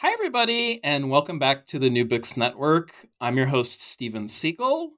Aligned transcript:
Hi, 0.00 0.12
everybody, 0.12 0.78
and 0.84 1.10
welcome 1.10 1.40
back 1.40 1.66
to 1.66 1.78
the 1.80 1.90
New 1.90 2.04
Books 2.04 2.36
Network. 2.36 2.92
I'm 3.20 3.36
your 3.36 3.46
host, 3.46 3.82
Steven 3.82 4.26
Seegel, 4.28 4.90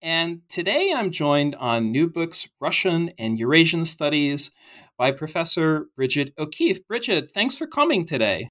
and 0.00 0.48
today 0.48 0.94
I'm 0.96 1.10
joined 1.10 1.54
on 1.56 1.92
New 1.92 2.08
Books 2.08 2.48
Russian 2.58 3.10
and 3.18 3.38
Eurasian 3.38 3.84
Studies 3.84 4.50
by 4.96 5.12
Professor 5.12 5.88
Brigid 5.94 6.32
O'Keeffe. 6.38 6.88
Brigid, 6.88 7.32
thanks 7.32 7.58
for 7.58 7.66
coming 7.66 8.06
today. 8.06 8.48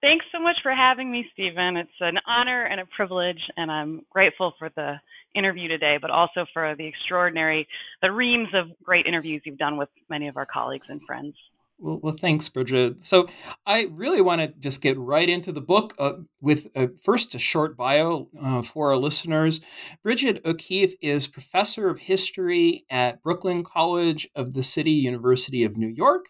Thanks 0.00 0.26
so 0.32 0.40
much 0.40 0.56
for 0.60 0.72
having 0.72 1.12
me, 1.12 1.24
Steven. 1.32 1.76
It's 1.76 1.90
an 2.00 2.18
honor 2.26 2.64
and 2.64 2.80
a 2.80 2.86
privilege, 2.86 3.48
and 3.56 3.70
I'm 3.70 4.00
grateful 4.10 4.54
for 4.58 4.70
the 4.74 4.96
interview 5.36 5.68
today, 5.68 5.98
but 6.02 6.10
also 6.10 6.46
for 6.52 6.74
the 6.76 6.88
extraordinary, 6.88 7.68
the 8.02 8.10
reams 8.10 8.48
of 8.54 8.76
great 8.82 9.06
interviews 9.06 9.42
you've 9.44 9.56
done 9.56 9.76
with 9.76 9.88
many 10.10 10.26
of 10.26 10.36
our 10.36 10.46
colleagues 10.46 10.86
and 10.88 11.00
friends. 11.06 11.36
Well, 11.82 11.98
well, 12.00 12.12
thanks, 12.12 12.48
Brigid. 12.48 13.04
So 13.04 13.26
I 13.66 13.88
really 13.90 14.20
want 14.20 14.40
to 14.40 14.54
just 14.60 14.80
get 14.80 14.96
right 14.96 15.28
into 15.28 15.50
the 15.50 15.60
book 15.60 15.94
uh, 15.98 16.12
with 16.40 16.68
uh, 16.76 16.86
first 17.02 17.34
a 17.34 17.40
short 17.40 17.76
bio 17.76 18.28
uh, 18.40 18.62
for 18.62 18.92
our 18.92 18.96
listeners. 18.96 19.60
Brigid 20.04 20.40
O'Keeffe 20.44 20.94
is 21.02 21.26
professor 21.26 21.88
of 21.88 21.98
history 21.98 22.84
at 22.88 23.20
Brooklyn 23.20 23.64
College 23.64 24.28
of 24.36 24.54
the 24.54 24.62
City 24.62 24.92
University 24.92 25.64
of 25.64 25.76
New 25.76 25.88
York. 25.88 26.26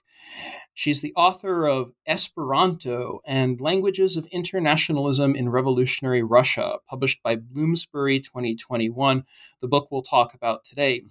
She's 0.72 1.02
the 1.02 1.12
author 1.16 1.68
of 1.68 1.92
Esperanto 2.06 3.20
and 3.26 3.60
Languages 3.60 4.16
of 4.16 4.26
Internationalism 4.32 5.34
in 5.36 5.50
Revolutionary 5.50 6.22
Russia, 6.22 6.78
published 6.88 7.22
by 7.22 7.36
Bloomsbury 7.36 8.20
2021, 8.20 9.24
the 9.60 9.68
book 9.68 9.88
we'll 9.90 10.00
talk 10.00 10.32
about 10.32 10.64
today. 10.64 11.02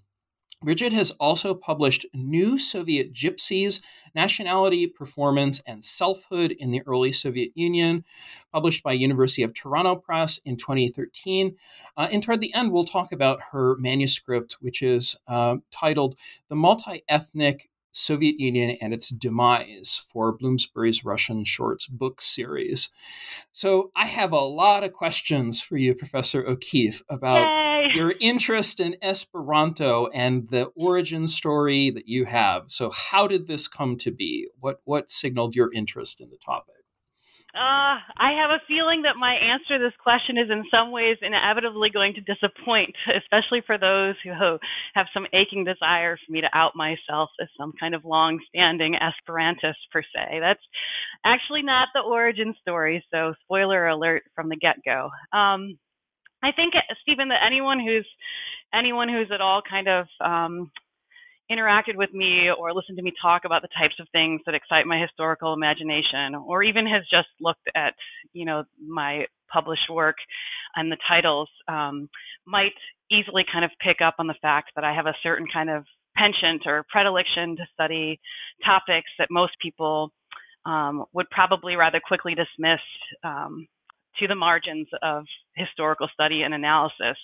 Brigid 0.64 0.94
has 0.94 1.12
also 1.20 1.56
published 1.56 2.06
New 2.14 2.60
Soviet 2.60 3.12
Gypsies 3.12 3.82
Nationality, 4.14 4.86
Performance, 4.86 5.60
and 5.66 5.84
Selfhood 5.84 6.52
in 6.52 6.70
the 6.70 6.84
Early 6.86 7.12
Soviet 7.12 7.52
Union, 7.56 8.06
published 8.52 8.84
by 8.84 8.94
University 8.94 9.42
of 9.42 9.56
Toronto 9.56 9.96
Press 9.96 10.40
in 10.46 10.58
2013. 10.58 11.56
Uh, 11.98 12.08
and 12.12 12.22
toward 12.22 12.42
the 12.42 12.54
end, 12.54 12.72
we'll 12.72 12.86
talk 12.86 13.12
about 13.12 13.40
her 13.52 13.76
manuscript, 13.78 14.58
which 14.62 14.84
is 14.84 15.18
uh, 15.28 15.58
titled 15.72 16.16
The 16.48 16.56
Multi 16.56 17.02
Ethnic 17.10 17.70
Soviet 17.92 18.40
Union 18.40 18.78
and 18.82 18.94
its 18.94 19.10
Demise 19.10 19.98
for 19.98 20.32
Bloomsbury's 20.32 21.04
Russian 21.04 21.44
Shorts 21.44 21.88
book 21.88 22.22
series. 22.22 22.90
So 23.52 23.92
I 23.96 24.06
have 24.06 24.32
a 24.32 24.40
lot 24.40 24.84
of 24.84 24.94
questions 24.94 25.62
for 25.62 25.78
you, 25.78 25.94
Professor 25.94 26.46
O'Keeffe, 26.46 27.02
about. 27.10 27.61
Your 27.94 28.14
interest 28.20 28.80
in 28.80 28.96
Esperanto 29.02 30.08
and 30.14 30.48
the 30.50 30.66
origin 30.76 31.28
story 31.28 31.90
that 31.92 32.08
you 32.08 32.26
have. 32.26 32.66
So 32.68 32.92
how 32.92 33.28
did 33.28 33.48
this 33.48 33.68
come 33.68 33.98
to 33.98 34.12
be? 34.12 34.48
What 34.60 34.82
what 34.84 35.12
signaled 35.12 35.56
your 35.56 35.72
interest 35.74 36.22
in 36.22 36.30
the 36.30 36.38
topic? 36.38 36.76
Uh, 37.54 38.00
I 38.16 38.32
have 38.40 38.50
a 38.50 38.64
feeling 38.66 39.02
that 39.02 39.20
my 39.20 39.36
answer 39.36 39.78
to 39.78 39.84
this 39.84 39.98
question 40.02 40.38
is 40.38 40.50
in 40.50 40.64
some 40.72 40.90
ways 40.90 41.18
inevitably 41.22 41.90
going 41.90 42.14
to 42.14 42.22
disappoint, 42.22 42.96
especially 43.20 43.62
for 43.68 43.78
those 43.78 44.16
who 44.24 44.32
have 44.32 45.08
some 45.14 45.28
aching 45.34 45.66
desire 45.66 46.16
for 46.16 46.32
me 46.32 46.40
to 46.40 46.48
out 46.54 46.78
myself 46.78 47.30
as 47.42 47.50
some 47.58 47.74
kind 47.78 47.94
of 47.94 48.06
long 48.06 48.40
standing 48.48 48.96
Esperantist 48.96 49.84
per 49.92 50.02
se. 50.02 50.40
That's 50.40 50.64
actually 51.26 51.64
not 51.64 51.90
the 51.94 52.00
origin 52.00 52.56
story, 52.62 53.04
so 53.12 53.34
spoiler 53.44 53.86
alert 53.88 54.24
from 54.34 54.48
the 54.48 54.56
get 54.56 54.78
go. 54.86 55.10
Um, 55.38 55.78
I 56.44 56.52
think, 56.52 56.74
Steven, 57.02 57.30
that 57.30 57.46
anyone 57.46 57.80
who's 57.80 58.08
anyone 58.74 59.10
who's 59.10 59.32
at 59.34 59.42
all 59.42 59.62
kind 59.70 59.88
of 59.88 60.08
um, 60.24 60.72
interacted 61.52 61.96
with 61.96 62.14
me 62.14 62.50
or 62.58 62.74
listened 62.74 62.98
to 62.98 63.04
me 63.04 63.12
talk 63.22 63.44
about 63.46 63.62
the 63.62 63.68
types 63.78 63.96
of 64.00 64.08
things 64.12 64.42
that 64.46 64.56
excite 64.56 64.86
my 64.86 65.00
historical 65.00 65.54
imagination 65.54 66.34
or 66.36 66.64
even 66.64 66.88
has 66.88 67.04
just 67.12 67.28
looked 67.42 67.68
at 67.76 67.94
you 68.34 68.46
know 68.46 68.64
my 68.88 69.26
published 69.52 69.90
work 69.90 70.16
and 70.76 70.92
the 70.92 70.98
titles 71.08 71.50
um, 71.68 72.08
might 72.48 72.72
easily 73.12 73.44
kind 73.52 73.66
of 73.66 73.72
pick 73.86 73.98
up 74.02 74.16
on 74.18 74.28
the 74.28 74.36
fact 74.42 74.72
that 74.76 74.86
i 74.86 74.94
have 74.94 75.08
a 75.08 75.18
certain 75.22 75.46
kind 75.52 75.70
of 75.70 75.84
penchant 76.16 76.64
or 76.66 76.86
predilection 76.90 77.56
to 77.58 77.64
study 77.74 78.20
topics 78.64 79.10
that 79.20 79.28
most 79.30 79.54
people 79.62 80.12
um, 80.66 81.04
would 81.14 81.30
probably 81.32 81.76
rather 81.76 82.00
quickly 82.06 82.34
dismiss 82.34 82.80
um, 83.24 83.68
to 84.20 84.28
the 84.28 84.36
margins 84.36 84.88
of 85.02 85.24
historical 85.56 86.08
study 86.14 86.42
and 86.44 86.54
analysis. 86.54 87.18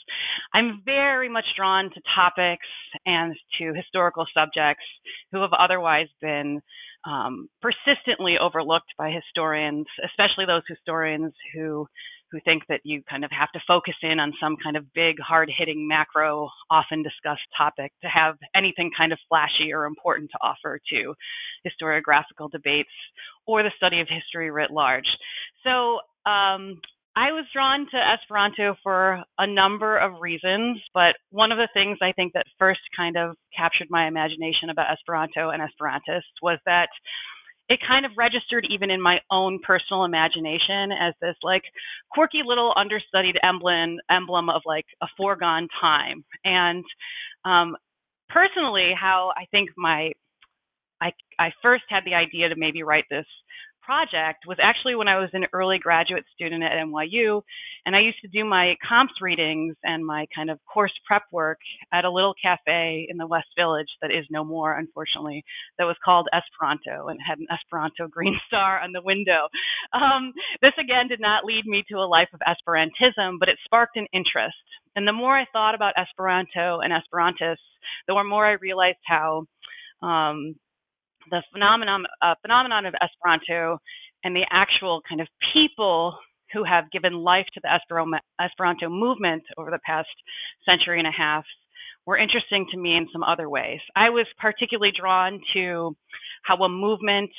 I'm 0.53 0.81
very 0.86 1.30
much 1.30 1.46
drawn 1.56 1.86
to 1.86 2.02
topics 2.16 2.68
and 3.06 3.36
to 3.59 3.74
historical 3.74 4.25
subjects 4.34 4.86
who 5.31 5.42
have 5.42 5.53
otherwise 5.58 6.08
been 6.22 6.62
um, 7.06 7.47
persistently 7.62 8.36
overlooked 8.40 8.94
by 8.97 9.12
historians, 9.12 9.86
especially 10.03 10.46
those 10.46 10.64
historians 10.68 11.34
who 11.53 11.88
who 12.31 12.40
think 12.44 12.64
that 12.68 12.81
you 12.84 13.02
kind 13.09 13.24
of 13.24 13.31
have 13.31 13.50
to 13.53 13.59
focus 13.66 13.96
in 14.03 14.20
on 14.20 14.34
some 14.42 14.58
kind 14.62 14.76
of 14.76 14.92
big, 14.94 15.16
hard-hitting, 15.20 15.88
macro, 15.88 16.50
often 16.70 17.02
discussed 17.02 17.47
topic 17.58 17.92
to 18.02 18.09
have 18.09 18.36
anything 18.53 18.92
kind 18.97 19.14
of 19.14 19.20
flashy 19.30 19.72
or 19.72 19.86
important 19.86 20.30
to 20.31 20.38
offer 20.42 20.78
to 20.92 21.14
historiographical 21.66 22.52
debates 22.52 22.90
or 23.46 23.64
the 23.64 23.72
study 23.78 24.02
of 24.02 24.08
history 24.09 24.52
writ 24.52 24.72
large. 24.72 25.08
So 25.64 26.00
um, 26.28 26.82
I 27.16 27.32
was 27.32 27.46
drawn 27.52 27.88
to 27.90 27.98
Esperanto 27.98 28.76
for 28.84 29.24
a 29.40 29.48
number 29.48 29.98
of 29.98 30.22
reasons, 30.22 30.78
but 30.94 31.16
one 31.32 31.52
of 31.52 31.58
the 31.58 31.70
things 31.74 31.98
I 32.02 32.12
think 32.12 32.34
that 32.34 32.46
first 32.60 32.82
kind 32.96 33.18
of 33.18 33.36
captured 33.58 33.88
my 33.90 34.08
imagination 34.08 34.70
about 34.70 34.92
Esperanto 34.92 35.50
and 35.50 35.64
Esperantists 35.64 36.38
was 36.44 36.60
that 36.66 36.90
it 37.70 37.80
kind 37.88 38.06
of 38.06 38.12
registered 38.18 38.68
even 38.70 38.92
in 38.92 39.02
my 39.02 39.18
own 39.32 39.60
personal 39.66 40.04
imagination 40.04 40.92
as 40.92 41.14
this 41.20 41.36
like 41.44 41.64
quirky 42.12 42.42
little 42.46 42.74
understudied 42.78 43.36
emblem 43.44 43.98
emblem 44.12 44.50
of 44.50 44.62
like 44.66 44.86
a 45.02 45.08
foregone 45.18 45.68
time. 45.82 46.24
And 46.46 46.84
um, 47.46 47.76
personally, 48.30 48.92
how 49.00 49.34
I 49.36 49.46
think 49.50 49.70
my 49.76 50.12
I 51.02 51.12
I 51.40 51.50
first 51.64 51.84
had 51.90 52.04
the 52.06 52.14
idea 52.14 52.50
to 52.50 52.56
maybe 52.56 52.84
write 52.84 53.06
this 53.09 53.26
project 53.88 54.44
was 54.46 54.58
actually 54.62 54.96
when 54.96 55.08
I 55.08 55.18
was 55.18 55.30
an 55.31 55.46
early 55.53 55.80
graduate 55.80 56.25
student 56.36 56.62
at 56.62 56.74
NYU, 56.74 57.42
and 57.86 57.96
I 57.96 58.02
used 58.02 58.20
to 58.22 58.28
do 58.28 58.44
my 58.44 58.75
comps 58.88 59.14
readings 59.22 59.78
and 59.84 60.06
my 60.06 60.25
kind 60.36 60.52
of 60.52 60.59
course 60.72 60.92
prep 61.08 61.24
work 61.31 61.58
at 61.94 62.03
a 62.03 62.12
little 62.12 62.34
cafe 62.36 63.08
in 63.09 63.16
the 63.16 63.26
West 63.26 63.47
Village 63.58 63.88
that 64.02 64.12
is 64.12 64.26
no 64.30 64.44
more, 64.44 64.78
unfortunately, 64.78 65.42
that 65.80 65.86
was 65.86 65.96
called 66.03 66.28
Esperanto 66.36 67.08
and 67.08 67.18
had 67.26 67.40
an 67.40 67.47
Esperanto 67.50 68.09
green 68.09 68.38
star 68.47 68.81
on 68.81 68.92
the 68.92 69.02
window. 69.02 69.47
Um, 69.94 70.34
this 70.62 70.76
again 70.78 71.08
did 71.08 71.22
not 71.22 71.46
lead 71.46 71.66
me 71.66 71.84
to 71.90 71.96
a 71.96 72.12
life 72.12 72.30
of 72.34 72.42
Esperantism, 72.44 73.40
but 73.40 73.47
it 73.47 73.58
sparked 73.64 73.96
an 73.96 74.08
interest. 74.12 74.59
And 74.97 75.08
the 75.08 75.14
more 75.14 75.38
I 75.38 75.46
thought 75.53 75.76
about 75.76 75.94
Esperanto 75.96 76.80
and 76.84 76.92
Esperantists, 76.92 77.64
the 78.06 78.22
more 78.22 78.46
I 78.46 78.58
realized 78.59 78.97
how 79.06 79.46
um, 80.02 80.56
the 81.30 81.44
phenomenon 81.52 82.06
uh, 82.22 82.36
phenomenon 82.42 82.86
of 82.86 82.94
Esperanto 83.02 83.80
and 84.24 84.36
the 84.36 84.46
actual 84.52 85.02
kind 85.08 85.22
of 85.22 85.28
people 85.53 86.18
who 86.53 86.64
have 86.64 86.91
given 86.91 87.14
life 87.14 87.46
to 87.53 87.62
the 87.62 87.70
Esperanto 88.40 88.90
movement 88.90 89.44
over 89.58 89.70
the 89.70 89.79
past 89.85 90.08
century 90.66 91.00
and 91.00 91.08
a 91.08 91.12
half 91.12 91.44
were 92.06 92.18
interesting 92.18 92.66
to 92.72 92.78
me 92.78 92.96
in 92.96 93.08
some 93.12 93.24
other 93.24 93.50
ways. 93.50 93.79
I 93.96 94.09
was 94.09 94.26
particularly 94.40 94.94
drawn 94.97 95.41
to 95.53 95.96
how 96.44 96.56
a 96.64 96.70
movement, 96.70 97.32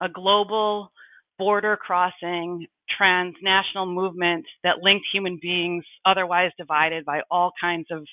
a 0.00 0.08
global, 0.08 0.92
border 1.38 1.76
crossing, 1.76 2.66
transnational 2.96 3.86
movement 3.86 4.44
that 4.62 4.82
linked 4.82 5.06
human 5.12 5.38
beings 5.40 5.84
otherwise 6.04 6.50
divided 6.58 7.04
by 7.04 7.20
all 7.30 7.52
kinds 7.60 7.86
of 7.90 8.06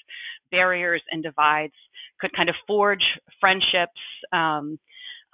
barriers 0.52 1.02
and 1.12 1.24
divides 1.24 1.74
could 2.20 2.32
kind 2.36 2.50
of 2.50 2.56
forge 2.68 3.04
friendships 3.40 4.02
um, 4.34 4.80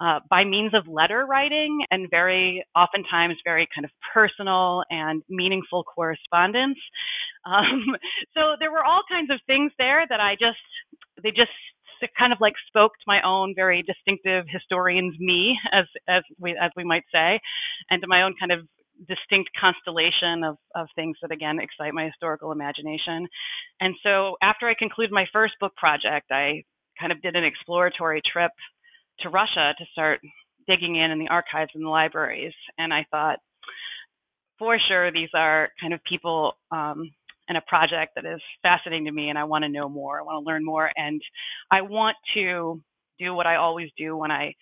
uh, 0.00 0.20
by 0.28 0.44
means 0.44 0.72
of 0.74 0.88
letter 0.88 1.24
writing 1.28 1.78
and 1.90 2.10
very 2.10 2.64
oftentimes 2.76 3.36
very 3.44 3.68
kind 3.74 3.84
of 3.84 3.90
personal 4.12 4.82
and 4.90 5.22
meaningful 5.28 5.84
correspondence. 5.84 6.78
Um, 7.46 7.96
so 8.34 8.56
there 8.58 8.72
were 8.72 8.84
all 8.84 9.02
kinds 9.08 9.30
of 9.30 9.40
things 9.46 9.72
there 9.78 10.04
that 10.08 10.20
I 10.20 10.34
just 10.34 10.58
they 11.22 11.30
just 11.30 11.50
kind 12.18 12.32
of 12.32 12.38
like 12.40 12.54
spoke 12.66 12.92
to 12.92 13.04
my 13.06 13.20
own 13.24 13.54
very 13.56 13.82
distinctive 13.82 14.44
historian's 14.50 15.18
me, 15.18 15.56
as 15.72 15.86
as 16.08 16.22
we 16.38 16.52
as 16.52 16.70
we 16.76 16.84
might 16.84 17.04
say, 17.12 17.40
and 17.90 18.02
to 18.02 18.08
my 18.08 18.22
own 18.22 18.34
kind 18.38 18.52
of 18.52 18.66
distinct 19.08 19.50
constellation 19.58 20.44
of, 20.44 20.56
of 20.74 20.86
things 20.94 21.16
that 21.22 21.32
again 21.32 21.58
excite 21.58 21.94
my 21.94 22.04
historical 22.04 22.52
imagination. 22.52 23.26
And 23.80 23.94
so 24.02 24.36
after 24.42 24.68
I 24.68 24.74
concluded 24.78 25.12
my 25.12 25.26
first 25.32 25.54
book 25.60 25.74
project, 25.76 26.30
I 26.30 26.62
kind 26.98 27.12
of 27.12 27.20
did 27.22 27.36
an 27.36 27.44
exploratory 27.44 28.22
trip 28.30 28.50
to 29.20 29.28
Russia 29.28 29.74
to 29.78 29.84
start 29.92 30.20
digging 30.66 30.96
in 30.96 31.10
in 31.10 31.18
the 31.18 31.28
archives 31.28 31.70
and 31.74 31.84
the 31.84 31.88
libraries. 31.88 32.54
And 32.78 32.92
I 32.92 33.06
thought, 33.10 33.38
for 34.58 34.78
sure, 34.88 35.12
these 35.12 35.28
are 35.34 35.68
kind 35.80 35.92
of 35.92 36.00
people 36.08 36.54
um, 36.70 37.10
in 37.48 37.56
a 37.56 37.62
project 37.66 38.12
that 38.16 38.24
is 38.24 38.40
fascinating 38.62 39.04
to 39.06 39.12
me, 39.12 39.28
and 39.28 39.38
I 39.38 39.44
want 39.44 39.64
to 39.64 39.68
know 39.68 39.88
more. 39.88 40.20
I 40.20 40.22
want 40.22 40.44
to 40.44 40.48
learn 40.48 40.64
more, 40.64 40.90
and 40.96 41.20
I 41.70 41.82
want 41.82 42.16
to 42.34 42.80
do 43.18 43.34
what 43.34 43.46
I 43.46 43.56
always 43.56 43.90
do 43.96 44.16
when 44.16 44.30
I 44.30 44.54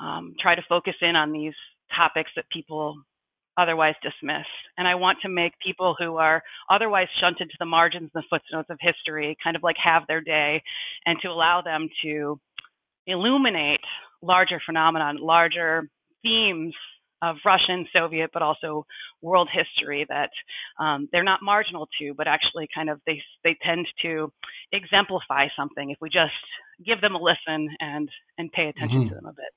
um, 0.00 0.34
try 0.40 0.54
to 0.54 0.62
focus 0.68 0.94
in 1.02 1.16
on 1.16 1.32
these 1.32 1.54
topics 1.94 2.30
that 2.36 2.44
people 2.52 2.96
otherwise 3.58 3.94
dismiss. 4.02 4.46
And 4.78 4.86
I 4.86 4.94
want 4.94 5.18
to 5.22 5.28
make 5.28 5.52
people 5.64 5.94
who 5.98 6.16
are 6.16 6.42
otherwise 6.70 7.08
shunted 7.20 7.50
to 7.50 7.56
the 7.58 7.66
margins 7.66 8.10
and 8.14 8.22
the 8.22 8.26
footnotes 8.30 8.70
of 8.70 8.78
history 8.80 9.36
kind 9.42 9.56
of 9.56 9.62
like 9.62 9.76
have 9.82 10.02
their 10.06 10.20
day 10.20 10.62
and 11.06 11.18
to 11.22 11.28
allow 11.28 11.62
them 11.62 11.88
to 12.04 12.40
illuminate 13.06 13.80
larger 14.22 14.60
phenomenon, 14.64 15.18
larger 15.20 15.88
themes 16.22 16.74
of 17.22 17.36
Russian, 17.44 17.86
Soviet, 17.92 18.30
but 18.32 18.42
also 18.42 18.86
world 19.20 19.48
history 19.52 20.06
that 20.08 20.30
um, 20.82 21.08
they're 21.12 21.24
not 21.24 21.40
marginal 21.42 21.86
to, 22.00 22.14
but 22.16 22.26
actually 22.26 22.66
kind 22.74 22.88
of 22.88 23.00
they 23.06 23.20
they 23.44 23.56
tend 23.64 23.86
to 24.02 24.32
exemplify 24.72 25.46
something 25.56 25.90
if 25.90 25.98
we 26.00 26.08
just 26.08 26.32
give 26.84 27.00
them 27.00 27.14
a 27.14 27.20
listen 27.20 27.68
and 27.80 28.08
and 28.38 28.50
pay 28.52 28.68
attention 28.68 29.00
mm-hmm. 29.00 29.08
to 29.08 29.14
them 29.14 29.26
a 29.26 29.32
bit. 29.32 29.52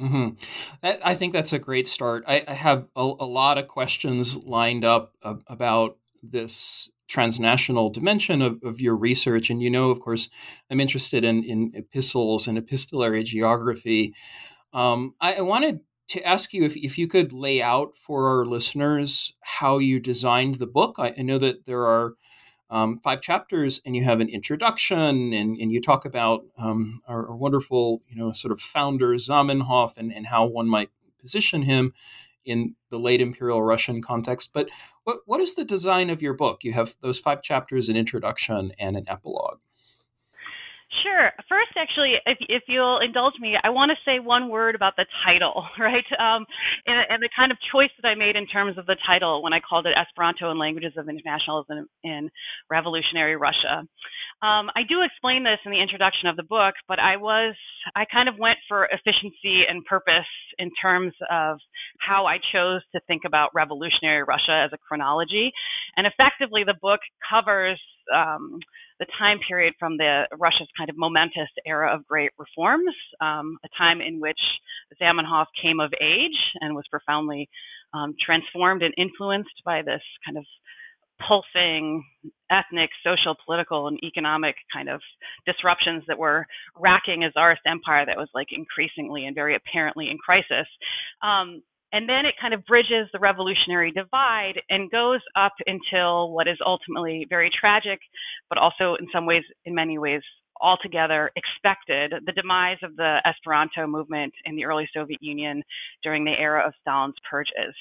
Mm-hmm. 0.00 0.28
I 0.82 1.14
think 1.14 1.32
that's 1.32 1.52
a 1.52 1.58
great 1.58 1.88
start. 1.88 2.22
I, 2.28 2.44
I 2.46 2.54
have 2.54 2.86
a, 2.94 3.00
a, 3.00 3.26
lot 3.26 3.58
of 3.58 3.66
questions 3.66 4.36
lined 4.44 4.84
up 4.84 5.14
uh, 5.24 5.34
about 5.48 5.98
this 6.22 6.88
transnational 7.08 7.90
dimension 7.90 8.40
of, 8.40 8.60
of 8.62 8.80
your 8.80 8.94
research. 8.94 9.50
And 9.50 9.60
you 9.60 9.70
know, 9.70 9.90
of 9.90 9.98
course, 9.98 10.30
I'm 10.70 10.78
interested 10.78 11.24
in, 11.24 11.42
in 11.42 11.72
epistles 11.74 12.46
and 12.46 12.56
epistolary 12.56 13.24
geography. 13.24 14.14
Um, 14.72 15.14
I, 15.20 15.34
I, 15.34 15.40
wanted 15.40 15.80
to 16.08 16.22
ask 16.22 16.52
you 16.52 16.64
if, 16.64 16.76
if 16.76 16.98
you 16.98 17.08
could 17.08 17.32
lay 17.32 17.60
out 17.62 17.96
for 17.96 18.28
our 18.28 18.44
listeners 18.44 19.34
how 19.40 19.78
you 19.78 19.98
designed 19.98 20.56
the 20.56 20.66
book. 20.66 20.96
I, 20.98 21.14
I 21.18 21.22
know 21.22 21.38
that 21.38 21.64
there 21.64 21.86
are 21.86 22.14
um, 22.70 22.98
five 22.98 23.20
chapters, 23.20 23.80
and 23.84 23.96
you 23.96 24.04
have 24.04 24.20
an 24.20 24.28
introduction, 24.28 25.32
and, 25.32 25.56
and 25.56 25.72
you 25.72 25.80
talk 25.80 26.04
about 26.04 26.44
um, 26.58 27.00
our, 27.08 27.28
our, 27.28 27.36
wonderful, 27.36 28.02
you 28.08 28.16
know, 28.16 28.30
sort 28.30 28.52
of 28.52 28.60
founder 28.60 29.14
Zamenhof 29.14 29.96
and, 29.96 30.12
and 30.12 30.26
how 30.26 30.44
one 30.44 30.68
might 30.68 30.90
position 31.18 31.62
him 31.62 31.94
in 32.44 32.74
the 32.90 32.98
late 32.98 33.20
Imperial 33.20 33.62
Russian 33.62 34.02
context. 34.02 34.50
But 34.52 34.70
what, 35.04 35.18
what 35.26 35.40
is 35.40 35.54
the 35.54 35.64
design 35.64 36.10
of 36.10 36.22
your 36.22 36.34
book? 36.34 36.64
You 36.64 36.72
have 36.72 36.96
those 37.00 37.20
five 37.20 37.42
chapters, 37.42 37.88
an 37.88 37.96
introduction, 37.96 38.72
and 38.78 38.96
an 38.96 39.04
epilogue. 39.08 39.58
Sure. 41.02 41.30
First, 41.48 41.72
actually, 41.76 42.14
if, 42.26 42.38
if 42.48 42.62
you'll 42.66 42.98
indulge 42.98 43.34
me, 43.40 43.54
I 43.62 43.70
want 43.70 43.90
to 43.90 43.96
say 44.04 44.18
one 44.18 44.48
word 44.48 44.74
about 44.74 44.96
the 44.96 45.06
title, 45.24 45.64
right? 45.78 46.06
Um, 46.18 46.46
and, 46.86 47.04
and, 47.08 47.22
the 47.22 47.28
kind 47.36 47.52
of 47.52 47.58
choice 47.72 47.90
that 48.00 48.08
I 48.08 48.14
made 48.14 48.36
in 48.36 48.46
terms 48.46 48.78
of 48.78 48.86
the 48.86 48.96
title 49.06 49.42
when 49.42 49.52
I 49.52 49.60
called 49.60 49.86
it 49.86 49.94
Esperanto 49.98 50.50
and 50.50 50.58
Languages 50.58 50.92
of 50.96 51.08
Internationalism 51.08 51.88
in 52.02 52.30
Revolutionary 52.70 53.36
Russia. 53.36 53.86
Um, 54.40 54.70
I 54.76 54.86
do 54.88 55.02
explain 55.02 55.42
this 55.42 55.58
in 55.66 55.72
the 55.72 55.82
introduction 55.82 56.28
of 56.28 56.36
the 56.36 56.44
book, 56.44 56.74
but 56.86 57.00
I 57.00 57.16
was, 57.16 57.56
I 57.96 58.04
kind 58.06 58.28
of 58.28 58.38
went 58.38 58.58
for 58.68 58.86
efficiency 58.86 59.66
and 59.68 59.84
purpose 59.84 60.30
in 60.58 60.70
terms 60.80 61.12
of 61.28 61.58
how 61.98 62.26
I 62.26 62.38
chose 62.52 62.82
to 62.94 63.00
think 63.08 63.22
about 63.26 63.50
revolutionary 63.52 64.22
Russia 64.22 64.62
as 64.64 64.70
a 64.72 64.78
chronology. 64.78 65.50
And 65.96 66.06
effectively, 66.06 66.62
the 66.62 66.78
book 66.80 67.00
covers 67.28 67.80
um, 68.14 68.60
the 69.00 69.06
time 69.18 69.38
period 69.46 69.74
from 69.78 69.96
the 69.96 70.28
Russia's 70.38 70.68
kind 70.78 70.88
of 70.88 70.96
momentous 70.96 71.50
era 71.66 71.92
of 71.92 72.06
great 72.06 72.30
reforms, 72.38 72.94
um, 73.20 73.58
a 73.64 73.68
time 73.76 74.00
in 74.00 74.20
which 74.20 74.40
Zamenhof 75.02 75.46
came 75.60 75.80
of 75.80 75.92
age 76.00 76.38
and 76.60 76.76
was 76.76 76.84
profoundly 76.90 77.48
um, 77.92 78.14
transformed 78.24 78.82
and 78.82 78.94
influenced 78.96 79.62
by 79.64 79.82
this 79.82 80.02
kind 80.24 80.38
of 80.38 80.44
pulsing 81.26 82.04
ethnic, 82.50 82.90
social, 83.04 83.36
political, 83.44 83.88
and 83.88 83.98
economic 84.02 84.56
kind 84.72 84.88
of 84.88 85.00
disruptions 85.46 86.02
that 86.08 86.18
were 86.18 86.46
racking 86.76 87.24
a 87.24 87.30
czarist 87.32 87.62
empire 87.66 88.06
that 88.06 88.16
was 88.16 88.28
like 88.34 88.48
increasingly 88.52 89.26
and 89.26 89.34
very 89.34 89.54
apparently 89.56 90.08
in 90.10 90.18
crisis. 90.18 90.66
Um, 91.22 91.62
and 91.92 92.08
then 92.08 92.26
it 92.26 92.34
kind 92.40 92.52
of 92.52 92.64
bridges 92.66 93.08
the 93.12 93.18
revolutionary 93.18 93.92
divide 93.92 94.60
and 94.68 94.90
goes 94.90 95.20
up 95.36 95.54
until 95.66 96.32
what 96.32 96.46
is 96.46 96.58
ultimately 96.64 97.26
very 97.28 97.50
tragic, 97.58 97.98
but 98.50 98.58
also 98.58 98.96
in 99.00 99.06
some 99.12 99.24
ways, 99.24 99.42
in 99.64 99.74
many 99.74 99.98
ways, 99.98 100.22
altogether 100.60 101.30
expected 101.36 102.12
the 102.26 102.32
demise 102.32 102.78
of 102.82 102.96
the 102.96 103.18
Esperanto 103.24 103.86
movement 103.86 104.32
in 104.44 104.56
the 104.56 104.64
early 104.64 104.88
Soviet 104.94 105.22
Union 105.22 105.62
during 106.02 106.24
the 106.24 106.38
era 106.38 106.66
of 106.66 106.74
Stalin's 106.80 107.14
purges. 107.28 107.74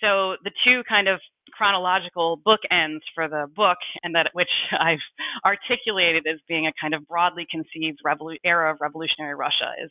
So 0.00 0.36
the 0.44 0.52
two 0.64 0.82
kind 0.88 1.08
of 1.08 1.20
chronological 1.52 2.40
bookends 2.46 3.00
for 3.14 3.28
the 3.28 3.46
book, 3.54 3.78
and 4.02 4.14
that 4.14 4.30
which 4.32 4.48
I've 4.72 5.04
articulated 5.44 6.26
as 6.26 6.40
being 6.48 6.66
a 6.66 6.72
kind 6.80 6.94
of 6.94 7.06
broadly 7.06 7.46
conceived 7.50 7.98
revolu- 8.04 8.38
era 8.44 8.72
of 8.72 8.78
revolutionary 8.80 9.34
Russia, 9.34 9.72
is 9.84 9.90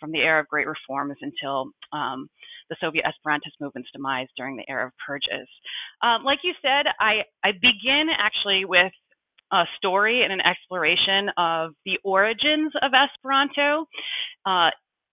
from 0.00 0.12
the 0.12 0.18
era 0.18 0.40
of 0.40 0.48
great 0.48 0.66
reforms 0.66 1.16
until 1.22 1.70
um, 1.92 2.28
the 2.68 2.76
Soviet 2.80 3.04
Esperantist 3.04 3.56
movement's 3.60 3.90
demise 3.92 4.28
during 4.36 4.56
the 4.56 4.68
era 4.68 4.86
of 4.86 4.92
purges. 5.04 5.48
Um, 6.02 6.24
like 6.24 6.40
you 6.42 6.52
said, 6.60 6.86
I, 7.00 7.22
I 7.42 7.52
begin 7.52 8.08
actually 8.16 8.64
with 8.64 8.92
a 9.52 9.64
story 9.76 10.22
and 10.22 10.32
an 10.32 10.40
exploration 10.40 11.30
of 11.36 11.72
the 11.84 11.98
origins 12.04 12.72
of 12.82 12.92
Esperanto. 12.94 13.86
Uh, 14.46 14.70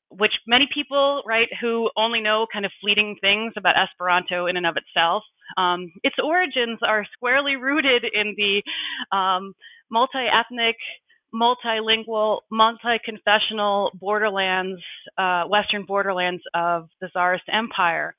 which 0.10 0.32
many 0.48 0.68
people, 0.74 1.24
right, 1.28 1.48
who 1.60 1.90
only 1.98 2.22
know 2.22 2.46
kind 2.54 2.66
of 2.66 2.72
fleeting 2.82 3.18
things 3.22 3.54
about 3.58 3.76
Esperanto 3.76 4.46
in 4.46 4.56
and 4.56 4.66
of 4.66 4.76
itself, 4.78 5.24
um, 5.58 5.92
its 6.04 6.16
origins 6.24 6.80
are 6.84 7.06
squarely 7.14 7.56
rooted 7.56 8.04
in 8.14 8.36
the 8.38 9.18
um, 9.18 9.54
multi-ethnic, 9.92 10.76
multilingual, 11.34 12.40
multi-confessional 12.52 13.92
borderlands, 14.00 14.82
uh, 15.18 15.44
Western 15.46 15.86
borderlands 15.86 16.44
of 16.54 16.88
the 17.02 17.10
Tsarist 17.10 17.44
Empire. 17.52 18.16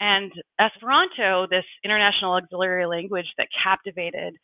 And 0.00 0.32
Esperanto, 0.60 1.46
this 1.48 1.64
international 1.84 2.34
auxiliary 2.34 2.86
language 2.86 3.26
that 3.38 3.48
captivated 3.62 4.34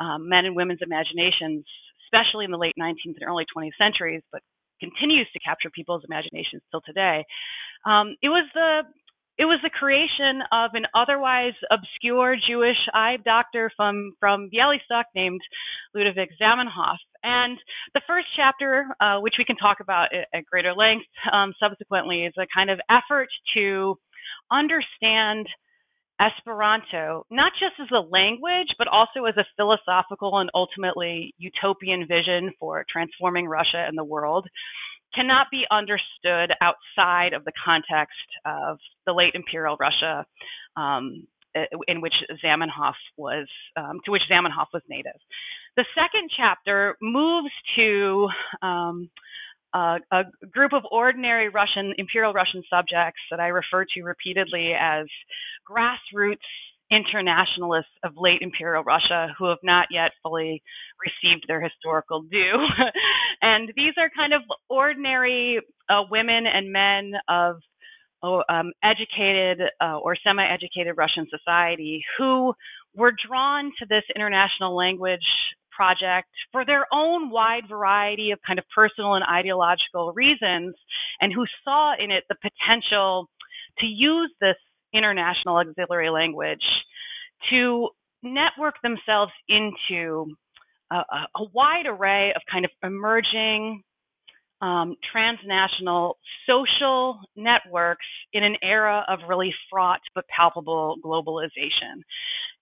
um, 0.00 0.28
men 0.28 0.44
and 0.44 0.56
women's 0.56 0.80
imaginations, 0.82 1.64
especially 2.06 2.44
in 2.44 2.50
the 2.50 2.58
late 2.58 2.74
19th 2.78 3.18
and 3.18 3.26
early 3.26 3.44
20th 3.54 3.76
centuries, 3.78 4.22
but 4.32 4.42
continues 4.80 5.28
to 5.32 5.40
capture 5.40 5.70
people's 5.70 6.04
imaginations 6.08 6.62
till 6.70 6.80
today. 6.86 7.24
Um, 7.84 8.14
it 8.22 8.28
was 8.28 8.48
the 8.54 8.82
it 9.38 9.44
was 9.44 9.60
the 9.62 9.70
creation 9.70 10.42
of 10.50 10.70
an 10.74 10.86
otherwise 10.98 11.54
obscure 11.70 12.34
Jewish 12.34 12.76
eye 12.92 13.18
doctor 13.24 13.70
from 13.76 14.12
from 14.18 14.50
Bialystok 14.50 15.04
named 15.14 15.40
Ludovic 15.94 16.30
Zamenhof. 16.42 16.98
And 17.22 17.58
the 17.94 18.02
first 18.06 18.26
chapter, 18.36 18.86
uh, 19.00 19.18
which 19.20 19.34
we 19.38 19.44
can 19.44 19.56
talk 19.56 19.78
about 19.80 20.08
at, 20.12 20.26
at 20.34 20.46
greater 20.46 20.74
length 20.74 21.06
um, 21.32 21.54
subsequently, 21.60 22.24
is 22.24 22.34
a 22.36 22.46
kind 22.54 22.70
of 22.70 22.80
effort 22.90 23.28
to 23.54 23.96
understand 24.50 25.46
Esperanto, 26.20 27.24
not 27.30 27.52
just 27.58 27.74
as 27.80 27.88
a 27.92 28.00
language, 28.00 28.74
but 28.76 28.88
also 28.88 29.24
as 29.24 29.36
a 29.36 29.46
philosophical 29.56 30.38
and 30.38 30.50
ultimately 30.54 31.34
utopian 31.38 32.06
vision 32.06 32.52
for 32.58 32.84
transforming 32.90 33.46
Russia 33.46 33.84
and 33.86 33.96
the 33.96 34.04
world, 34.04 34.48
cannot 35.14 35.46
be 35.50 35.64
understood 35.70 36.52
outside 36.60 37.32
of 37.32 37.44
the 37.44 37.52
context 37.64 38.18
of 38.44 38.78
the 39.06 39.12
late 39.12 39.34
imperial 39.34 39.76
Russia, 39.78 40.26
um, 40.76 41.26
in 41.86 42.00
which 42.00 42.14
Zamenhof 42.44 42.94
was, 43.16 43.48
um, 43.76 44.00
to 44.04 44.10
which 44.10 44.22
Zamenhof 44.30 44.66
was 44.72 44.82
native. 44.88 45.18
The 45.76 45.84
second 45.94 46.30
chapter 46.36 46.96
moves 47.00 47.52
to 47.76 48.28
um, 48.62 49.10
uh, 49.74 49.98
a 50.12 50.22
group 50.50 50.72
of 50.72 50.82
ordinary 50.90 51.48
Russian, 51.48 51.94
imperial 51.98 52.32
Russian 52.32 52.62
subjects 52.70 53.20
that 53.30 53.40
I 53.40 53.48
refer 53.48 53.84
to 53.94 54.02
repeatedly 54.02 54.72
as 54.78 55.06
grassroots 55.68 56.38
internationalists 56.90 57.92
of 58.02 58.12
late 58.16 58.40
imperial 58.40 58.82
Russia 58.82 59.28
who 59.38 59.48
have 59.48 59.58
not 59.62 59.88
yet 59.90 60.10
fully 60.22 60.62
received 61.04 61.44
their 61.46 61.60
historical 61.60 62.22
due. 62.22 62.66
and 63.42 63.70
these 63.76 63.92
are 63.98 64.10
kind 64.16 64.32
of 64.32 64.40
ordinary 64.70 65.60
uh, 65.90 66.02
women 66.10 66.44
and 66.46 66.72
men 66.72 67.12
of 67.28 67.56
oh, 68.22 68.42
um, 68.48 68.72
educated 68.82 69.60
uh, 69.82 69.98
or 69.98 70.16
semi 70.24 70.44
educated 70.44 70.94
Russian 70.96 71.26
society 71.30 72.02
who 72.16 72.54
were 72.94 73.12
drawn 73.26 73.70
to 73.78 73.86
this 73.88 74.04
international 74.14 74.74
language 74.74 75.20
project 75.78 76.28
for 76.50 76.64
their 76.66 76.84
own 76.92 77.30
wide 77.30 77.66
variety 77.68 78.32
of 78.32 78.38
kind 78.44 78.58
of 78.58 78.64
personal 78.74 79.14
and 79.14 79.24
ideological 79.24 80.12
reasons, 80.14 80.74
and 81.20 81.32
who 81.32 81.44
saw 81.64 81.94
in 82.02 82.10
it 82.10 82.24
the 82.28 82.36
potential 82.48 83.28
to 83.78 83.86
use 83.86 84.32
this 84.40 84.56
international 84.92 85.58
auxiliary 85.58 86.10
language 86.10 86.66
to 87.50 87.88
network 88.22 88.74
themselves 88.82 89.32
into 89.48 90.26
a, 90.90 90.96
a 90.96 91.44
wide 91.54 91.86
array 91.86 92.32
of 92.34 92.42
kind 92.50 92.64
of 92.64 92.70
emerging 92.82 93.82
um, 94.60 94.96
transnational 95.12 96.16
social 96.48 97.20
networks 97.36 98.06
in 98.32 98.42
an 98.42 98.56
era 98.62 99.04
of 99.08 99.20
really 99.28 99.54
fraught 99.70 100.00
but 100.14 100.24
palpable 100.34 100.96
globalization. 101.04 102.02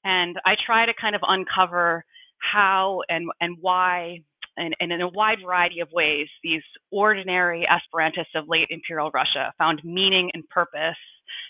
And 0.05 0.37
I 0.45 0.55
try 0.67 0.85
to 0.85 0.93
kind 1.01 1.15
of 1.17 1.23
uncover 1.27 2.05
how 2.39 3.03
and, 3.09 3.29
and 3.41 3.57
why, 3.61 4.19
and, 4.57 4.75
and 4.81 4.93
in 4.93 5.01
a 5.01 5.09
wide 5.09 5.39
variety 5.45 5.81
of 5.81 5.89
ways, 5.93 6.29
these 6.43 6.63
ordinary 6.91 7.67
Esperantists 7.71 8.35
of 8.35 8.49
late 8.49 8.69
imperial 8.71 9.11
Russia 9.13 9.53
found 9.59 9.81
meaning 9.85 10.31
and 10.35 10.49
purpose, 10.49 10.97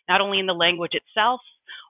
not 0.08 0.20
only 0.20 0.38
in 0.38 0.46
the 0.46 0.52
language 0.54 0.92
itself 0.94 1.40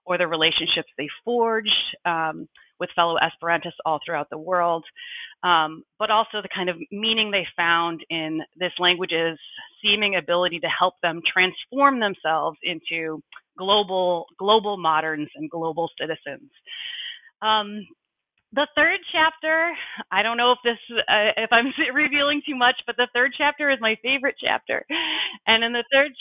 or 0.05 0.19
the 0.19 0.27
relationships 0.27 0.89
they 0.97 1.09
forged 1.25 1.71
um, 2.05 2.49
with 2.79 2.91
fellow 2.95 3.17
Esperantists 3.17 3.81
all 3.85 3.99
throughout 4.05 4.29
the 4.31 4.39
world, 4.39 4.85
um, 5.43 5.83
but 5.99 6.11
also 6.11 6.43
the 6.43 6.49
kind 6.55 6.69
of 6.69 6.77
meaning 6.91 7.31
they 7.31 7.47
found 7.57 8.01
in 8.11 8.41
this 8.57 8.73
language's 8.79 9.39
seeming 9.83 10.17
ability 10.17 10.61
to 10.61 10.69
help 10.69 10.95
them 11.03 11.21
transform 11.33 12.01
themselves 12.01 12.59
into 12.63 13.21
global 13.59 14.27
global 14.39 14.77
moderns 14.77 15.29
and 15.35 15.51
global 15.51 15.89
citizens. 15.99 16.51
Um, 17.43 17.87
the 18.53 18.67
third 18.75 19.01
chapter, 19.13 19.73
I 20.11 20.23
don't 20.23 20.37
know 20.37 20.53
if 20.53 20.59
this 20.63 20.79
uh, 20.91 21.33
if 21.37 21.51
I'm 21.53 21.73
revealing 21.95 22.43
too 22.47 22.57
much, 22.57 22.77
but 22.87 22.97
the 22.97 23.09
third 23.15 23.33
chapter 23.37 23.71
is 23.71 23.79
my 23.81 23.97
favorite 24.03 24.37
chapter. 24.43 24.85
And 25.47 25.65
in 25.65 25.73
the 25.73 25.85
third 25.93 26.13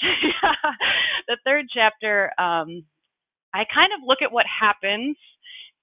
the 1.27 1.37
third 1.45 1.65
chapter, 1.73 2.31
um, 2.39 2.83
I 3.53 3.63
kind 3.73 3.91
of 3.93 4.05
look 4.05 4.19
at 4.21 4.31
what 4.31 4.45
happens 4.47 5.17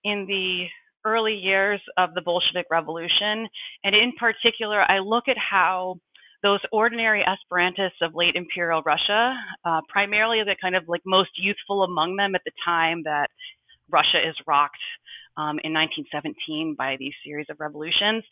in 0.04 0.26
the 0.26 0.66
early 1.04 1.34
years 1.34 1.80
of 1.96 2.14
the 2.14 2.22
Bolshevik 2.22 2.66
Revolution. 2.70 3.49
And 3.84 3.94
in 3.94 4.12
particular, 4.18 4.82
I 4.82 4.99
look 4.99 5.25
at 5.28 5.37
how 5.38 5.96
those 6.42 6.61
ordinary 6.72 7.25
Esperantists 7.25 8.02
of 8.02 8.14
late 8.14 8.34
imperial 8.34 8.82
Russia, 8.84 9.34
uh, 9.64 9.80
primarily 9.88 10.42
the 10.44 10.56
kind 10.61 10.75
of 10.75 10.84
like 10.88 11.02
most 11.06 11.30
youthful 11.37 11.84
among 11.84 12.16
them 12.16 12.34
at 12.34 12.42
the 12.44 12.52
time 12.64 13.02
that 13.04 13.28
Russia 13.90 14.18
is 14.26 14.34
rocked 14.46 14.76
um, 15.37 15.59
in 15.65 15.73
1917 15.73 16.75
by 16.77 16.97
these 16.99 17.15
series 17.25 17.47
of 17.51 17.61
revolutions. 17.61 18.25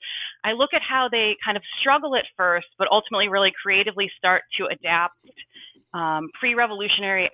I 0.44 0.52
look 0.52 0.70
at 0.74 0.82
how 0.82 1.08
they 1.10 1.36
kind 1.44 1.56
of 1.56 1.62
struggle 1.80 2.16
at 2.16 2.24
first, 2.36 2.66
but 2.78 2.88
ultimately 2.90 3.28
really 3.28 3.52
creatively 3.62 4.10
start 4.18 4.42
to 4.58 4.66
adapt 4.66 5.16
um, 5.92 6.28
pre 6.38 6.54
revolutionary 6.54 7.28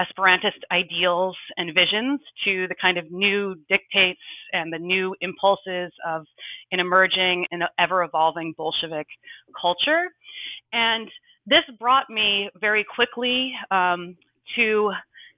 Esperantist 0.00 0.58
ideals 0.72 1.36
and 1.56 1.72
visions 1.74 2.20
to 2.44 2.66
the 2.68 2.74
kind 2.80 2.98
of 2.98 3.10
new 3.10 3.54
dictates 3.68 4.20
and 4.52 4.72
the 4.72 4.78
new 4.78 5.14
impulses 5.20 5.92
of 6.06 6.24
an 6.72 6.80
emerging 6.80 7.46
and 7.50 7.62
ever 7.78 8.02
evolving 8.02 8.54
Bolshevik 8.56 9.06
culture. 9.60 10.06
And 10.72 11.08
this 11.46 11.62
brought 11.78 12.10
me 12.10 12.50
very 12.60 12.84
quickly 12.94 13.52
um, 13.70 14.16
to 14.56 14.90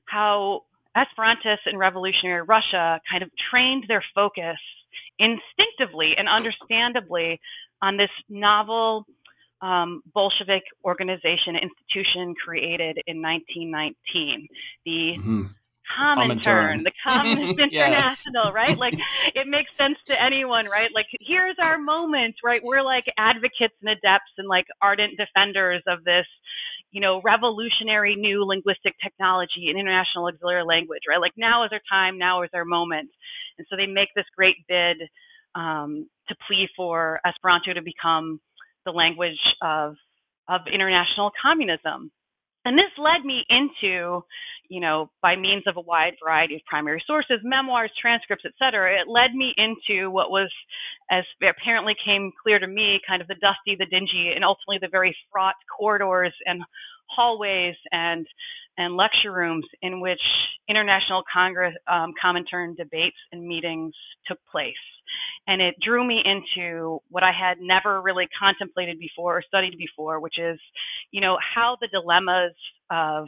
how 0.07 0.63
Esperantists 0.97 1.67
in 1.67 1.77
revolutionary 1.77 2.43
Russia 2.43 3.01
kind 3.11 3.23
of 3.23 3.31
trained 3.51 3.85
their 3.89 4.05
focus 4.15 4.59
instinctively 5.19 6.15
and 6.17 6.29
understandably 6.29 7.41
on 7.83 7.97
this 7.97 8.11
novel 8.29 9.07
um, 9.63 10.03
Bolshevik 10.13 10.63
organization 10.85 11.57
institution 11.57 12.35
created 12.45 12.99
in 13.07 13.23
1919, 13.23 14.49
the 14.85 14.91
mm-hmm. 15.19 15.43
Comintern, 15.99 16.83
the 16.83 16.93
Communist 17.07 17.59
International, 17.59 18.53
right? 18.53 18.77
Like 18.77 18.95
it 19.35 19.47
makes 19.47 19.77
sense 19.77 19.97
to 20.07 20.23
anyone, 20.23 20.67
right? 20.67 20.89
Like 20.95 21.07
here's 21.21 21.57
our 21.63 21.79
moment, 21.79 22.37
right? 22.43 22.61
We're 22.63 22.83
like 22.83 23.05
advocates 23.19 23.75
and 23.81 23.91
adepts 23.91 24.33
and 24.39 24.49
like 24.49 24.67
ardent 24.83 25.19
defenders 25.19 25.83
of 25.87 26.05
this, 26.05 26.27
you 26.95 27.01
know, 27.01 27.21
revolutionary 27.25 28.15
new 28.15 28.45
linguistic 28.45 28.95
technology 29.03 29.67
and 29.67 29.77
international 29.77 30.29
auxiliary 30.29 30.63
language, 30.65 31.03
right? 31.11 31.21
Like 31.21 31.35
now 31.37 31.65
is 31.65 31.71
our 31.73 31.83
time, 31.91 32.19
now 32.19 32.43
is 32.45 32.51
our 32.55 32.65
moment. 32.65 33.11
And 33.59 33.67
so 33.69 33.75
they 33.77 33.87
make 33.87 34.11
this 34.15 34.31
great 34.37 34.55
bid 34.69 34.99
um, 35.57 36.09
to 36.29 36.37
plea 36.47 36.69
for 36.77 37.21
Esperanto 37.27 37.75
to 37.75 37.83
become 37.83 38.41
the 38.87 38.93
language 38.93 39.43
of 39.61 39.97
of 40.49 40.61
international 40.73 41.33
communism. 41.43 42.13
And 42.65 42.79
this 42.79 42.93
led 42.97 43.25
me 43.25 43.45
into, 43.49 44.23
you 44.69 44.81
know, 44.81 45.11
by 45.23 45.37
means 45.37 45.65
of 45.67 45.77
a 45.77 45.81
wide 45.81 46.15
variety 46.23 46.57
of 46.57 46.61
primary 46.67 47.03
sources, 47.07 47.41
memoirs, 47.43 47.91
transcripts, 48.01 48.45
etc. 48.45 49.01
It 49.01 49.09
led 49.09 49.35
me 49.35 49.55
into 49.57 50.11
what 50.11 50.31
was, 50.31 50.51
as 51.11 51.25
apparently 51.43 51.95
came 52.05 52.33
clear 52.43 52.59
to 52.59 52.67
me, 52.67 53.01
kind 53.07 53.23
of 53.23 53.29
the 53.29 53.37
dusty, 53.37 53.77
the 53.79 53.87
dingy, 53.87 54.33
and 54.35 54.45
ultimately 54.45 54.79
the 54.81 54.91
very 54.91 55.17
fraught 55.33 55.57
corridors 55.77 56.35
and 56.47 56.63
hallways 57.07 57.77
and 57.93 58.27
and 58.77 58.97
lecture 58.97 59.33
rooms 59.33 59.65
in 59.83 60.01
which 60.01 60.21
international 60.69 61.23
Congress 61.33 61.75
um, 61.87 62.13
Comintern 62.23 62.77
debates 62.77 63.17
and 63.31 63.47
meetings 63.47 63.95
took 64.27 64.39
place 64.51 64.75
and 65.47 65.61
it 65.61 65.75
drew 65.83 66.07
me 66.07 66.23
into 66.25 67.01
what 67.11 67.23
I 67.23 67.33
had 67.33 67.59
never 67.61 68.01
really 68.01 68.27
contemplated 68.39 68.99
before 68.99 69.39
or 69.39 69.43
studied 69.47 69.77
before, 69.79 70.21
which 70.21 70.39
is, 70.39 70.59
you 71.11 71.21
know, 71.21 71.37
how 71.55 71.77
the 71.81 71.89
dilemmas 71.89 72.55
of 72.91 73.27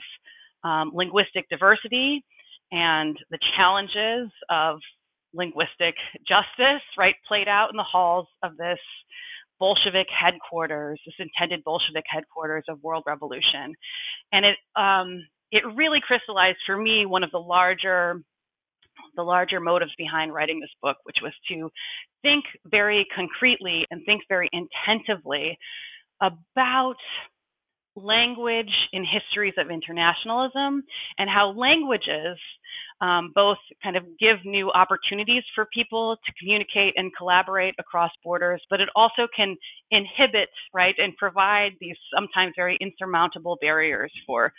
um, 0.66 0.90
linguistic 0.94 1.48
diversity 1.48 2.24
and 2.72 3.16
the 3.30 3.38
challenges 3.56 4.30
of 4.50 4.78
linguistic 5.32 5.94
justice, 6.26 6.82
right, 6.98 7.14
played 7.28 7.48
out 7.48 7.70
in 7.70 7.76
the 7.76 7.84
halls 7.84 8.26
of 8.42 8.56
this 8.56 8.78
Bolshevik 9.60 10.08
headquarters, 10.10 11.00
this 11.06 11.14
intended 11.18 11.62
Bolshevik 11.64 12.04
headquarters 12.08 12.64
of 12.68 12.82
world 12.82 13.04
revolution, 13.06 13.74
and 14.32 14.44
it 14.44 14.56
um, 14.76 15.26
it 15.52 15.62
really 15.74 16.00
crystallized 16.04 16.58
for 16.66 16.76
me 16.76 17.06
one 17.06 17.22
of 17.22 17.30
the 17.30 17.38
larger 17.38 18.20
the 19.14 19.22
larger 19.22 19.60
motives 19.60 19.92
behind 19.96 20.34
writing 20.34 20.60
this 20.60 20.70
book, 20.82 20.96
which 21.04 21.16
was 21.22 21.32
to 21.48 21.70
think 22.22 22.44
very 22.66 23.06
concretely 23.14 23.86
and 23.90 24.02
think 24.04 24.22
very 24.28 24.48
intentively 24.52 25.56
about 26.20 26.96
language 27.96 28.72
in 28.92 29.04
histories 29.04 29.54
of 29.58 29.70
internationalism 29.70 30.84
and 31.18 31.28
how 31.28 31.52
languages 31.56 32.38
um, 33.00 33.32
both 33.34 33.58
kind 33.82 33.96
of 33.96 34.04
give 34.18 34.36
new 34.44 34.70
opportunities 34.70 35.42
for 35.54 35.66
people 35.72 36.16
to 36.24 36.32
communicate 36.38 36.94
and 36.96 37.12
collaborate 37.16 37.74
across 37.78 38.10
borders, 38.24 38.62
but 38.70 38.80
it 38.80 38.88
also 38.96 39.28
can 39.34 39.56
inhibit, 39.90 40.48
right, 40.72 40.94
and 40.98 41.16
provide 41.16 41.72
these 41.80 41.96
sometimes 42.14 42.54
very 42.56 42.78
insurmountable 42.80 43.58
barriers 43.60 44.12
for 44.26 44.52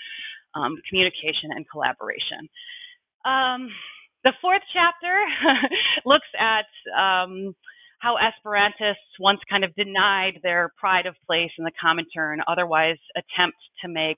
um, 0.56 0.76
communication 0.90 1.52
and 1.56 1.66
collaboration. 1.70 2.50
Um, 3.26 3.70
the 4.24 4.34
fourth 4.42 4.62
chapter 4.74 5.24
looks 6.06 6.28
at 6.40 6.68
um, 6.94 7.56
how 8.00 8.16
Esperantists 8.18 9.20
once 9.20 9.40
kind 9.50 9.64
of 9.64 9.74
denied 9.76 10.40
their 10.44 10.72
pride 10.78 11.06
of 11.06 11.16
place 11.26 11.52
in 11.58 11.64
the 11.64 11.72
Comintern, 11.84 12.38
otherwise 12.48 12.98
attempt 13.16 13.58
to 13.82 13.88
make 13.88 14.18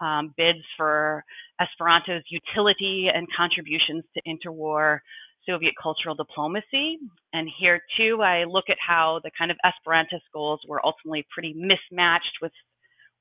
um, 0.00 0.34
bids 0.36 0.64
for 0.76 1.24
Esperanto's 1.60 2.24
utility 2.28 3.08
and 3.12 3.26
contributions 3.36 4.04
to 4.14 4.22
interwar 4.26 4.98
Soviet 5.46 5.74
cultural 5.80 6.14
diplomacy. 6.14 6.98
And 7.32 7.48
here 7.58 7.80
too, 7.96 8.22
I 8.22 8.44
look 8.44 8.64
at 8.68 8.78
how 8.84 9.20
the 9.22 9.30
kind 9.36 9.50
of 9.50 9.56
Esperantist 9.64 10.22
goals 10.32 10.60
were 10.68 10.84
ultimately 10.84 11.26
pretty 11.32 11.54
mismatched 11.54 12.38
with 12.40 12.52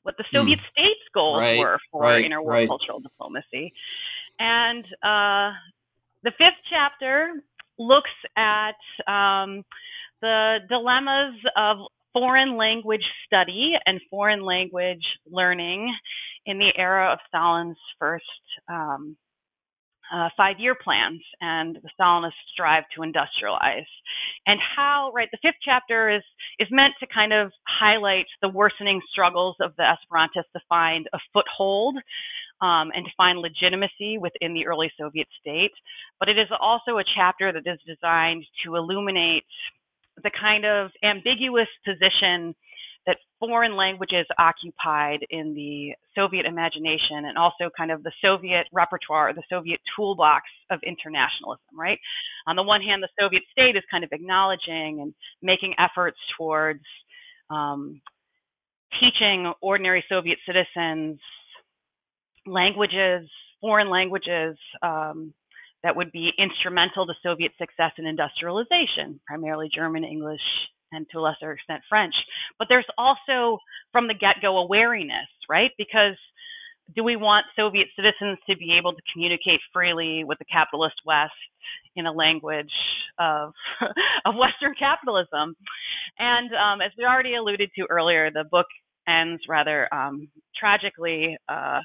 what 0.03 0.17
the 0.17 0.25
Soviet 0.33 0.59
mm. 0.59 0.71
states' 0.71 1.07
goals 1.13 1.39
right, 1.39 1.59
were 1.59 1.77
for 1.91 2.01
right, 2.01 2.25
interwar 2.25 2.47
right. 2.47 2.67
cultural 2.67 2.99
diplomacy. 2.99 3.73
And 4.39 4.83
uh, 5.03 5.53
the 6.23 6.31
fifth 6.37 6.61
chapter 6.69 7.33
looks 7.77 8.09
at 8.35 8.75
um, 9.07 9.63
the 10.21 10.57
dilemmas 10.69 11.35
of 11.57 11.77
foreign 12.13 12.57
language 12.57 13.05
study 13.25 13.73
and 13.85 13.99
foreign 14.09 14.43
language 14.43 15.03
learning 15.29 15.93
in 16.45 16.57
the 16.57 16.71
era 16.77 17.11
of 17.11 17.19
Stalin's 17.27 17.77
first 17.99 18.25
um, 18.69 19.15
uh, 20.13 20.27
five-year 20.35 20.75
plans 20.83 21.21
and 21.39 21.77
the 21.81 21.89
Stalinist 21.99 22.31
strive 22.51 22.83
to 22.93 23.01
industrialize, 23.01 23.85
and 24.45 24.59
how 24.75 25.11
right 25.15 25.29
the 25.31 25.37
fifth 25.41 25.61
chapter 25.63 26.09
is 26.09 26.23
is 26.59 26.67
meant 26.69 26.93
to 26.99 27.07
kind 27.13 27.31
of 27.31 27.51
highlight 27.65 28.25
the 28.41 28.49
worsening 28.49 28.99
struggles 29.09 29.55
of 29.61 29.71
the 29.77 29.83
Esperantists 29.83 30.51
to 30.53 30.59
find 30.67 31.07
a 31.13 31.19
foothold 31.31 31.95
um, 32.61 32.91
and 32.93 33.05
to 33.05 33.11
find 33.15 33.39
legitimacy 33.39 34.17
within 34.17 34.53
the 34.53 34.65
early 34.67 34.91
Soviet 34.99 35.27
state. 35.39 35.71
But 36.19 36.27
it 36.27 36.37
is 36.37 36.47
also 36.59 36.97
a 36.97 37.03
chapter 37.15 37.53
that 37.53 37.65
is 37.65 37.79
designed 37.87 38.43
to 38.65 38.75
illuminate 38.75 39.45
the 40.23 40.31
kind 40.39 40.65
of 40.65 40.91
ambiguous 41.03 41.67
position 41.85 42.55
that 43.07 43.17
foreign 43.39 43.75
languages 43.75 44.27
occupied 44.37 45.19
in 45.31 45.55
the 45.55 45.93
Soviet 46.13 46.45
imagination 46.45 47.25
and 47.25 47.37
also 47.37 47.69
kind 47.75 47.91
of 47.91 48.03
the 48.03 48.11
Soviet 48.21 48.67
repertoire, 48.71 49.33
the 49.33 49.43
Soviet 49.49 49.79
toolbox 49.95 50.43
of 50.69 50.79
internationalism, 50.85 51.73
right? 51.73 51.97
On 52.47 52.55
the 52.55 52.63
one 52.63 52.81
hand, 52.81 53.01
the 53.01 53.09
Soviet 53.19 53.41
state 53.51 53.75
is 53.75 53.83
kind 53.89 54.03
of 54.03 54.11
acknowledging 54.11 54.99
and 55.01 55.13
making 55.41 55.73
efforts 55.79 56.17
towards 56.37 56.83
um, 57.49 58.01
teaching 58.99 59.51
ordinary 59.61 60.03
Soviet 60.07 60.37
citizens 60.45 61.19
languages, 62.45 63.29
foreign 63.61 63.89
languages, 63.89 64.57
um, 64.81 65.33
that 65.83 65.95
would 65.95 66.11
be 66.11 66.31
instrumental 66.37 67.05
to 67.05 67.13
Soviet 67.23 67.51
success 67.57 67.91
in 67.97 68.05
industrialization, 68.05 69.19
primarily 69.25 69.69
German, 69.73 70.03
English, 70.03 70.41
and 70.91 71.05
to 71.11 71.19
a 71.19 71.21
lesser 71.21 71.51
extent 71.51 71.81
French. 71.89 72.13
But 72.59 72.67
there's 72.69 72.85
also 72.97 73.59
from 73.91 74.07
the 74.07 74.13
get 74.13 74.41
go 74.41 74.57
awareness, 74.57 75.27
right? 75.49 75.71
Because 75.77 76.17
do 76.95 77.03
we 77.03 77.15
want 77.15 77.45
Soviet 77.55 77.87
citizens 77.95 78.37
to 78.49 78.57
be 78.57 78.75
able 78.77 78.93
to 78.93 79.01
communicate 79.13 79.59
freely 79.73 80.23
with 80.23 80.37
the 80.39 80.45
capitalist 80.45 80.95
West 81.05 81.31
in 81.95 82.05
a 82.05 82.11
language 82.11 82.71
of 83.19 83.53
of 84.25 84.35
Western 84.35 84.75
capitalism? 84.77 85.55
And 86.19 86.51
um, 86.53 86.81
as 86.81 86.91
we 86.97 87.05
already 87.05 87.35
alluded 87.35 87.71
to 87.77 87.87
earlier, 87.89 88.29
the 88.31 88.43
book 88.49 88.67
ends 89.07 89.41
rather 89.47 89.91
um, 89.93 90.29
tragically 90.57 91.37
uh, 91.49 91.79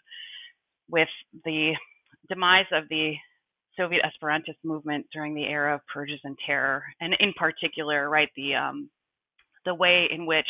with 0.91 1.09
the 1.45 1.73
demise 2.29 2.67
of 2.73 2.85
the 2.91 3.15
Soviet 3.76 4.02
Esperantist 4.04 4.56
movement 4.64 5.06
during 5.12 5.35
the 5.35 5.45
era 5.45 5.75
of 5.75 5.80
purges 5.92 6.21
and 6.25 6.37
terror, 6.47 6.83
and 7.00 7.14
in 7.21 7.33
particular, 7.38 8.09
right, 8.09 8.28
the 8.37 8.54
um, 8.54 8.90
the 9.64 9.75
way 9.75 10.06
in 10.11 10.26
which 10.26 10.49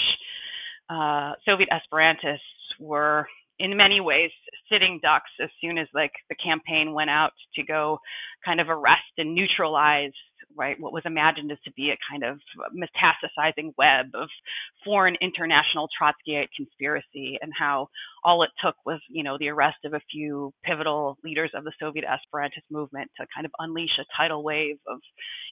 uh, 0.90 1.32
Soviet 1.44 1.68
Esperantists 1.70 2.38
were 2.78 3.26
in 3.58 3.76
many 3.76 4.00
ways 4.00 4.30
sitting 4.70 5.00
ducks 5.02 5.30
as 5.42 5.48
soon 5.60 5.78
as 5.78 5.88
like 5.94 6.12
the 6.28 6.36
campaign 6.36 6.92
went 6.92 7.10
out 7.10 7.32
to 7.54 7.62
go 7.62 7.98
kind 8.44 8.60
of 8.60 8.68
arrest 8.68 9.00
and 9.18 9.34
neutralize 9.34 10.12
right 10.56 10.80
what 10.80 10.92
was 10.92 11.02
imagined 11.04 11.52
as 11.52 11.58
to 11.64 11.72
be 11.72 11.90
a 11.90 11.98
kind 12.10 12.24
of 12.24 12.38
metastasizing 12.74 13.72
web 13.76 14.06
of 14.14 14.28
foreign 14.84 15.16
international 15.20 15.88
Trotskyite 16.00 16.48
conspiracy 16.56 17.38
and 17.40 17.52
how 17.58 17.88
all 18.24 18.42
it 18.42 18.50
took 18.64 18.74
was 18.84 19.00
you 19.08 19.22
know 19.22 19.36
the 19.38 19.48
arrest 19.48 19.78
of 19.84 19.94
a 19.94 20.00
few 20.10 20.52
pivotal 20.64 21.18
leaders 21.24 21.50
of 21.54 21.64
the 21.64 21.72
Soviet 21.80 22.04
Esperantist 22.04 22.66
movement 22.70 23.10
to 23.20 23.26
kind 23.34 23.44
of 23.44 23.52
unleash 23.58 23.98
a 24.00 24.04
tidal 24.16 24.42
wave 24.42 24.76
of 24.86 24.98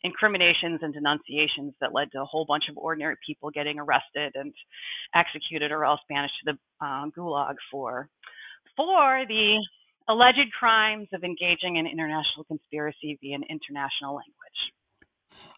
incriminations 0.02 0.80
and 0.82 0.94
denunciations 0.94 1.74
that 1.80 1.94
led 1.94 2.10
to 2.12 2.20
a 2.20 2.24
whole 2.24 2.44
bunch 2.46 2.64
of 2.70 2.76
ordinary 2.76 3.16
people 3.26 3.50
getting 3.50 3.78
arrested 3.78 4.32
and 4.34 4.52
executed 5.14 5.72
or 5.72 5.84
else 5.84 6.00
banished 6.08 6.34
to 6.44 6.52
the 6.52 6.86
um, 6.86 7.12
gulag 7.16 7.54
for 7.70 8.08
for 8.76 9.24
the 9.28 9.58
alleged 10.08 10.52
crimes 10.58 11.08
of 11.12 11.24
engaging 11.24 11.76
in 11.76 11.86
international 11.86 12.44
conspiracy 12.46 13.18
via 13.20 13.36
an 13.36 13.44
international 13.48 14.14
language. 14.14 14.60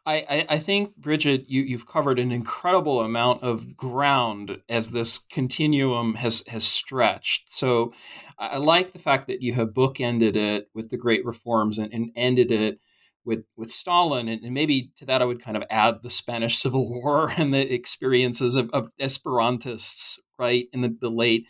I, 0.08 0.46
I, 0.48 0.58
think, 0.58 0.96
Brigid, 0.96 1.46
you, 1.48 1.62
you've 1.62 1.88
covered 1.88 2.20
an 2.20 2.30
incredible 2.30 3.00
amount 3.00 3.42
of 3.42 3.76
ground 3.76 4.62
as 4.68 4.90
this 4.90 5.18
continuum 5.18 6.14
has, 6.14 6.44
has 6.46 6.62
stretched. 6.62 7.52
So 7.52 7.92
I 8.38 8.58
like 8.58 8.92
the 8.92 9.00
fact 9.00 9.26
that 9.26 9.42
you 9.42 9.54
have 9.54 9.70
bookended 9.70 10.36
it 10.36 10.70
with 10.72 10.90
the 10.90 10.96
great 10.96 11.24
reforms 11.24 11.76
and, 11.76 11.92
and 11.92 12.12
ended 12.14 12.52
it 12.52 12.78
with, 13.24 13.46
with 13.56 13.72
Stalin. 13.72 14.28
And, 14.28 14.44
and, 14.44 14.54
maybe 14.54 14.92
to 14.94 15.04
that, 15.06 15.22
I 15.22 15.24
would 15.24 15.42
kind 15.42 15.56
of 15.56 15.64
add 15.70 16.02
the 16.02 16.10
Spanish 16.10 16.56
Civil 16.56 16.88
War 16.88 17.30
and 17.36 17.52
the 17.52 17.74
experiences 17.74 18.54
of, 18.54 18.70
of 18.70 18.90
Esperantists, 19.00 20.20
right, 20.38 20.68
in 20.72 20.82
the, 20.82 20.96
the 21.00 21.10
late 21.10 21.48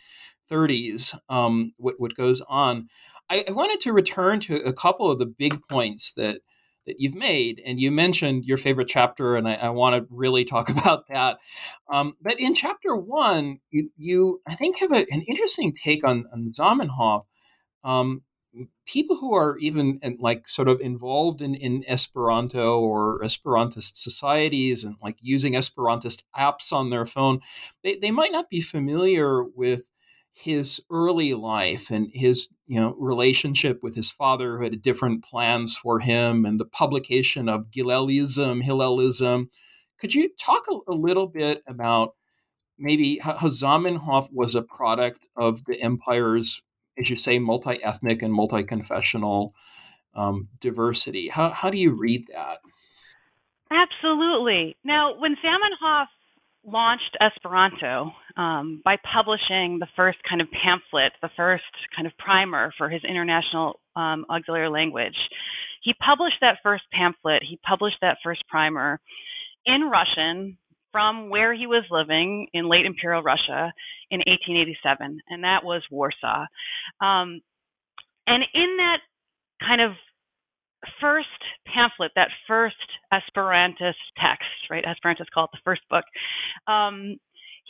30s, 0.51 1.15
um, 1.29 1.73
what, 1.77 1.95
what 1.99 2.15
goes 2.15 2.41
on. 2.49 2.87
I, 3.29 3.45
I 3.47 3.51
wanted 3.51 3.81
to 3.81 3.93
return 3.93 4.39
to 4.41 4.63
a 4.63 4.73
couple 4.73 5.11
of 5.11 5.19
the 5.19 5.25
big 5.27 5.59
points 5.69 6.13
that 6.13 6.41
that 6.87 6.99
you've 6.99 7.15
made. 7.15 7.61
And 7.65 7.79
you 7.79 7.91
mentioned 7.91 8.45
your 8.45 8.57
favorite 8.57 8.87
chapter, 8.87 9.35
and 9.35 9.47
I, 9.47 9.53
I 9.55 9.69
want 9.69 9.95
to 9.95 10.07
really 10.09 10.43
talk 10.43 10.69
about 10.81 11.07
that. 11.09 11.37
Um, 11.91 12.15
but 12.21 12.39
in 12.39 12.55
chapter 12.55 12.95
one, 12.95 13.59
you, 13.69 13.91
you 13.97 14.41
I 14.47 14.55
think, 14.55 14.79
have 14.79 14.91
a, 14.91 15.05
an 15.11 15.21
interesting 15.21 15.73
take 15.73 16.03
on, 16.03 16.25
on 16.33 16.49
Zamenhof. 16.51 17.23
Um, 17.83 18.23
people 18.85 19.17
who 19.17 19.35
are 19.35 19.57
even 19.59 19.99
like 20.19 20.47
sort 20.47 20.67
of 20.67 20.79
involved 20.81 21.41
in, 21.41 21.53
in 21.53 21.83
Esperanto 21.87 22.79
or 22.79 23.19
Esperantist 23.21 23.97
societies 23.97 24.83
and 24.83 24.95
like 25.01 25.17
using 25.21 25.53
Esperantist 25.53 26.23
apps 26.35 26.73
on 26.73 26.89
their 26.89 27.05
phone, 27.05 27.39
they, 27.83 27.95
they 27.95 28.11
might 28.11 28.31
not 28.31 28.49
be 28.49 28.61
familiar 28.61 29.43
with 29.43 29.91
his 30.39 30.79
early 30.91 31.33
life 31.33 31.89
and 31.89 32.09
his 32.13 32.47
you 32.67 32.79
know 32.79 32.95
relationship 32.99 33.81
with 33.81 33.95
his 33.95 34.11
father 34.11 34.57
who 34.57 34.63
had 34.63 34.81
different 34.81 35.23
plans 35.23 35.75
for 35.75 35.99
him 35.99 36.45
and 36.45 36.59
the 36.59 36.65
publication 36.65 37.49
of 37.49 37.71
Gilelism, 37.71 38.61
Hillelism. 38.61 39.49
Could 39.99 40.13
you 40.13 40.29
talk 40.39 40.65
a, 40.69 40.91
a 40.91 40.93
little 40.93 41.27
bit 41.27 41.63
about 41.67 42.13
maybe 42.77 43.17
how, 43.17 43.33
Zamenhof 43.33 44.29
was 44.31 44.53
a 44.53 44.61
product 44.61 45.27
of 45.35 45.63
the 45.65 45.81
empire's, 45.81 46.61
as 46.99 47.09
you 47.09 47.15
say, 47.15 47.39
multi-ethnic 47.39 48.21
and 48.21 48.31
multi-confessional 48.31 49.55
um, 50.13 50.49
diversity? 50.59 51.29
How, 51.29 51.49
how 51.49 51.71
do 51.71 51.79
you 51.79 51.95
read 51.95 52.27
that? 52.31 52.59
Absolutely. 53.71 54.77
Now, 54.83 55.17
when 55.17 55.35
Zamenhof 55.43 56.05
launched 56.67 57.17
Esperanto 57.21 58.11
um, 58.35 58.81
by 58.83 58.97
publishing 59.11 59.79
the 59.79 59.87
first 59.95 60.17
kind 60.29 60.41
of 60.41 60.47
pamphlet, 60.51 61.13
the 61.21 61.29
first 61.35 61.63
kind 61.95 62.05
of 62.05 62.13
primer 62.17 62.73
for 62.77 62.89
his 62.89 63.01
international 63.07 63.79
um, 63.95 64.25
auxiliary 64.29 64.69
language. 64.69 65.15
He 65.81 65.93
published 66.05 66.37
that 66.41 66.57
first 66.61 66.83
pamphlet, 66.91 67.41
he 67.47 67.59
published 67.67 67.97
that 68.01 68.17
first 68.23 68.43
primer 68.49 68.99
in 69.65 69.89
Russian 69.89 70.57
from 70.91 71.29
where 71.29 71.53
he 71.53 71.67
was 71.67 71.83
living 71.89 72.47
in 72.53 72.69
late 72.69 72.85
Imperial 72.85 73.23
Russia 73.23 73.71
in 74.11 74.19
1887, 74.19 75.19
and 75.29 75.43
that 75.43 75.63
was 75.63 75.81
Warsaw. 75.89 76.45
Um, 77.01 77.41
and 78.25 78.43
in 78.53 78.77
that 78.77 78.99
kind 79.61 79.81
of 79.81 79.91
first 81.01 81.27
pamphlet, 81.65 82.11
that 82.15 82.29
first 82.47 82.75
Esperantist 83.13 83.93
text, 84.21 84.69
right? 84.69 84.83
Esperantists 84.85 85.31
call 85.33 85.45
it 85.45 85.51
the 85.53 85.59
first 85.63 85.81
book. 85.89 86.05
Um, 86.67 87.17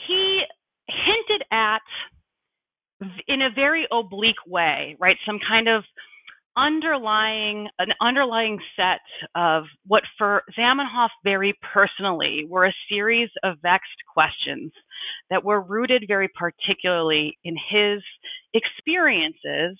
he 0.08 0.41
hinted 0.88 1.43
at, 1.51 1.82
in 3.27 3.41
a 3.41 3.49
very 3.53 3.88
oblique 3.91 4.45
way, 4.47 4.95
right, 4.99 5.17
some 5.25 5.39
kind 5.47 5.67
of 5.67 5.84
underlying 6.58 7.67
an 7.77 7.89
underlying 8.01 8.58
set 8.75 8.99
of 9.36 9.65
what 9.86 10.01
for 10.17 10.41
Zamenhof 10.58 11.10
very 11.23 11.53
personally 11.73 12.45
were 12.49 12.65
a 12.65 12.73
series 12.89 13.30
of 13.43 13.58
vexed 13.62 14.01
questions 14.12 14.71
that 15.30 15.43
were 15.43 15.62
rooted 15.62 16.06
very 16.08 16.27
particularly 16.30 17.38
in 17.43 17.56
his 17.69 18.01
experiences 18.56 19.77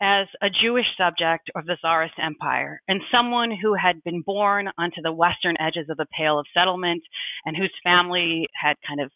as 0.00 0.26
a 0.42 0.48
Jewish 0.48 0.86
subject 0.96 1.50
of 1.56 1.66
the 1.66 1.76
Tsarist 1.80 2.14
Empire 2.22 2.80
and 2.88 3.00
someone 3.12 3.50
who 3.50 3.74
had 3.74 4.02
been 4.04 4.22
born 4.22 4.68
onto 4.78 5.02
the 5.02 5.12
western 5.12 5.56
edges 5.58 5.88
of 5.88 5.96
the 5.96 6.06
Pale 6.16 6.38
of 6.38 6.46
Settlement 6.54 7.02
and 7.44 7.56
whose 7.56 7.72
family 7.82 8.46
had 8.60 8.76
kind 8.86 9.00
of 9.00 9.10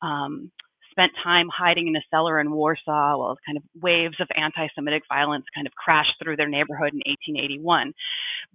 um, 0.00 0.52
spent 0.92 1.10
time 1.24 1.48
hiding 1.48 1.88
in 1.88 1.96
a 1.96 2.02
cellar 2.10 2.40
in 2.40 2.52
Warsaw 2.52 3.18
while 3.18 3.36
kind 3.44 3.58
of 3.58 3.64
waves 3.82 4.16
of 4.20 4.28
anti 4.36 4.68
Semitic 4.74 5.02
violence 5.08 5.44
kind 5.54 5.66
of 5.66 5.72
crashed 5.74 6.14
through 6.22 6.36
their 6.36 6.48
neighborhood 6.48 6.92
in 6.92 7.02
1881. 7.06 7.92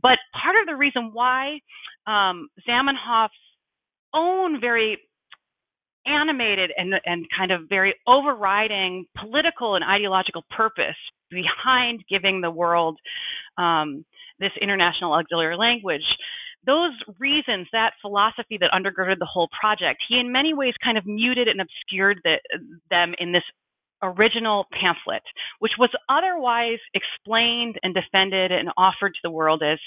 But 0.02 0.20
part 0.32 0.56
of 0.62 0.68
the 0.68 0.76
reason 0.76 1.12
why 1.12 1.60
um, 2.06 2.48
Zamenhof's 2.68 3.34
own 4.14 4.62
very 4.62 5.00
animated 6.08 6.72
and, 6.78 6.94
and 7.06 7.26
kind 7.38 7.52
of 7.52 7.62
very 7.70 7.96
overriding 8.08 9.06
political 9.20 9.76
and 9.76 9.84
ideological 9.84 10.44
purpose 10.56 10.96
behind 11.30 12.04
giving 12.10 12.42
the 12.42 12.52
world 12.52 12.98
um, 13.58 14.06
this 14.40 14.52
international 14.62 15.14
auxiliary 15.14 15.58
language. 15.58 16.06
Those 16.66 16.92
reasons, 17.20 17.68
that 17.72 17.92
philosophy 18.02 18.58
that 18.60 18.72
undergirded 18.74 19.20
the 19.20 19.30
whole 19.32 19.48
project, 19.60 20.02
he 20.10 20.20
in 20.20 20.32
many 20.32 20.54
ways 20.54 20.74
kind 20.84 20.98
of 20.98 21.06
muted 21.06 21.48
and 21.48 21.62
obscured 21.62 22.20
the, 22.24 22.36
them 22.90 23.14
in 23.20 23.32
this 23.32 23.44
original 24.04 24.66
pamphlet, 24.72 25.24
which 25.60 25.74
was 25.80 25.90
otherwise 26.10 26.80
explained 26.94 27.78
and 27.84 27.94
defended 27.94 28.52
and 28.52 28.70
offered 28.78 29.14
to 29.14 29.20
the 29.24 29.32
world 29.32 29.64
as 29.64 29.80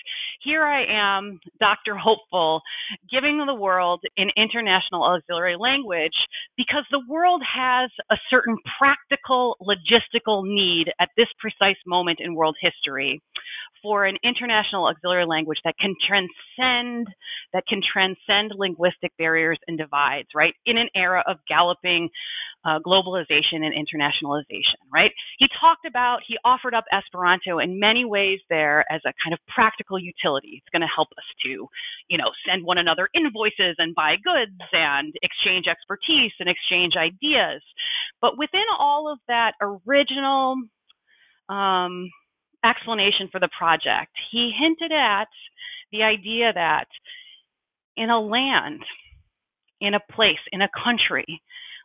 here 0.42 0.64
I 0.64 0.84
am, 0.88 1.40
Dr. 1.60 1.96
Hopeful, 1.96 2.62
giving 3.10 3.44
the 3.46 3.54
world 3.54 4.02
an 4.16 4.30
international 4.36 5.04
auxiliary 5.04 5.56
language 5.58 6.16
because 6.56 6.84
the 6.90 7.02
world 7.08 7.42
has 7.44 7.90
a 8.10 8.16
certain 8.30 8.56
practical, 8.78 9.56
logistical 9.62 10.44
need 10.44 10.92
at 11.00 11.10
this 11.16 11.28
precise 11.38 11.78
moment 11.86 12.18
in 12.20 12.34
world 12.34 12.56
history 12.60 13.22
for 13.82 14.04
an 14.04 14.16
international 14.22 14.86
auxiliary 14.86 15.26
language 15.26 15.58
that 15.64 15.74
can 15.78 15.94
transcend 16.06 17.06
that 17.52 17.64
can 17.68 17.80
transcend 17.80 18.52
linguistic 18.56 19.10
barriers 19.18 19.58
and 19.66 19.78
divides, 19.78 20.28
right? 20.34 20.54
In 20.66 20.76
an 20.78 20.88
era 20.94 21.24
of 21.26 21.38
galloping 21.48 22.08
uh, 22.64 22.78
globalization 22.86 23.64
and 23.64 23.72
internationalization, 23.74 24.80
right? 24.92 25.10
He 25.38 25.48
talked 25.60 25.86
about, 25.86 26.20
he 26.26 26.36
offered 26.44 26.74
up 26.74 26.84
Esperanto 26.92 27.58
in 27.58 27.80
many 27.80 28.04
ways 28.04 28.38
there 28.50 28.84
as 28.92 29.00
a 29.06 29.12
kind 29.24 29.32
of 29.32 29.38
practical 29.48 29.98
utility. 29.98 30.60
It's 30.60 30.68
going 30.70 30.82
to 30.82 30.94
help 30.94 31.08
us 31.16 31.24
to, 31.44 31.66
you 32.08 32.18
know, 32.18 32.30
send 32.46 32.64
one 32.64 32.78
another 32.78 33.08
invoices 33.14 33.76
and 33.78 33.94
buy 33.94 34.16
goods 34.22 34.60
and 34.72 35.14
exchange 35.22 35.66
expertise 35.70 36.32
and 36.38 36.48
exchange 36.48 36.94
ideas. 36.96 37.62
But 38.20 38.36
within 38.36 38.66
all 38.78 39.10
of 39.10 39.18
that 39.28 39.52
original 39.60 40.56
um, 41.48 42.10
explanation 42.64 43.28
for 43.32 43.40
the 43.40 43.48
project, 43.56 44.12
he 44.30 44.52
hinted 44.58 44.92
at 44.92 45.28
the 45.92 46.02
idea 46.02 46.52
that 46.52 46.86
in 47.96 48.10
a 48.10 48.20
land, 48.20 48.82
in 49.80 49.94
a 49.94 50.00
place, 50.12 50.38
in 50.52 50.60
a 50.60 50.68
country, 50.84 51.40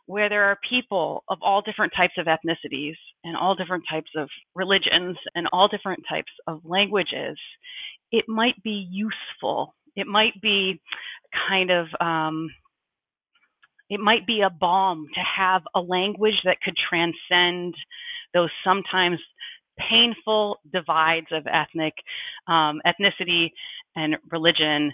where 0.06 0.28
there 0.28 0.44
are 0.44 0.58
people 0.68 1.24
of 1.28 1.38
all 1.42 1.62
different 1.62 1.92
types 1.96 2.14
of 2.16 2.26
ethnicities 2.26 2.94
and 3.24 3.36
all 3.36 3.54
different 3.54 3.84
types 3.90 4.10
of 4.16 4.28
religions 4.54 5.16
and 5.34 5.48
all 5.52 5.68
different 5.68 6.02
types 6.08 6.30
of 6.46 6.60
languages, 6.64 7.36
it 8.12 8.24
might 8.28 8.60
be 8.62 8.88
useful. 8.90 9.74
It 9.96 10.06
might 10.06 10.40
be 10.40 10.80
kind 11.48 11.70
of, 11.70 11.86
um, 12.00 12.48
it 13.90 14.00
might 14.00 14.26
be 14.26 14.42
a 14.42 14.50
balm 14.50 15.06
to 15.14 15.20
have 15.20 15.62
a 15.74 15.80
language 15.80 16.40
that 16.44 16.60
could 16.64 16.76
transcend 16.88 17.74
those 18.32 18.50
sometimes 18.64 19.18
painful 19.78 20.58
divides 20.72 21.26
of 21.32 21.46
ethnic 21.46 21.94
um, 22.48 22.80
ethnicity 22.86 23.50
and 23.94 24.16
religion 24.30 24.92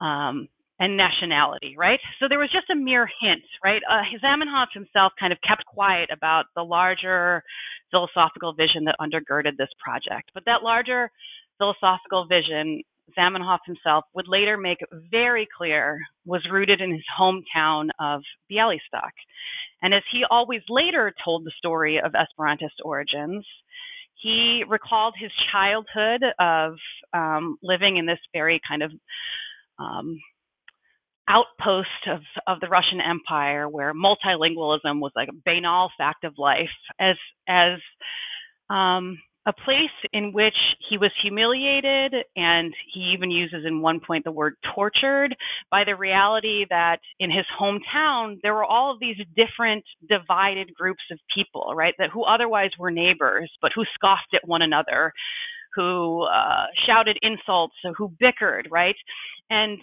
um, 0.00 0.48
and 0.78 0.96
nationality, 0.96 1.74
right? 1.76 1.98
So 2.20 2.26
there 2.28 2.38
was 2.38 2.50
just 2.52 2.70
a 2.70 2.76
mere 2.76 3.08
hint, 3.20 3.42
right? 3.64 3.82
Uh, 3.90 4.02
Zamenhof 4.24 4.66
himself 4.72 5.12
kind 5.18 5.32
of 5.32 5.38
kept 5.46 5.64
quiet 5.66 6.10
about 6.12 6.44
the 6.54 6.62
larger 6.62 7.42
philosophical 7.90 8.54
vision 8.54 8.84
that 8.84 8.96
undergirded 9.00 9.56
this 9.56 9.70
project. 9.82 10.30
But 10.34 10.44
that 10.46 10.62
larger 10.62 11.10
philosophical 11.58 12.26
vision, 12.26 12.82
Zamenhof 13.18 13.58
himself 13.66 14.04
would 14.14 14.28
later 14.28 14.56
make 14.56 14.78
very 15.10 15.48
clear 15.56 15.98
was 16.24 16.46
rooted 16.50 16.80
in 16.80 16.92
his 16.92 17.04
hometown 17.18 17.88
of 17.98 18.22
Bialystok. 18.50 19.10
And 19.82 19.94
as 19.94 20.02
he 20.12 20.22
always 20.30 20.60
later 20.68 21.12
told 21.24 21.44
the 21.44 21.52
story 21.56 22.00
of 22.00 22.12
Esperantist 22.12 22.78
origins, 22.84 23.44
he 24.14 24.64
recalled 24.68 25.14
his 25.18 25.30
childhood 25.52 26.22
of 26.38 26.74
um, 27.12 27.56
living 27.62 27.96
in 27.96 28.06
this 28.06 28.18
very 28.32 28.60
kind 28.68 28.82
of 28.82 28.92
um, 29.78 30.18
outpost 31.28 31.88
of, 32.10 32.20
of 32.46 32.60
the 32.60 32.68
Russian 32.68 33.00
Empire 33.00 33.68
where 33.68 33.92
multilingualism 33.94 35.00
was 35.00 35.12
like 35.14 35.28
a 35.28 35.40
banal 35.44 35.90
fact 35.98 36.24
of 36.24 36.34
life 36.38 36.68
as 37.00 37.16
as 37.48 37.78
um, 38.70 39.18
a 39.46 39.52
place 39.64 40.10
in 40.12 40.32
which 40.32 40.54
he 40.90 40.98
was 40.98 41.10
humiliated 41.22 42.14
and 42.36 42.74
he 42.92 43.12
even 43.14 43.30
uses 43.30 43.64
in 43.66 43.80
one 43.80 44.00
point 44.06 44.24
the 44.24 44.32
word 44.32 44.54
tortured 44.74 45.34
by 45.70 45.84
the 45.84 45.96
reality 45.96 46.66
that 46.68 46.98
in 47.18 47.30
his 47.30 47.46
hometown 47.58 48.38
there 48.42 48.54
were 48.54 48.64
all 48.64 48.92
of 48.92 49.00
these 49.00 49.16
different 49.36 49.84
divided 50.08 50.72
groups 50.74 51.02
of 51.10 51.18
people 51.34 51.72
right 51.74 51.94
that 51.98 52.10
who 52.12 52.24
otherwise 52.24 52.70
were 52.78 52.90
neighbors 52.90 53.50
but 53.62 53.72
who 53.74 53.84
scoffed 53.94 54.34
at 54.34 54.46
one 54.46 54.62
another 54.62 55.12
who 55.74 56.22
uh, 56.24 56.66
shouted 56.86 57.18
insults 57.22 57.74
who 57.96 58.12
bickered 58.20 58.68
right? 58.70 58.96
And 59.50 59.78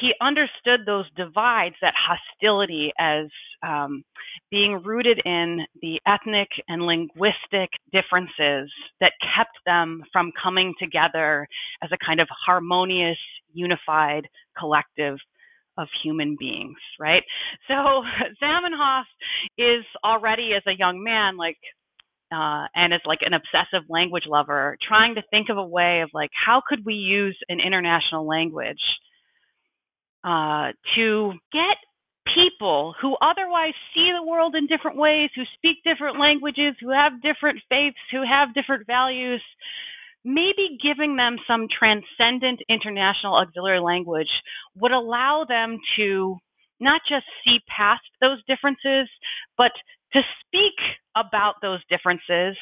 he 0.00 0.12
understood 0.20 0.80
those 0.86 1.04
divides, 1.16 1.74
that 1.82 1.94
hostility, 1.96 2.92
as 2.98 3.26
um, 3.62 4.02
being 4.50 4.82
rooted 4.84 5.20
in 5.24 5.60
the 5.80 5.98
ethnic 6.06 6.48
and 6.68 6.82
linguistic 6.82 7.70
differences 7.92 8.70
that 9.00 9.12
kept 9.36 9.56
them 9.66 10.02
from 10.12 10.32
coming 10.42 10.74
together 10.80 11.46
as 11.82 11.90
a 11.92 12.04
kind 12.04 12.20
of 12.20 12.28
harmonious, 12.46 13.18
unified 13.52 14.26
collective 14.58 15.16
of 15.78 15.88
human 16.02 16.36
beings, 16.38 16.76
right? 16.98 17.22
So 17.68 17.74
Zamenhof 18.42 19.04
is 19.58 19.84
already, 20.04 20.50
as 20.56 20.62
a 20.66 20.76
young 20.76 21.02
man, 21.02 21.36
like 21.36 21.58
uh, 22.32 22.66
and 22.74 22.94
as 22.94 23.00
like 23.04 23.18
an 23.20 23.34
obsessive 23.34 23.86
language 23.90 24.24
lover, 24.26 24.78
trying 24.86 25.16
to 25.16 25.22
think 25.30 25.48
of 25.50 25.58
a 25.58 25.66
way 25.66 26.00
of 26.00 26.08
like 26.14 26.30
how 26.32 26.62
could 26.66 26.82
we 26.84 26.94
use 26.94 27.36
an 27.50 27.58
international 27.60 28.26
language 28.26 28.80
uh, 30.24 30.72
to 30.96 31.32
get 31.52 31.76
people 32.34 32.94
who 33.00 33.16
otherwise 33.20 33.74
see 33.94 34.10
the 34.16 34.26
world 34.26 34.54
in 34.54 34.66
different 34.66 34.96
ways, 34.96 35.30
who 35.34 35.42
speak 35.54 35.78
different 35.84 36.18
languages, 36.18 36.74
who 36.80 36.90
have 36.90 37.20
different 37.22 37.58
faiths, 37.68 37.98
who 38.10 38.22
have 38.22 38.54
different 38.54 38.86
values, 38.86 39.42
maybe 40.24 40.78
giving 40.82 41.16
them 41.16 41.36
some 41.46 41.66
transcendent 41.66 42.60
international 42.68 43.34
auxiliary 43.36 43.80
language 43.80 44.30
would 44.76 44.92
allow 44.92 45.44
them 45.48 45.78
to 45.96 46.36
not 46.80 47.00
just 47.08 47.24
see 47.44 47.58
past 47.68 48.02
those 48.20 48.38
differences, 48.46 49.08
but 49.56 49.72
to 50.12 50.20
speak 50.46 50.78
about 51.16 51.54
those 51.62 51.80
differences. 51.90 52.56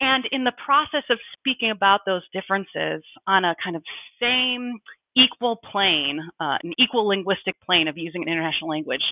And 0.00 0.24
in 0.30 0.44
the 0.44 0.52
process 0.64 1.04
of 1.10 1.18
speaking 1.38 1.70
about 1.70 2.00
those 2.06 2.22
differences 2.32 3.02
on 3.26 3.44
a 3.44 3.56
kind 3.62 3.74
of 3.76 3.82
same 4.20 4.78
equal 5.18 5.56
plane, 5.72 6.20
uh, 6.40 6.58
an 6.62 6.72
equal 6.78 7.06
linguistic 7.06 7.54
plane 7.64 7.88
of 7.88 7.96
using 7.96 8.22
an 8.22 8.28
international 8.28 8.70
language, 8.70 9.02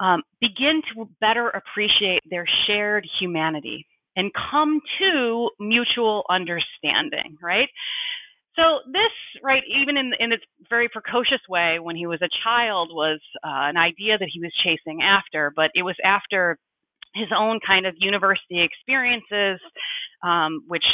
um, 0.00 0.22
begin 0.40 0.82
to 0.94 1.08
better 1.20 1.48
appreciate 1.50 2.20
their 2.28 2.44
shared 2.66 3.06
humanity 3.20 3.86
and 4.16 4.30
come 4.50 4.80
to 4.98 5.50
mutual 5.60 6.24
understanding, 6.28 7.36
right? 7.42 7.68
So 8.56 8.80
this, 8.92 9.12
right, 9.42 9.62
even 9.80 9.96
in 9.96 10.12
in 10.18 10.32
its 10.32 10.42
very 10.68 10.88
precocious 10.88 11.40
way, 11.48 11.78
when 11.78 11.96
he 11.96 12.06
was 12.06 12.20
a 12.20 12.28
child, 12.44 12.90
was 12.92 13.20
uh, 13.44 13.70
an 13.70 13.76
idea 13.76 14.18
that 14.18 14.28
he 14.32 14.40
was 14.40 14.52
chasing 14.64 15.02
after. 15.02 15.52
But 15.54 15.70
it 15.74 15.82
was 15.82 15.96
after 16.04 16.58
his 17.14 17.28
own 17.36 17.60
kind 17.66 17.86
of 17.86 17.94
university 17.98 18.62
experiences, 18.62 19.60
um, 20.22 20.64
which 20.68 20.84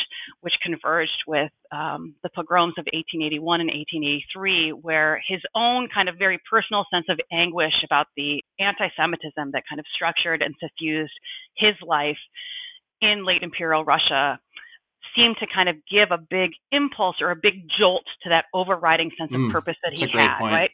which 0.40 0.54
converged 0.62 1.24
with 1.26 1.50
um, 1.72 2.14
the 2.22 2.28
pogroms 2.30 2.74
of 2.78 2.86
1881 2.92 3.60
and 3.60 3.70
1883, 3.70 4.70
where 4.70 5.20
his 5.26 5.40
own 5.54 5.88
kind 5.92 6.08
of 6.08 6.16
very 6.18 6.40
personal 6.48 6.84
sense 6.92 7.06
of 7.08 7.18
anguish 7.32 7.74
about 7.84 8.06
the 8.16 8.42
anti-Semitism 8.60 9.50
that 9.52 9.62
kind 9.68 9.80
of 9.80 9.86
structured 9.94 10.42
and 10.42 10.54
suffused 10.60 11.12
his 11.56 11.74
life 11.82 12.18
in 13.00 13.24
late 13.24 13.42
imperial 13.42 13.84
Russia 13.84 14.38
seemed 15.14 15.36
to 15.40 15.46
kind 15.52 15.68
of 15.68 15.76
give 15.90 16.10
a 16.10 16.18
big 16.18 16.50
impulse 16.70 17.16
or 17.20 17.30
a 17.30 17.36
big 17.36 17.68
jolt 17.78 18.04
to 18.22 18.28
that 18.28 18.44
overriding 18.52 19.10
sense 19.18 19.32
of 19.32 19.40
mm, 19.40 19.50
purpose 19.50 19.76
that 19.82 19.96
he 19.96 20.06
had, 20.06 20.38
point. 20.38 20.52
right? 20.52 20.70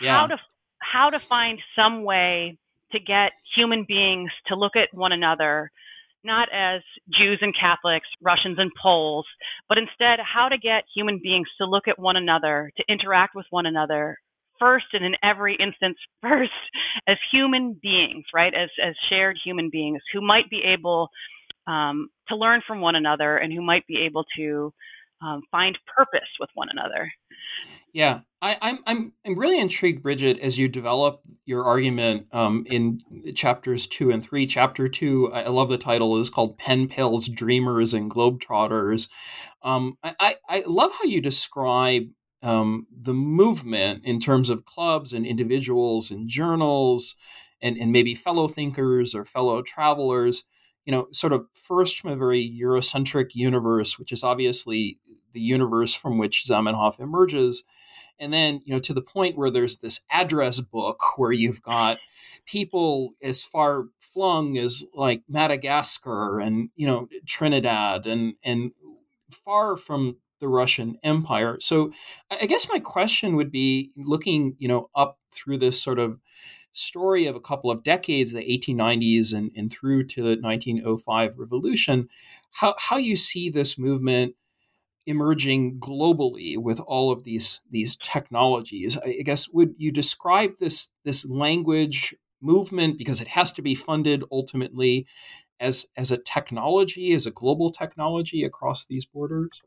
Yeah. 0.00 0.18
How 0.18 0.26
to 0.28 0.38
how 0.78 1.10
to 1.10 1.18
find 1.18 1.60
some 1.76 2.02
way 2.04 2.58
to 2.92 3.00
get 3.00 3.32
human 3.54 3.84
beings 3.86 4.30
to 4.46 4.54
look 4.54 4.76
at 4.76 4.88
one 4.92 5.12
another 5.12 5.70
not 6.24 6.48
as 6.52 6.80
Jews 7.18 7.38
and 7.42 7.54
Catholics, 7.58 8.08
Russians 8.22 8.58
and 8.58 8.70
Poles, 8.82 9.26
but 9.68 9.78
instead 9.78 10.18
how 10.20 10.48
to 10.48 10.58
get 10.58 10.84
human 10.94 11.20
beings 11.22 11.48
to 11.58 11.66
look 11.66 11.88
at 11.88 11.98
one 11.98 12.16
another, 12.16 12.70
to 12.76 12.84
interact 12.88 13.34
with 13.34 13.46
one 13.50 13.66
another 13.66 14.16
first 14.58 14.86
and 14.92 15.04
in 15.04 15.14
every 15.22 15.56
instance 15.60 15.98
first 16.22 16.52
as 17.08 17.16
human 17.32 17.78
beings, 17.82 18.24
right? 18.34 18.54
As 18.54 18.70
as 18.84 18.94
shared 19.08 19.38
human 19.44 19.68
beings 19.70 20.00
who 20.12 20.20
might 20.20 20.48
be 20.50 20.62
able 20.64 21.08
um, 21.66 22.08
to 22.28 22.36
learn 22.36 22.60
from 22.66 22.80
one 22.80 22.94
another 22.94 23.38
and 23.38 23.52
who 23.52 23.62
might 23.62 23.86
be 23.86 24.04
able 24.06 24.24
to 24.36 24.72
um, 25.24 25.42
find 25.50 25.78
purpose 25.96 26.28
with 26.38 26.50
one 26.54 26.68
another. 26.70 27.10
Yeah, 27.92 28.20
I, 28.42 28.58
I'm 28.60 28.78
I'm 28.86 29.12
I'm 29.24 29.38
really 29.38 29.60
intrigued, 29.60 30.02
Brigid, 30.02 30.38
as 30.40 30.58
you 30.58 30.68
develop 30.68 31.20
your 31.46 31.64
argument 31.64 32.26
um, 32.32 32.64
in 32.68 32.98
chapters 33.34 33.86
two 33.86 34.10
and 34.10 34.22
three. 34.22 34.46
Chapter 34.46 34.88
two, 34.88 35.32
I 35.32 35.48
love 35.48 35.68
the 35.68 35.78
title, 35.78 36.18
is 36.18 36.28
called 36.28 36.58
"Pen 36.58 36.88
Pals, 36.88 37.28
Dreamers, 37.28 37.94
and 37.94 38.10
Globetrotters." 38.10 39.08
Um, 39.62 39.96
I, 40.02 40.36
I 40.48 40.64
love 40.66 40.90
how 40.98 41.04
you 41.04 41.20
describe 41.20 42.08
um, 42.42 42.86
the 42.90 43.14
movement 43.14 44.04
in 44.04 44.18
terms 44.18 44.50
of 44.50 44.64
clubs 44.64 45.12
and 45.12 45.24
individuals 45.24 46.10
and 46.10 46.28
journals 46.28 47.14
and, 47.62 47.78
and 47.78 47.92
maybe 47.92 48.14
fellow 48.14 48.48
thinkers 48.48 49.14
or 49.14 49.24
fellow 49.24 49.62
travelers 49.62 50.44
you 50.84 50.92
know, 50.92 51.06
sort 51.12 51.32
of 51.32 51.46
first 51.54 51.98
from 51.98 52.10
a 52.10 52.16
very 52.16 52.46
Eurocentric 52.60 53.34
universe, 53.34 53.98
which 53.98 54.12
is 54.12 54.22
obviously 54.22 54.98
the 55.34 55.40
universe 55.40 55.94
from 55.94 56.16
which 56.16 56.44
Zamenhof 56.48 56.98
emerges, 56.98 57.64
and 58.18 58.32
then 58.32 58.62
you 58.64 58.72
know 58.72 58.80
to 58.80 58.94
the 58.94 59.02
point 59.02 59.36
where 59.36 59.50
there's 59.50 59.78
this 59.78 60.00
address 60.10 60.60
book 60.60 61.00
where 61.16 61.32
you've 61.32 61.62
got 61.62 61.98
people 62.46 63.14
as 63.22 63.44
far 63.44 63.84
flung 64.00 64.56
as 64.56 64.86
like 64.94 65.22
Madagascar 65.28 66.40
and 66.40 66.70
you 66.76 66.86
know 66.86 67.08
Trinidad 67.26 68.06
and 68.06 68.34
and 68.42 68.72
far 69.30 69.76
from 69.76 70.16
the 70.40 70.48
Russian 70.48 70.98
Empire. 71.02 71.56
So 71.60 71.92
I 72.30 72.46
guess 72.46 72.68
my 72.70 72.78
question 72.78 73.36
would 73.36 73.50
be 73.50 73.92
looking, 73.96 74.56
you 74.58 74.68
know, 74.68 74.90
up 74.94 75.18
through 75.32 75.58
this 75.58 75.82
sort 75.82 75.98
of 75.98 76.20
story 76.72 77.26
of 77.26 77.36
a 77.36 77.40
couple 77.40 77.70
of 77.70 77.82
decades, 77.82 78.32
the 78.32 78.40
1890s 78.40 79.32
and, 79.32 79.50
and 79.56 79.70
through 79.70 80.04
to 80.04 80.22
the 80.22 80.40
1905 80.40 81.38
revolution, 81.38 82.08
how, 82.52 82.74
how 82.78 82.96
you 82.96 83.16
see 83.16 83.48
this 83.48 83.78
movement 83.78 84.34
emerging 85.06 85.78
globally 85.78 86.56
with 86.56 86.80
all 86.80 87.10
of 87.10 87.24
these 87.24 87.60
these 87.70 87.96
technologies. 87.96 88.98
I 88.98 89.22
guess 89.24 89.48
would 89.50 89.74
you 89.78 89.92
describe 89.92 90.56
this 90.58 90.90
this 91.04 91.26
language 91.26 92.14
movement 92.40 92.98
because 92.98 93.20
it 93.20 93.28
has 93.28 93.52
to 93.52 93.62
be 93.62 93.74
funded 93.74 94.24
ultimately 94.30 95.06
as 95.60 95.86
as 95.96 96.10
a 96.10 96.18
technology, 96.18 97.12
as 97.12 97.26
a 97.26 97.30
global 97.30 97.70
technology 97.70 98.44
across 98.44 98.86
these 98.86 99.04
borders? 99.06 99.62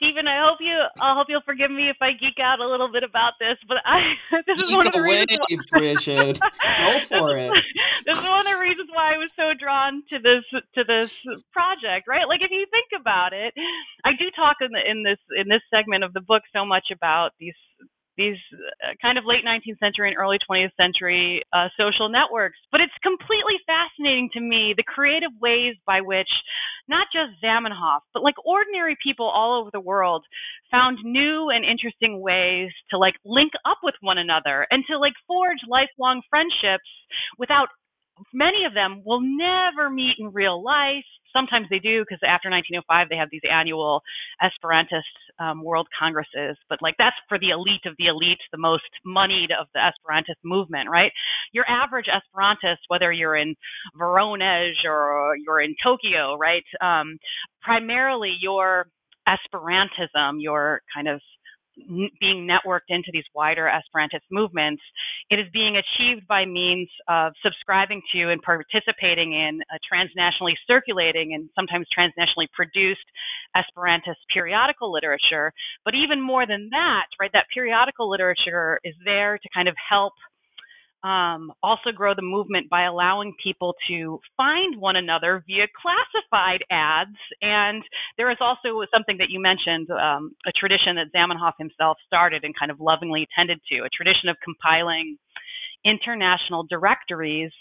Steven, 0.00 0.26
I 0.26 0.40
hope 0.48 0.58
you 0.60 0.72
I 0.98 1.14
hope 1.14 1.26
you'll 1.28 1.44
forgive 1.44 1.70
me 1.70 1.90
if 1.90 1.98
I 2.00 2.12
geek 2.12 2.40
out 2.40 2.58
a 2.58 2.66
little 2.66 2.90
bit 2.90 3.02
about 3.04 3.34
this, 3.38 3.58
but 3.68 3.76
I 3.84 4.00
this 4.46 4.58
is 4.58 4.68
geek 4.68 4.76
one 4.78 4.86
of 4.86 4.92
the 4.94 5.00
away, 5.00 5.26
reasons 5.28 5.40
why, 5.46 5.56
Brigid. 5.78 6.40
Go 6.40 6.98
for 7.00 7.34
this, 7.36 7.52
it. 7.52 7.64
This 8.06 8.18
is 8.18 8.24
one 8.24 8.40
of 8.40 8.46
the 8.46 8.58
reasons 8.58 8.88
why 8.94 9.14
I 9.14 9.18
was 9.18 9.30
so 9.36 9.52
drawn 9.52 10.02
to 10.08 10.18
this 10.18 10.44
to 10.74 10.84
this 10.88 11.20
project, 11.52 12.08
right? 12.08 12.26
Like 12.26 12.40
if 12.40 12.50
you 12.50 12.64
think 12.72 12.98
about 12.98 13.34
it, 13.34 13.52
I 14.04 14.12
do 14.18 14.30
talk 14.34 14.56
in 14.62 14.72
the, 14.72 14.80
in 14.80 15.02
this 15.02 15.18
in 15.36 15.48
this 15.48 15.60
segment 15.68 16.02
of 16.02 16.14
the 16.14 16.22
book 16.22 16.44
so 16.50 16.64
much 16.64 16.88
about 16.90 17.32
these 17.38 17.54
these 18.20 18.36
uh, 18.52 18.92
kind 19.00 19.16
of 19.16 19.24
late 19.24 19.40
19th 19.40 19.80
century 19.80 20.12
and 20.12 20.18
early 20.20 20.36
20th 20.44 20.76
century 20.76 21.40
uh, 21.56 21.72
social 21.80 22.12
networks. 22.12 22.60
But 22.68 22.84
it's 22.84 22.92
completely 23.00 23.56
fascinating 23.64 24.28
to 24.36 24.40
me 24.40 24.76
the 24.76 24.84
creative 24.84 25.32
ways 25.40 25.80
by 25.88 26.04
which 26.04 26.28
not 26.84 27.08
just 27.08 27.40
Zamenhof, 27.40 28.04
but 28.12 28.22
like 28.22 28.36
ordinary 28.44 28.96
people 29.02 29.24
all 29.24 29.60
over 29.60 29.70
the 29.72 29.80
world 29.80 30.26
found 30.70 30.98
new 31.02 31.48
and 31.48 31.64
interesting 31.64 32.20
ways 32.20 32.68
to 32.90 32.98
like 32.98 33.14
link 33.24 33.52
up 33.64 33.78
with 33.82 33.94
one 34.00 34.18
another 34.18 34.66
and 34.70 34.84
to 34.90 34.98
like 34.98 35.14
forge 35.26 35.64
lifelong 35.66 36.20
friendships 36.28 36.90
without 37.38 37.68
many 38.32 38.64
of 38.66 38.74
them 38.74 39.02
will 39.04 39.20
never 39.20 39.90
meet 39.90 40.16
in 40.18 40.32
real 40.32 40.62
life 40.62 41.04
sometimes 41.32 41.66
they 41.70 41.78
do 41.78 42.02
because 42.02 42.20
after 42.26 42.50
1905 42.50 43.08
they 43.08 43.16
have 43.16 43.28
these 43.30 43.46
annual 43.50 44.02
Esperantist 44.42 45.14
um, 45.38 45.62
World 45.62 45.88
Congresses, 45.98 46.56
but 46.68 46.78
like 46.82 46.94
that's 46.98 47.16
for 47.28 47.38
the 47.38 47.50
elite 47.50 47.86
of 47.86 47.94
the 47.98 48.06
elite, 48.06 48.38
the 48.52 48.58
most 48.58 48.90
moneyed 49.04 49.50
of 49.50 49.66
the 49.74 49.80
Esperantist 49.80 50.40
movement, 50.44 50.88
right? 50.90 51.12
Your 51.52 51.64
average 51.68 52.06
Esperantist, 52.06 52.82
whether 52.88 53.12
you're 53.12 53.36
in 53.36 53.54
Voronezh 53.98 54.84
or 54.84 55.36
you're 55.44 55.60
in 55.60 55.74
Tokyo, 55.82 56.36
right? 56.36 56.64
Um, 56.80 57.18
primarily 57.62 58.34
your 58.40 58.86
Esperantism, 59.28 60.36
your 60.38 60.80
kind 60.94 61.08
of 61.08 61.20
being 61.76 62.48
networked 62.48 62.88
into 62.88 63.10
these 63.12 63.24
wider 63.34 63.70
Esperantist 63.70 64.26
movements, 64.30 64.82
it 65.30 65.38
is 65.38 65.46
being 65.52 65.76
achieved 65.76 66.26
by 66.26 66.44
means 66.44 66.88
of 67.08 67.32
subscribing 67.42 68.02
to 68.12 68.30
and 68.30 68.42
participating 68.42 69.32
in 69.32 69.60
a 69.70 69.78
transnationally 69.92 70.54
circulating 70.66 71.34
and 71.34 71.48
sometimes 71.54 71.86
transnationally 71.96 72.46
produced 72.52 73.06
Esperantist 73.56 74.20
periodical 74.32 74.92
literature. 74.92 75.52
But 75.84 75.94
even 75.94 76.20
more 76.20 76.46
than 76.46 76.68
that, 76.70 77.06
right, 77.20 77.30
that 77.32 77.46
periodical 77.52 78.08
literature 78.10 78.80
is 78.84 78.94
there 79.04 79.38
to 79.38 79.48
kind 79.54 79.68
of 79.68 79.74
help 79.88 80.12
um, 81.02 81.52
also 81.62 81.92
grow 81.94 82.14
the 82.14 82.22
movement 82.22 82.68
by 82.68 82.84
allowing 82.84 83.34
people 83.42 83.74
to 83.88 84.20
find 84.36 84.80
one 84.80 84.96
another 84.96 85.42
via 85.46 85.66
classified 85.80 86.62
ads. 86.70 87.16
And 87.40 87.82
there 88.16 88.30
is 88.30 88.38
also 88.40 88.84
something 88.92 89.16
that 89.18 89.30
you 89.30 89.40
mentioned, 89.40 89.90
um, 89.90 90.34
a 90.46 90.52
tradition 90.52 90.96
that 90.96 91.12
Zamenhof 91.16 91.52
himself 91.58 91.96
started 92.06 92.44
and 92.44 92.54
kind 92.58 92.70
of 92.70 92.80
lovingly 92.80 93.26
tended 93.36 93.60
to, 93.70 93.78
a 93.84 93.88
tradition 93.88 94.28
of 94.28 94.36
compiling 94.44 95.16
international 95.84 96.66
directories 96.68 97.52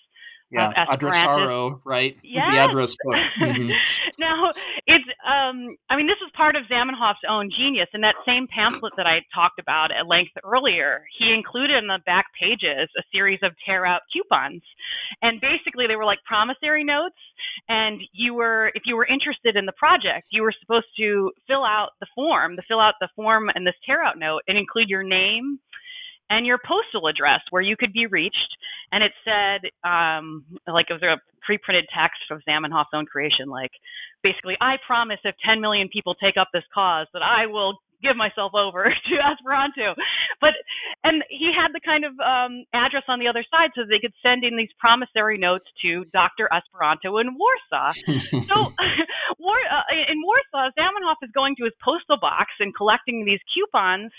yeah, 0.51 0.85
Adresaro, 0.87 1.79
right? 1.83 2.17
Yes. 2.23 2.53
The 2.53 2.59
address 2.59 2.95
book. 3.03 3.15
Mm-hmm. 3.39 3.69
now, 4.19 4.49
it's, 4.87 5.05
um, 5.27 5.77
I 5.89 5.95
mean, 5.95 6.07
this 6.07 6.17
is 6.25 6.31
part 6.35 6.55
of 6.55 6.63
Zamenhof's 6.65 7.23
own 7.29 7.49
genius. 7.55 7.87
In 7.93 8.01
that 8.01 8.15
same 8.25 8.47
pamphlet 8.47 8.93
that 8.97 9.05
I 9.05 9.21
talked 9.33 9.59
about 9.59 9.91
at 9.91 10.07
length 10.07 10.31
earlier, 10.43 11.05
he 11.19 11.31
included 11.33 11.77
in 11.77 11.87
the 11.87 11.99
back 12.05 12.25
pages 12.39 12.89
a 12.97 13.03
series 13.11 13.39
of 13.43 13.51
tear 13.63 13.85
out 13.85 14.01
coupons. 14.11 14.63
And 15.21 15.39
basically, 15.39 15.85
they 15.87 15.95
were 15.95 16.05
like 16.05 16.19
promissory 16.25 16.83
notes. 16.83 17.19
And 17.67 18.01
you 18.11 18.33
were, 18.33 18.71
if 18.73 18.83
you 18.85 18.95
were 18.95 19.05
interested 19.05 19.55
in 19.55 19.65
the 19.65 19.73
project, 19.73 20.27
you 20.31 20.41
were 20.41 20.53
supposed 20.59 20.87
to 20.97 21.31
fill 21.47 21.63
out 21.63 21.89
the 21.99 22.07
form, 22.15 22.55
to 22.55 22.63
fill 22.67 22.79
out 22.79 22.95
the 22.99 23.09
form 23.15 23.49
and 23.53 23.67
this 23.67 23.75
tear 23.85 24.03
out 24.03 24.17
note 24.17 24.41
and 24.47 24.57
include 24.57 24.89
your 24.89 25.03
name 25.03 25.59
and 26.29 26.45
your 26.45 26.59
postal 26.65 27.07
address 27.07 27.41
where 27.49 27.61
you 27.61 27.75
could 27.77 27.93
be 27.93 28.05
reached. 28.05 28.57
And 28.91 29.03
it 29.03 29.11
said, 29.23 29.69
um, 29.87 30.45
like 30.67 30.87
it 30.89 30.93
was 30.93 31.03
a 31.03 31.17
pre-printed 31.45 31.85
text 31.93 32.21
of 32.31 32.41
Zamenhof's 32.47 32.93
own 32.93 33.05
creation, 33.05 33.49
like 33.49 33.71
basically, 34.23 34.55
I 34.61 34.75
promise 34.85 35.19
if 35.23 35.35
10 35.45 35.61
million 35.61 35.89
people 35.91 36.15
take 36.15 36.37
up 36.37 36.49
this 36.53 36.63
cause 36.73 37.07
that 37.13 37.21
I 37.21 37.45
will 37.47 37.77
give 38.01 38.15
myself 38.15 38.53
over 38.55 38.85
to 39.09 39.15
Esperanto. 39.19 39.95
But 40.41 40.55
and 41.03 41.23
he 41.29 41.51
had 41.51 41.73
the 41.73 41.83
kind 41.83 42.05
of 42.05 42.13
um, 42.19 42.63
address 42.73 43.03
on 43.07 43.19
the 43.19 43.27
other 43.27 43.43
side 43.51 43.71
so 43.75 43.83
they 43.83 43.99
could 43.99 44.15
send 44.23 44.43
in 44.43 44.57
these 44.57 44.71
promissory 44.79 45.37
notes 45.37 45.65
to 45.83 46.05
Dr. 46.13 46.49
Esperanto 46.51 47.17
in 47.19 47.35
Warsaw. 47.35 47.91
so 48.47 48.55
War, 49.39 49.57
uh, 49.71 49.85
in 50.11 50.21
Warsaw, 50.23 50.71
Zamenhof 50.77 51.19
is 51.23 51.31
going 51.33 51.55
to 51.57 51.63
his 51.63 51.73
postal 51.83 52.17
box 52.19 52.51
and 52.59 52.75
collecting 52.75 53.25
these 53.25 53.39
coupons 53.53 54.11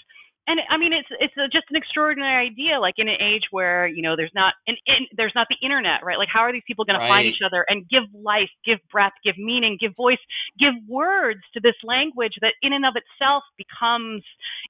and 0.46 0.58
I 0.68 0.78
mean, 0.78 0.92
it's 0.92 1.08
it's 1.20 1.36
a, 1.36 1.46
just 1.46 1.66
an 1.70 1.76
extraordinary 1.76 2.48
idea. 2.48 2.80
Like 2.80 2.94
in 2.98 3.08
an 3.08 3.20
age 3.20 3.44
where 3.50 3.86
you 3.86 4.02
know 4.02 4.16
there's 4.16 4.34
not 4.34 4.54
an 4.66 4.76
in, 4.86 5.06
there's 5.16 5.34
not 5.34 5.46
the 5.48 5.56
internet, 5.64 6.02
right? 6.02 6.18
Like 6.18 6.28
how 6.32 6.40
are 6.40 6.52
these 6.52 6.66
people 6.66 6.84
going 6.84 6.98
right. 6.98 7.06
to 7.06 7.12
find 7.12 7.26
each 7.26 7.44
other 7.44 7.64
and 7.68 7.88
give 7.88 8.04
life, 8.14 8.50
give 8.64 8.78
breath, 8.90 9.12
give 9.24 9.38
meaning, 9.38 9.76
give 9.80 9.94
voice, 9.96 10.20
give 10.58 10.74
words 10.88 11.40
to 11.54 11.60
this 11.60 11.76
language 11.84 12.34
that 12.40 12.54
in 12.62 12.72
and 12.72 12.84
of 12.84 12.94
itself 12.96 13.44
becomes 13.56 14.24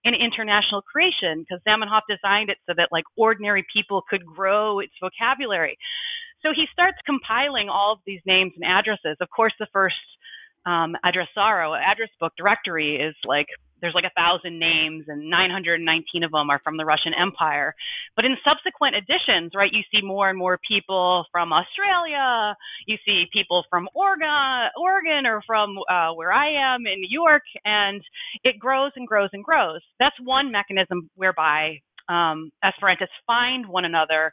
an 0.04 0.14
international 0.14 0.82
creation? 0.82 1.46
Because 1.46 1.62
Zamenhof 1.66 2.02
designed 2.10 2.50
it 2.50 2.58
so 2.66 2.74
that 2.76 2.90
like 2.90 3.04
ordinary 3.16 3.64
people 3.72 4.02
could 4.08 4.26
grow 4.26 4.80
its 4.80 4.92
vocabulary. 5.00 5.78
So 6.42 6.50
he 6.54 6.66
starts 6.72 6.98
compiling 7.04 7.68
all 7.68 7.92
of 7.92 8.00
these 8.06 8.20
names 8.26 8.52
and 8.56 8.64
addresses. 8.64 9.16
Of 9.20 9.28
course, 9.28 9.52
the 9.60 9.68
first 9.72 9.96
um, 10.66 10.96
Adresaro 11.04 11.78
address 11.78 12.10
book 12.20 12.32
directory 12.36 12.96
is 12.96 13.14
like 13.24 13.46
there's 13.80 13.94
like 13.94 14.04
a 14.04 14.12
thousand 14.14 14.58
names 14.58 15.04
and 15.08 15.30
919 15.30 16.22
of 16.22 16.30
them 16.30 16.50
are 16.50 16.60
from 16.62 16.76
the 16.76 16.84
Russian 16.84 17.12
Empire. 17.18 17.74
But 18.14 18.24
in 18.24 18.36
subsequent 18.44 18.96
editions, 18.96 19.52
right, 19.54 19.70
you 19.72 19.82
see 19.90 20.04
more 20.04 20.28
and 20.28 20.38
more 20.38 20.58
people 20.66 21.24
from 21.32 21.52
Australia. 21.52 22.54
You 22.86 22.96
see 23.06 23.24
people 23.32 23.64
from 23.70 23.88
Oregon, 23.94 24.68
Oregon, 24.78 25.26
or 25.26 25.42
from 25.46 25.78
uh, 25.90 26.12
where 26.12 26.32
I 26.32 26.74
am 26.74 26.86
in 26.86 27.00
New 27.00 27.08
York, 27.10 27.42
and 27.64 28.02
it 28.44 28.58
grows 28.58 28.92
and 28.96 29.06
grows 29.06 29.30
and 29.32 29.42
grows. 29.42 29.80
That's 29.98 30.16
one 30.22 30.52
mechanism 30.52 31.08
whereby 31.14 31.80
um, 32.08 32.50
Esperantists 32.64 33.16
find 33.26 33.66
one 33.66 33.84
another, 33.84 34.32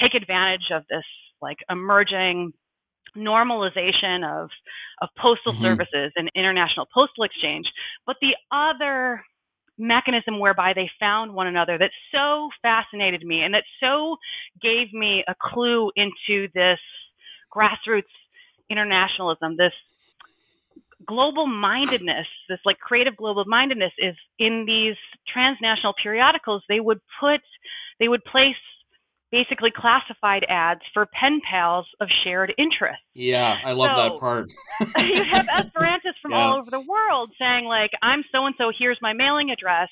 take 0.00 0.14
advantage 0.14 0.70
of 0.72 0.84
this 0.88 1.04
like 1.42 1.58
emerging 1.68 2.52
normalization 3.16 4.24
of 4.24 4.50
of 5.02 5.08
postal 5.18 5.52
mm-hmm. 5.52 5.62
services 5.62 6.12
and 6.16 6.30
international 6.34 6.86
postal 6.92 7.24
exchange. 7.24 7.66
But 8.06 8.16
the 8.20 8.34
other 8.50 9.22
mechanism 9.78 10.38
whereby 10.38 10.72
they 10.74 10.90
found 10.98 11.34
one 11.34 11.46
another 11.46 11.76
that 11.78 11.90
so 12.12 12.48
fascinated 12.62 13.22
me 13.24 13.42
and 13.42 13.52
that 13.52 13.64
so 13.80 14.16
gave 14.62 14.92
me 14.92 15.22
a 15.28 15.34
clue 15.38 15.90
into 15.96 16.48
this 16.54 16.78
grassroots 17.54 18.04
internationalism, 18.70 19.56
this 19.56 19.72
global 21.06 21.46
mindedness, 21.46 22.26
this 22.48 22.58
like 22.64 22.78
creative 22.78 23.16
global 23.16 23.44
mindedness 23.46 23.92
is 23.98 24.16
in 24.38 24.64
these 24.66 24.96
transnational 25.32 25.94
periodicals, 26.02 26.62
they 26.68 26.80
would 26.80 27.00
put, 27.20 27.40
they 28.00 28.08
would 28.08 28.24
place 28.24 28.56
basically 29.30 29.72
classified 29.74 30.44
ads 30.48 30.80
for 30.92 31.06
pen 31.06 31.40
pals 31.48 31.86
of 32.00 32.08
shared 32.24 32.52
interests. 32.58 33.02
Yeah, 33.14 33.58
I 33.64 33.72
love 33.72 33.92
so, 33.92 34.00
that 34.00 34.20
part. 34.20 34.52
you 34.98 35.22
have 35.24 35.46
Esperantists 35.46 36.20
from 36.22 36.32
yeah. 36.32 36.38
all 36.38 36.58
over 36.58 36.70
the 36.70 36.80
world 36.80 37.32
saying 37.40 37.64
like, 37.64 37.90
"I'm 38.02 38.22
so 38.32 38.46
and 38.46 38.54
so. 38.58 38.70
Here's 38.76 38.98
my 39.02 39.12
mailing 39.12 39.50
address. 39.50 39.88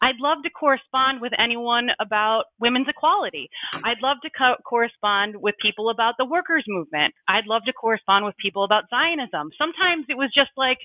I'd 0.00 0.20
love 0.20 0.38
to 0.44 0.50
correspond 0.50 1.20
with 1.20 1.32
anyone 1.38 1.88
about 2.00 2.44
women's 2.60 2.86
equality. 2.88 3.50
I'd 3.72 4.00
love 4.00 4.18
to 4.22 4.30
co- 4.30 4.62
correspond 4.64 5.34
with 5.36 5.56
people 5.60 5.90
about 5.90 6.14
the 6.18 6.24
workers' 6.24 6.64
movement. 6.68 7.14
I'd 7.26 7.46
love 7.46 7.62
to 7.66 7.72
correspond 7.72 8.24
with 8.24 8.36
people 8.36 8.64
about 8.64 8.84
Zionism. 8.90 9.50
Sometimes 9.58 10.06
it 10.08 10.16
was 10.16 10.30
just 10.34 10.50
like." 10.56 10.78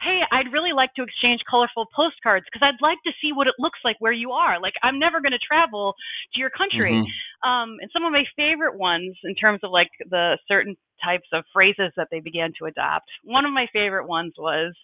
Hey, 0.00 0.20
I'd 0.30 0.52
really 0.52 0.72
like 0.72 0.94
to 0.94 1.02
exchange 1.02 1.40
colorful 1.48 1.86
postcards 1.94 2.46
because 2.46 2.64
I'd 2.64 2.80
like 2.80 2.98
to 3.04 3.12
see 3.20 3.32
what 3.32 3.46
it 3.46 3.54
looks 3.58 3.80
like 3.84 3.96
where 3.98 4.12
you 4.12 4.32
are. 4.32 4.60
Like, 4.60 4.74
I'm 4.82 4.98
never 4.98 5.20
going 5.20 5.32
to 5.32 5.38
travel 5.38 5.94
to 6.34 6.40
your 6.40 6.50
country. 6.50 6.92
Mm-hmm. 6.92 7.48
Um, 7.48 7.76
and 7.80 7.90
some 7.92 8.04
of 8.04 8.12
my 8.12 8.24
favorite 8.36 8.78
ones 8.78 9.16
in 9.24 9.34
terms 9.34 9.60
of 9.62 9.70
like 9.70 9.90
the 10.08 10.38
certain 10.46 10.76
types 11.04 11.26
of 11.32 11.44
phrases 11.52 11.92
that 11.96 12.08
they 12.10 12.20
began 12.20 12.52
to 12.58 12.66
adopt. 12.66 13.06
One 13.24 13.44
of 13.44 13.52
my 13.52 13.66
favorite 13.72 14.06
ones 14.06 14.34
was 14.38 14.74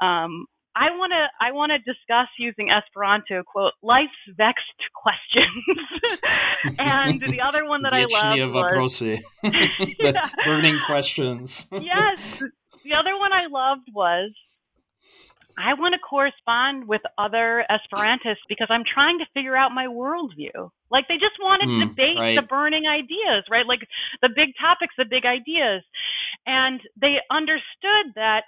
Um, 0.00 0.46
I 0.76 0.90
want 0.90 1.12
to 1.12 1.26
I 1.40 1.52
want 1.52 1.70
to 1.70 1.78
discuss 1.78 2.26
using 2.36 2.68
Esperanto 2.70 3.44
quote 3.44 3.74
life's 3.82 4.10
vexed 4.36 4.82
questions, 4.92 6.78
and 6.80 7.20
the 7.20 7.40
other 7.40 7.64
one 7.66 7.82
that 7.82 7.92
I 7.92 8.00
love 8.00 8.52
was 8.52 8.98
the 9.42 9.94
yeah. 10.00 10.28
burning 10.44 10.80
questions. 10.84 11.68
yes, 11.70 12.42
the 12.82 12.94
other 12.94 13.16
one 13.16 13.32
I 13.32 13.46
loved 13.46 13.88
was 13.94 14.32
I 15.56 15.74
want 15.74 15.94
to 15.94 15.98
correspond 15.98 16.88
with 16.88 17.02
other 17.16 17.64
Esperantists 17.70 18.42
because 18.48 18.66
I'm 18.70 18.82
trying 18.82 19.18
to 19.18 19.26
figure 19.34 19.56
out 19.56 19.70
my 19.72 19.86
worldview. 19.86 20.70
Like 20.90 21.06
they 21.08 21.14
just 21.14 21.38
wanted 21.40 21.68
mm, 21.68 21.80
to 21.80 21.86
debate 21.86 22.18
right. 22.18 22.36
the 22.36 22.42
burning 22.42 22.86
ideas, 22.86 23.44
right? 23.50 23.66
Like 23.66 23.80
the 24.20 24.30
big 24.34 24.50
topics, 24.60 24.94
the 24.98 25.04
big 25.08 25.24
ideas. 25.24 25.82
And 26.46 26.80
they 27.00 27.18
understood 27.30 28.14
that, 28.16 28.44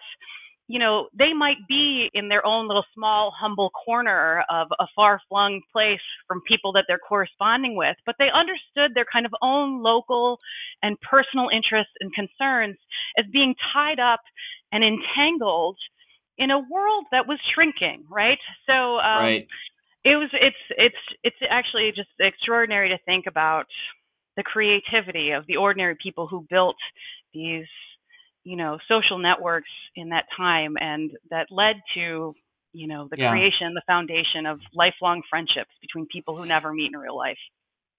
you 0.67 0.81
know, 0.81 1.09
they 1.17 1.33
might 1.33 1.63
be 1.69 2.11
in 2.13 2.29
their 2.29 2.45
own 2.45 2.67
little 2.67 2.85
small, 2.93 3.33
humble 3.39 3.71
corner 3.71 4.45
of 4.51 4.67
a 4.81 4.87
far 4.97 5.21
flung 5.29 5.61
place 5.73 6.03
from 6.27 6.43
people 6.49 6.73
that 6.73 6.87
they're 6.89 6.99
corresponding 6.99 7.77
with, 7.77 7.97
but 8.05 8.17
they 8.19 8.31
understood 8.35 8.95
their 8.95 9.07
kind 9.13 9.27
of 9.27 9.33
own 9.43 9.81
local 9.81 10.39
and 10.83 10.97
personal 11.09 11.49
interests 11.55 11.95
and 12.01 12.13
concerns 12.13 12.77
as 13.17 13.25
being 13.33 13.55
tied 13.73 14.01
up 14.01 14.21
and 14.73 14.83
entangled 14.83 15.79
in 16.39 16.51
a 16.51 16.59
world 16.59 17.07
that 17.13 17.27
was 17.27 17.39
shrinking, 17.55 18.05
right? 18.11 18.39
So 18.67 18.73
um, 18.73 19.23
right. 19.23 19.47
it 20.05 20.17
was 20.17 20.31
it's 20.33 20.57
it's 20.71 20.97
it's 21.23 21.37
actually 21.51 21.93
just 21.95 22.11
extraordinary 22.21 22.91
to 22.91 22.99
think 23.05 23.27
about 23.27 23.67
the 24.37 24.43
creativity 24.43 25.31
of 25.31 25.47
the 25.47 25.57
ordinary 25.57 25.97
people 26.03 26.27
who 26.27 26.47
built 26.49 26.77
these 27.33 27.67
you 28.45 28.57
know 28.57 28.79
social 28.89 29.19
networks 29.19 29.71
in 29.97 30.11
that 30.11 30.25
time 30.37 30.77
and 30.81 31.11
that 31.31 31.47
led 31.51 31.77
to 31.95 32.35
you 32.73 32.87
know 32.87 33.09
the 33.11 33.17
yeah. 33.19 33.31
creation 33.31 33.75
the 33.75 33.83
foundation 33.87 34.47
of 34.47 34.61
lifelong 34.75 35.23
friendships 35.29 35.71
between 35.81 36.07
people 36.13 36.37
who 36.37 36.47
never 36.47 36.73
meet 36.73 36.93
in 36.93 36.99
real 36.99 37.17
life 37.17 37.39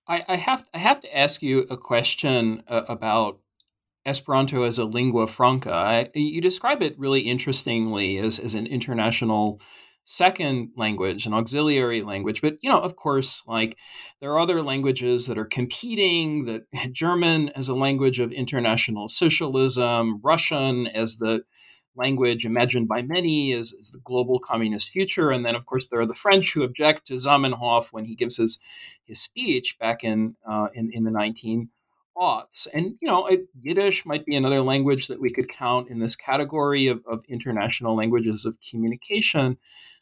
I, 0.07 0.23
I 0.27 0.35
have 0.37 0.63
I 0.73 0.77
have 0.77 0.99
to 1.01 1.17
ask 1.17 1.41
you 1.41 1.65
a 1.69 1.77
question 1.77 2.63
uh, 2.67 2.83
about 2.87 3.39
Esperanto 4.07 4.63
as 4.63 4.79
a 4.79 4.85
lingua 4.85 5.27
franca. 5.27 5.73
I, 5.73 6.09
you 6.15 6.39
describe 6.41 6.81
it 6.81 6.97
really 6.97 7.21
interestingly 7.21 8.17
as, 8.17 8.39
as 8.39 8.55
an 8.55 8.65
international 8.65 9.59
second 10.05 10.69
language, 10.77 11.25
an 11.25 11.33
auxiliary 11.33 11.99
language. 11.99 12.41
But, 12.41 12.55
you 12.61 12.69
know, 12.69 12.79
of 12.79 12.95
course, 12.95 13.43
like 13.45 13.77
there 14.21 14.31
are 14.31 14.39
other 14.39 14.63
languages 14.63 15.27
that 15.27 15.37
are 15.37 15.45
competing, 15.45 16.45
that 16.45 16.63
German 16.93 17.49
as 17.49 17.67
a 17.67 17.75
language 17.75 18.19
of 18.19 18.31
international 18.31 19.09
socialism, 19.09 20.21
Russian 20.23 20.87
as 20.87 21.17
the 21.17 21.43
language 21.97 22.45
imagined 22.45 22.87
by 22.87 23.01
many 23.01 23.51
as, 23.51 23.73
as 23.77 23.89
the 23.89 23.99
global 23.99 24.39
communist 24.39 24.89
future. 24.89 25.31
And 25.31 25.45
then, 25.45 25.55
of 25.55 25.65
course, 25.65 25.87
there 25.87 25.99
are 25.99 26.05
the 26.05 26.13
French 26.13 26.53
who 26.53 26.63
object 26.63 27.07
to 27.07 27.15
Zamenhof 27.15 27.91
when 27.91 28.05
he 28.05 28.15
gives 28.15 28.37
his, 28.37 28.59
his 29.03 29.19
speech 29.19 29.77
back 29.79 30.03
in, 30.03 30.35
uh, 30.49 30.67
in, 30.73 30.91
in 30.93 31.03
the 31.03 31.11
19 31.11 31.69
And, 32.73 32.95
you 33.01 33.07
know, 33.07 33.29
Yiddish 33.61 34.05
might 34.05 34.25
be 34.25 34.35
another 34.35 34.61
language 34.61 35.07
that 35.07 35.21
we 35.21 35.29
could 35.29 35.49
count 35.49 35.89
in 35.89 35.99
this 35.99 36.15
category 36.15 36.87
of, 36.87 37.03
of 37.09 37.23
international 37.29 37.95
languages 37.95 38.45
of 38.45 38.57
communication. 38.59 39.57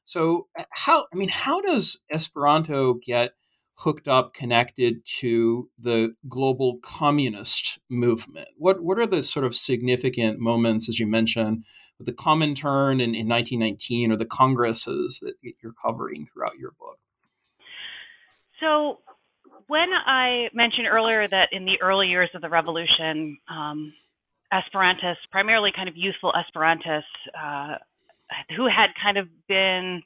So, 0.06 0.48
uh, 0.58 0.64
how, 0.72 1.08
I 1.14 1.18
mean, 1.18 1.30
how 1.30 1.62
does 1.62 2.02
Esperanto 2.12 2.94
get 2.96 3.34
hooked 3.80 4.08
up, 4.08 4.34
connected 4.34 5.06
to 5.06 5.70
the 5.78 6.16
global 6.30 6.78
communist 6.82 7.80
movement? 7.90 8.48
What, 8.58 8.82
what 8.82 8.98
are 8.98 9.06
the 9.06 9.22
sort 9.22 9.46
of 9.46 9.54
significant 9.54 10.40
moments, 10.40 10.88
as 10.88 11.00
you 11.00 11.08
mentioned, 11.08 11.66
with 11.98 12.08
the 12.08 12.14
Comintern 12.14 12.96
in, 12.96 13.16
in 13.16 13.28
1919 13.28 14.12
or 14.12 14.16
the 14.16 14.26
congresses 14.26 15.20
that 15.22 15.34
you're 15.42 15.74
covering 15.84 16.28
throughout 16.32 16.58
your 16.58 16.72
book? 16.80 17.00
So, 18.60 19.00
when 19.68 19.90
I 19.94 20.50
mentioned 20.54 20.88
earlier 20.92 21.28
that 21.28 21.50
in 21.52 21.66
the 21.66 21.82
early 21.82 22.08
years 22.08 22.30
of 22.34 22.42
the 22.42 22.50
revolution, 22.50 23.38
um, 23.50 23.94
Esperantists, 24.54 25.26
primarily 25.32 25.72
kind 25.76 25.90
of 25.90 25.96
youthful 25.98 26.32
Esperantists, 26.34 27.02
uh, 27.34 27.78
who 28.56 28.68
had 28.68 28.90
kind 29.02 29.18
of 29.18 29.28
been 29.48 30.02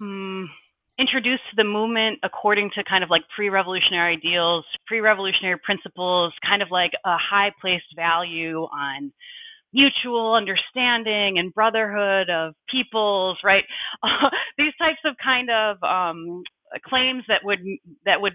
um, 0.00 0.48
introduced 0.98 1.42
to 1.50 1.56
the 1.56 1.64
movement 1.64 2.18
according 2.22 2.70
to 2.74 2.84
kind 2.88 3.04
of 3.04 3.10
like 3.10 3.22
pre-revolutionary 3.34 4.16
ideals, 4.16 4.64
pre-revolutionary 4.86 5.58
principles, 5.64 6.32
kind 6.46 6.62
of 6.62 6.68
like 6.70 6.92
a 7.04 7.16
high 7.16 7.50
placed 7.60 7.94
value 7.96 8.62
on 8.62 9.12
mutual 9.72 10.34
understanding 10.34 11.38
and 11.38 11.52
brotherhood 11.54 12.30
of 12.30 12.54
peoples, 12.70 13.38
right? 13.44 13.64
These 14.58 14.72
types 14.78 15.00
of 15.04 15.14
kind 15.22 15.50
of 15.50 15.82
um, 15.82 16.42
claims 16.84 17.24
that 17.28 17.40
would 17.44 17.60
that 18.04 18.20
would 18.20 18.34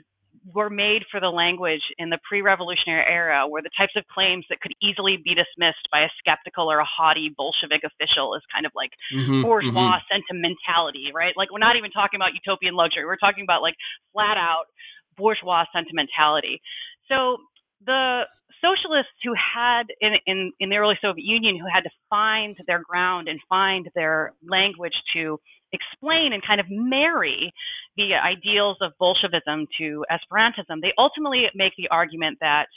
were 0.51 0.69
made 0.69 1.03
for 1.09 1.19
the 1.19 1.29
language 1.29 1.81
in 1.97 2.09
the 2.09 2.19
pre-revolutionary 2.27 3.05
era 3.07 3.47
were 3.47 3.61
the 3.61 3.69
types 3.77 3.93
of 3.95 4.03
claims 4.11 4.43
that 4.49 4.59
could 4.59 4.73
easily 4.81 5.17
be 5.23 5.31
dismissed 5.31 5.87
by 5.91 6.01
a 6.01 6.09
skeptical 6.19 6.69
or 6.69 6.79
a 6.79 6.85
haughty 6.85 7.31
Bolshevik 7.37 7.83
official 7.85 8.35
as 8.35 8.41
kind 8.53 8.65
of 8.65 8.71
like 8.75 8.91
mm-hmm, 9.13 9.41
bourgeois 9.41 9.95
mm-hmm. 9.95 10.11
sentimentality, 10.11 11.11
right? 11.13 11.33
Like 11.37 11.51
we're 11.51 11.63
not 11.63 11.77
even 11.77 11.91
talking 11.91 12.17
about 12.19 12.35
utopian 12.35 12.75
luxury. 12.75 13.05
We're 13.05 13.21
talking 13.21 13.43
about 13.43 13.61
like 13.61 13.75
flat 14.11 14.35
out 14.35 14.67
bourgeois 15.15 15.63
sentimentality. 15.71 16.59
So 17.07 17.37
the 17.85 18.27
socialists 18.59 19.15
who 19.23 19.33
had 19.35 19.83
in, 20.01 20.15
in, 20.25 20.51
in 20.59 20.69
the 20.69 20.77
early 20.77 20.97
Soviet 21.01 21.23
Union 21.23 21.57
who 21.57 21.67
had 21.71 21.83
to 21.83 21.91
find 22.09 22.55
their 22.67 22.81
ground 22.83 23.27
and 23.27 23.39
find 23.47 23.87
their 23.95 24.33
language 24.43 24.95
to 25.13 25.39
explain 25.73 26.33
and 26.33 26.45
kind 26.45 26.59
of 26.59 26.67
marry 26.69 27.51
the 27.97 28.13
ideals 28.15 28.77
of 28.81 28.91
Bolshevism 28.99 29.67
to 29.79 30.05
Esperantism, 30.11 30.81
they 30.81 30.93
ultimately 30.97 31.45
make 31.55 31.73
the 31.77 31.87
argument 31.91 32.37
that, 32.41 32.67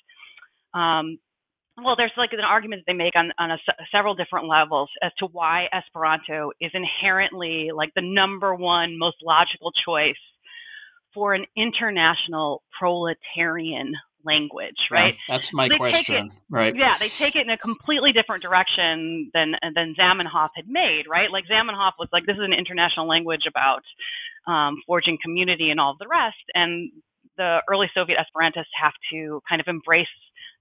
um, 0.74 1.18
well, 1.82 1.94
there's 1.96 2.12
like 2.16 2.32
an 2.32 2.40
argument 2.40 2.82
that 2.82 2.92
they 2.92 2.96
make 2.96 3.14
on, 3.16 3.32
on 3.38 3.50
a, 3.50 3.58
several 3.92 4.14
different 4.14 4.48
levels 4.48 4.88
as 5.02 5.12
to 5.18 5.26
why 5.26 5.66
Esperanto 5.72 6.50
is 6.60 6.70
inherently 6.74 7.70
like 7.74 7.90
the 7.94 8.02
number 8.02 8.54
one 8.54 8.98
most 8.98 9.16
logical 9.22 9.70
choice 9.86 10.14
for 11.12 11.34
an 11.34 11.44
international 11.56 12.62
proletarian 12.78 13.92
language, 14.26 14.76
right? 14.90 15.14
Yeah, 15.14 15.34
that's 15.34 15.52
my 15.52 15.68
so 15.68 15.76
question, 15.76 16.26
it, 16.26 16.32
right? 16.50 16.74
Yeah, 16.76 16.96
they 16.98 17.08
take 17.08 17.36
it 17.36 17.42
in 17.42 17.50
a 17.50 17.58
completely 17.58 18.12
different 18.12 18.42
direction 18.42 19.30
than 19.32 19.52
than 19.74 19.94
Zamenhof 19.98 20.50
had 20.54 20.68
made, 20.68 21.04
right? 21.08 21.30
Like 21.30 21.44
Zamenhof 21.46 21.92
was 21.98 22.08
like, 22.12 22.26
this 22.26 22.36
is 22.36 22.44
an 22.44 22.52
international 22.52 23.08
language 23.08 23.46
about 23.48 23.82
um, 24.46 24.82
forging 24.86 25.18
community 25.22 25.70
and 25.70 25.80
all 25.80 25.92
of 25.92 25.98
the 25.98 26.08
rest, 26.08 26.44
and 26.54 26.90
the 27.36 27.62
early 27.70 27.86
Soviet 27.94 28.18
Esperantists 28.18 28.72
have 28.80 28.94
to 29.12 29.40
kind 29.48 29.60
of 29.60 29.68
embrace 29.68 30.06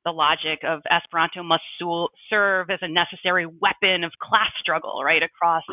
the 0.06 0.12
logic 0.12 0.60
of 0.64 0.82
Esperanto 0.90 1.42
must 1.42 1.64
serve 2.30 2.70
as 2.70 2.80
a 2.82 2.88
necessary 2.88 3.46
weapon 3.46 4.04
of 4.04 4.12
class 4.22 4.52
struggle, 4.62 5.02
right, 5.04 5.24
across 5.24 5.64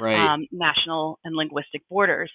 right. 0.00 0.16
Um, 0.16 0.46
national 0.52 1.18
and 1.24 1.34
linguistic 1.34 1.82
borders. 1.90 2.30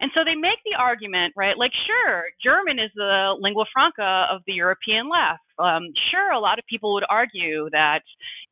And 0.00 0.10
so 0.12 0.20
they 0.24 0.34
make 0.34 0.58
the 0.64 0.76
argument, 0.76 1.34
right, 1.36 1.56
like, 1.56 1.70
sure, 1.86 2.24
German 2.42 2.78
is 2.78 2.90
the 2.96 3.34
lingua 3.38 3.64
franca 3.72 4.26
of 4.30 4.42
the 4.46 4.54
European 4.54 5.08
left. 5.08 5.42
Um, 5.58 5.86
sure, 6.10 6.32
a 6.32 6.40
lot 6.40 6.58
of 6.58 6.66
people 6.66 6.94
would 6.94 7.06
argue 7.08 7.70
that 7.70 8.02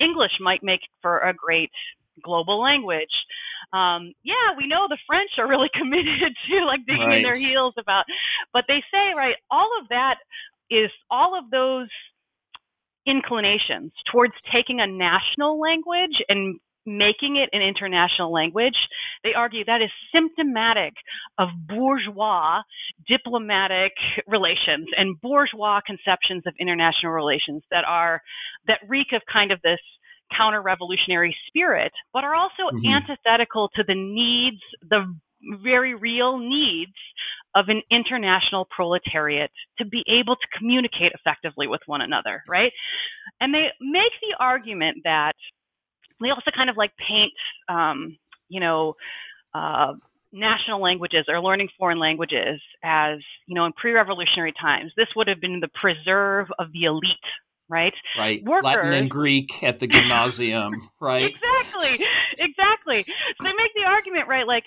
English 0.00 0.38
might 0.40 0.62
make 0.62 0.80
for 1.02 1.18
a 1.18 1.34
great 1.34 1.70
global 2.22 2.60
language. 2.60 3.12
Um, 3.72 4.12
yeah, 4.22 4.54
we 4.56 4.66
know 4.66 4.86
the 4.88 4.98
French 5.06 5.30
are 5.38 5.48
really 5.48 5.70
committed 5.74 6.32
to 6.48 6.64
like 6.64 6.86
digging 6.86 7.08
right. 7.08 7.18
in 7.18 7.22
their 7.22 7.34
heels 7.34 7.74
about, 7.76 8.04
but 8.52 8.64
they 8.68 8.82
say, 8.92 9.12
right, 9.16 9.34
all 9.50 9.70
of 9.80 9.88
that 9.88 10.16
is 10.70 10.90
all 11.10 11.38
of 11.38 11.50
those 11.50 11.88
inclinations 13.06 13.92
towards 14.10 14.34
taking 14.50 14.80
a 14.80 14.86
national 14.86 15.60
language 15.60 16.22
and 16.28 16.58
making 16.86 17.36
it 17.36 17.50
an 17.52 17.62
international 17.62 18.32
language, 18.32 18.76
they 19.24 19.34
argue 19.34 19.64
that 19.64 19.82
is 19.82 19.90
symptomatic 20.14 20.94
of 21.38 21.48
bourgeois 21.68 22.62
diplomatic 23.08 23.92
relations 24.26 24.86
and 24.96 25.20
bourgeois 25.20 25.80
conceptions 25.84 26.44
of 26.46 26.54
international 26.60 27.12
relations 27.12 27.62
that 27.70 27.84
are 27.86 28.22
that 28.66 28.78
reek 28.88 29.08
of 29.12 29.22
kind 29.30 29.50
of 29.50 29.60
this 29.62 29.80
counter 30.36 30.62
revolutionary 30.62 31.36
spirit, 31.48 31.92
but 32.12 32.24
are 32.24 32.34
also 32.34 32.70
mm-hmm. 32.72 32.86
antithetical 32.86 33.68
to 33.74 33.82
the 33.86 33.94
needs, 33.94 34.62
the 34.88 35.04
very 35.62 35.94
real 35.94 36.38
needs 36.38 36.94
of 37.56 37.68
an 37.68 37.82
international 37.90 38.68
proletariat 38.70 39.50
to 39.78 39.84
be 39.84 40.04
able 40.06 40.36
to 40.36 40.46
communicate 40.56 41.12
effectively 41.14 41.66
with 41.66 41.80
one 41.86 42.02
another, 42.02 42.44
right? 42.46 42.70
And 43.40 43.52
they 43.52 43.68
make 43.80 44.12
the 44.20 44.36
argument 44.38 44.98
that 45.04 45.32
they 46.20 46.28
also 46.28 46.50
kind 46.54 46.68
of 46.68 46.76
like 46.76 46.92
paint, 46.96 47.32
um, 47.68 48.18
you 48.48 48.60
know, 48.60 48.94
uh, 49.54 49.94
national 50.32 50.82
languages 50.82 51.24
or 51.28 51.40
learning 51.40 51.68
foreign 51.78 51.98
languages 51.98 52.60
as, 52.84 53.18
you 53.46 53.54
know, 53.54 53.64
in 53.64 53.72
pre 53.72 53.92
revolutionary 53.92 54.52
times, 54.60 54.92
this 54.96 55.08
would 55.16 55.26
have 55.26 55.40
been 55.40 55.60
the 55.60 55.70
preserve 55.74 56.48
of 56.58 56.72
the 56.72 56.84
elite 56.84 57.08
right? 57.68 57.94
Right. 58.16 58.44
Workers, 58.44 58.64
Latin 58.64 58.92
and 58.92 59.10
Greek 59.10 59.62
at 59.62 59.80
the 59.80 59.88
gymnasium, 59.88 60.74
right? 61.00 61.24
exactly, 61.24 62.06
exactly. 62.38 63.02
So 63.02 63.42
they 63.42 63.52
make 63.52 63.74
the 63.74 63.84
argument, 63.84 64.28
right? 64.28 64.46
Like, 64.46 64.64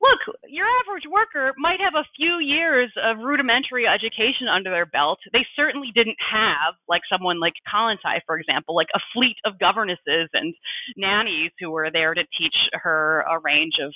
look, 0.00 0.20
your 0.48 0.66
average 0.82 1.04
worker 1.10 1.54
might 1.58 1.80
have 1.80 1.94
a 1.94 2.06
few 2.16 2.38
years 2.38 2.90
of 3.02 3.18
rudimentary 3.18 3.86
education 3.86 4.46
under 4.46 4.70
their 4.70 4.86
belt. 4.86 5.18
They 5.32 5.46
certainly 5.56 5.90
didn't 5.94 6.18
have, 6.22 6.74
like 6.88 7.02
someone 7.10 7.40
like 7.40 7.54
Kollontai, 7.66 8.22
for 8.26 8.38
example, 8.38 8.74
like 8.76 8.92
a 8.94 9.00
fleet 9.12 9.36
of 9.44 9.58
governesses 9.58 10.30
and 10.32 10.54
nannies 10.96 11.50
who 11.60 11.70
were 11.70 11.90
there 11.92 12.14
to 12.14 12.22
teach 12.38 12.54
her 12.72 13.24
a 13.30 13.38
range 13.40 13.74
of 13.82 13.92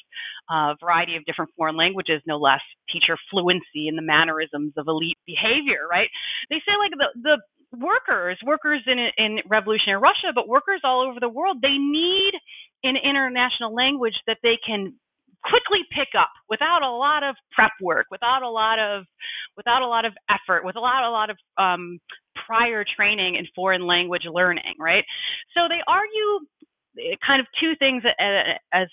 uh, 0.51 0.75
variety 0.83 1.17
of 1.17 1.25
different 1.25 1.51
foreign 1.57 1.77
languages, 1.77 2.21
no 2.27 2.37
less, 2.39 2.63
teach 2.93 3.05
her 3.07 3.19
fluency 3.31 3.89
in 3.89 3.97
the 3.97 4.03
mannerisms 4.03 4.73
of 4.77 4.89
elite 4.89 5.19
behavior, 5.27 5.87
right? 5.91 6.09
They 6.51 6.59
say 6.67 6.75
like 6.79 6.93
the 6.99 7.09
the 7.23 7.39
workers, 7.79 8.39
workers 8.45 8.83
in 8.87 8.99
in 9.17 9.39
revolutionary 9.49 10.01
Russia, 10.01 10.35
but 10.35 10.49
workers 10.49 10.81
all 10.85 11.07
over 11.09 11.21
the 11.21 11.29
world, 11.29 11.59
they 11.63 11.79
need 11.79 12.33
an 12.85 12.97
international 12.97 13.75
language 13.75 14.15
that 14.27 14.39
they 14.43 14.59
can 14.67 14.95
quickly 15.45 15.85
pick 15.91 16.09
up 16.19 16.31
without 16.49 16.83
a 16.83 16.91
lot 16.91 17.23
of 17.23 17.35
prep 17.53 17.73
work, 17.81 18.07
without 18.11 18.43
a 18.43 18.49
lot 18.49 18.79
of 18.79 19.05
without 19.57 19.83
a 19.83 19.87
lot 19.87 20.05
of 20.05 20.13
effort, 20.31 20.65
with 20.65 20.77
a 20.77 20.81
lot 20.81 21.05
a 21.05 21.11
lot 21.11 21.31
of 21.31 21.37
um, 21.59 21.99
prior 22.47 22.85
training 22.97 23.37
in 23.37 23.47
foreign 23.55 23.87
language 23.87 24.23
learning, 24.31 24.75
right? 24.79 25.05
So 25.55 25.63
they 25.69 25.81
argue 25.87 26.47
eh, 26.99 27.17
kind 27.27 27.41
of 27.41 27.47
two 27.61 27.75
things 27.79 28.03
as, 28.19 28.57
as 28.73 28.89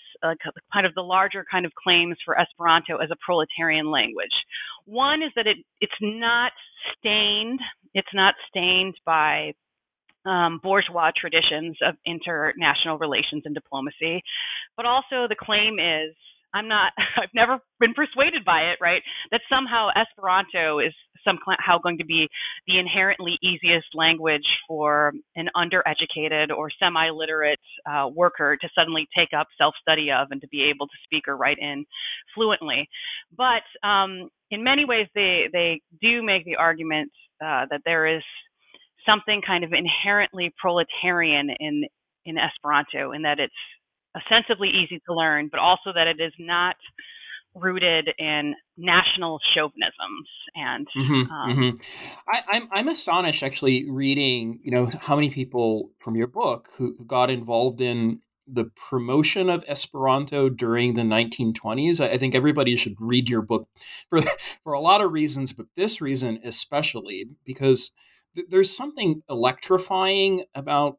kind 0.72 0.86
of 0.86 0.94
the 0.94 1.02
larger 1.02 1.44
kind 1.50 1.66
of 1.66 1.72
claims 1.74 2.16
for 2.24 2.38
Esperanto 2.38 2.98
as 2.98 3.10
a 3.10 3.16
proletarian 3.24 3.90
language. 3.90 4.34
One 4.86 5.22
is 5.22 5.30
that 5.36 5.46
it 5.46 5.58
it's 5.80 6.00
not 6.00 6.52
stained, 6.98 7.60
it's 7.94 8.14
not 8.14 8.34
stained 8.48 8.94
by 9.06 9.52
um, 10.26 10.60
bourgeois 10.62 11.10
traditions 11.16 11.76
of 11.82 11.94
international 12.04 12.98
relations 12.98 13.42
and 13.44 13.54
diplomacy, 13.54 14.22
but 14.76 14.84
also 14.84 15.26
the 15.28 15.36
claim 15.38 15.78
is 15.78 16.14
I'm 16.54 16.68
not, 16.68 16.92
I've 17.16 17.34
never 17.34 17.58
been 17.78 17.94
persuaded 17.94 18.44
by 18.44 18.72
it, 18.72 18.78
right? 18.80 19.02
That 19.30 19.40
somehow 19.48 19.88
Esperanto 19.96 20.78
is 20.78 20.92
somehow 21.24 21.78
going 21.82 21.98
to 21.98 22.04
be 22.04 22.28
the 22.66 22.78
inherently 22.78 23.38
easiest 23.42 23.88
language 23.94 24.46
for 24.66 25.12
an 25.36 25.48
undereducated 25.56 26.50
or 26.56 26.70
semi 26.82 27.10
literate 27.10 27.60
uh, 27.90 28.08
worker 28.08 28.56
to 28.60 28.68
suddenly 28.74 29.06
take 29.16 29.30
up 29.38 29.46
self 29.58 29.74
study 29.80 30.08
of 30.10 30.28
and 30.30 30.40
to 30.40 30.48
be 30.48 30.70
able 30.74 30.86
to 30.86 30.96
speak 31.04 31.24
or 31.28 31.36
write 31.36 31.58
in 31.58 31.84
fluently. 32.34 32.88
But 33.36 33.64
um, 33.86 34.28
in 34.50 34.64
many 34.64 34.84
ways, 34.84 35.06
they, 35.14 35.44
they 35.52 35.80
do 36.00 36.22
make 36.22 36.44
the 36.44 36.56
argument 36.56 37.10
uh, 37.44 37.66
that 37.70 37.82
there 37.84 38.06
is 38.06 38.22
something 39.06 39.40
kind 39.46 39.64
of 39.64 39.72
inherently 39.72 40.52
proletarian 40.58 41.50
in 41.58 41.84
in 42.26 42.36
Esperanto, 42.36 43.12
in 43.12 43.22
that 43.22 43.40
it's 43.40 43.54
ostensibly 44.16 44.68
easy 44.68 45.00
to 45.06 45.14
learn, 45.14 45.48
but 45.50 45.60
also 45.60 45.92
that 45.94 46.06
it 46.06 46.22
is 46.22 46.32
not 46.38 46.76
rooted 47.54 48.10
in 48.18 48.54
national 48.76 49.40
chauvinisms 49.54 50.28
and 50.54 50.86
mm-hmm, 50.96 51.32
um, 51.32 51.50
mm-hmm. 51.50 51.76
I, 52.28 52.42
I'm, 52.48 52.68
I'm 52.72 52.88
astonished 52.88 53.42
actually 53.42 53.90
reading 53.90 54.60
you 54.62 54.70
know 54.70 54.88
how 55.00 55.16
many 55.16 55.30
people 55.30 55.90
from 55.98 56.14
your 56.14 56.28
book 56.28 56.68
who 56.78 56.96
got 57.06 57.28
involved 57.28 57.80
in 57.80 58.20
the 58.52 58.64
promotion 58.64 59.48
of 59.48 59.64
Esperanto 59.68 60.48
during 60.48 60.94
the 60.94 61.02
1920s. 61.02 62.04
I, 62.04 62.12
I 62.12 62.18
think 62.18 62.34
everybody 62.34 62.74
should 62.76 62.96
read 62.98 63.28
your 63.28 63.42
book 63.42 63.68
for 64.08 64.20
for 64.62 64.72
a 64.72 64.80
lot 64.80 65.00
of 65.00 65.12
reasons, 65.12 65.52
but 65.52 65.66
this 65.76 66.00
reason 66.00 66.40
especially 66.44 67.24
because 67.44 67.92
th- 68.34 68.46
there's 68.48 68.74
something 68.74 69.22
electrifying 69.28 70.44
about 70.54 70.98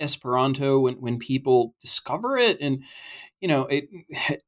Esperanto 0.00 0.80
when, 0.80 0.94
when 0.94 1.18
people 1.18 1.74
discover 1.80 2.36
it. 2.36 2.58
And, 2.60 2.84
you 3.40 3.48
know, 3.48 3.66
it 3.66 3.88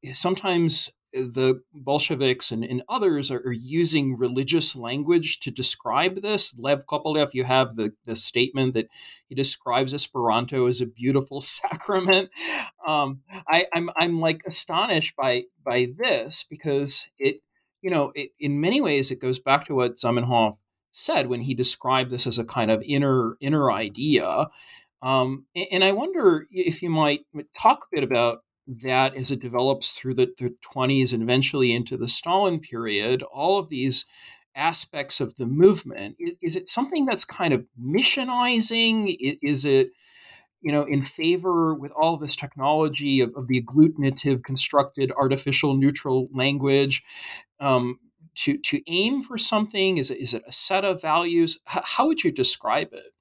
sometimes 0.13 0.91
the 1.13 1.61
Bolsheviks 1.73 2.51
and, 2.51 2.63
and 2.63 2.83
others 2.87 3.29
are, 3.31 3.41
are, 3.45 3.51
using 3.51 4.17
religious 4.17 4.75
language 4.75 5.41
to 5.41 5.51
describe 5.51 6.21
this. 6.21 6.57
Lev 6.57 6.85
Kopelev, 6.85 7.33
you 7.33 7.43
have 7.43 7.75
the, 7.75 7.93
the 8.05 8.15
statement 8.15 8.73
that 8.75 8.87
he 9.27 9.35
describes 9.35 9.93
Esperanto 9.93 10.67
as 10.67 10.79
a 10.79 10.85
beautiful 10.85 11.41
sacrament. 11.41 12.29
Um, 12.87 13.21
I, 13.47 13.65
I'm, 13.73 13.89
I'm 13.97 14.19
like 14.19 14.41
astonished 14.45 15.15
by, 15.17 15.43
by 15.63 15.87
this 15.97 16.45
because 16.49 17.09
it, 17.19 17.41
you 17.81 17.89
know, 17.89 18.11
it, 18.15 18.31
in 18.39 18.61
many 18.61 18.79
ways, 18.79 19.11
it 19.11 19.19
goes 19.19 19.39
back 19.39 19.65
to 19.65 19.75
what 19.75 19.95
Zamenhof 19.95 20.57
said 20.93 21.27
when 21.27 21.41
he 21.41 21.53
described 21.53 22.11
this 22.11 22.27
as 22.27 22.37
a 22.37 22.45
kind 22.45 22.71
of 22.71 22.81
inner, 22.83 23.37
inner 23.41 23.71
idea 23.71 24.47
um, 25.01 25.45
and 25.55 25.83
I 25.83 25.91
wonder 25.91 26.47
if 26.51 26.81
you 26.81 26.89
might 26.89 27.21
talk 27.59 27.79
a 27.79 27.95
bit 27.95 28.03
about 28.03 28.39
that 28.67 29.15
as 29.15 29.31
it 29.31 29.41
develops 29.41 29.91
through 29.91 30.13
the, 30.13 30.31
the 30.37 30.55
20s 30.73 31.13
and 31.13 31.23
eventually 31.23 31.73
into 31.73 31.97
the 31.97 32.07
Stalin 32.07 32.59
period, 32.59 33.23
all 33.23 33.57
of 33.57 33.69
these 33.69 34.05
aspects 34.55 35.19
of 35.19 35.35
the 35.35 35.45
movement. 35.45 36.15
Is, 36.19 36.35
is 36.41 36.55
it 36.55 36.67
something 36.67 37.05
that's 37.05 37.25
kind 37.25 37.53
of 37.53 37.65
missionizing? 37.81 39.15
Is 39.41 39.65
it, 39.65 39.89
you 40.61 40.71
know, 40.71 40.83
in 40.83 41.03
favor 41.03 41.73
with 41.73 41.91
all 41.93 42.17
this 42.17 42.35
technology 42.35 43.21
of, 43.21 43.33
of 43.35 43.47
the 43.47 43.61
agglutinative 43.61 44.43
constructed 44.43 45.11
artificial 45.17 45.75
neutral 45.75 46.27
language? 46.31 47.03
Um, 47.59 47.97
to, 48.33 48.57
to 48.57 48.81
aim 48.87 49.21
for 49.21 49.37
something? 49.37 49.97
Is 49.97 50.09
it, 50.09 50.19
is 50.19 50.33
it 50.33 50.43
a 50.47 50.51
set 50.51 50.85
of 50.85 51.01
values? 51.01 51.59
H- 51.69 51.83
how 51.83 52.07
would 52.07 52.23
you 52.23 52.31
describe 52.31 52.89
it? 52.93 53.13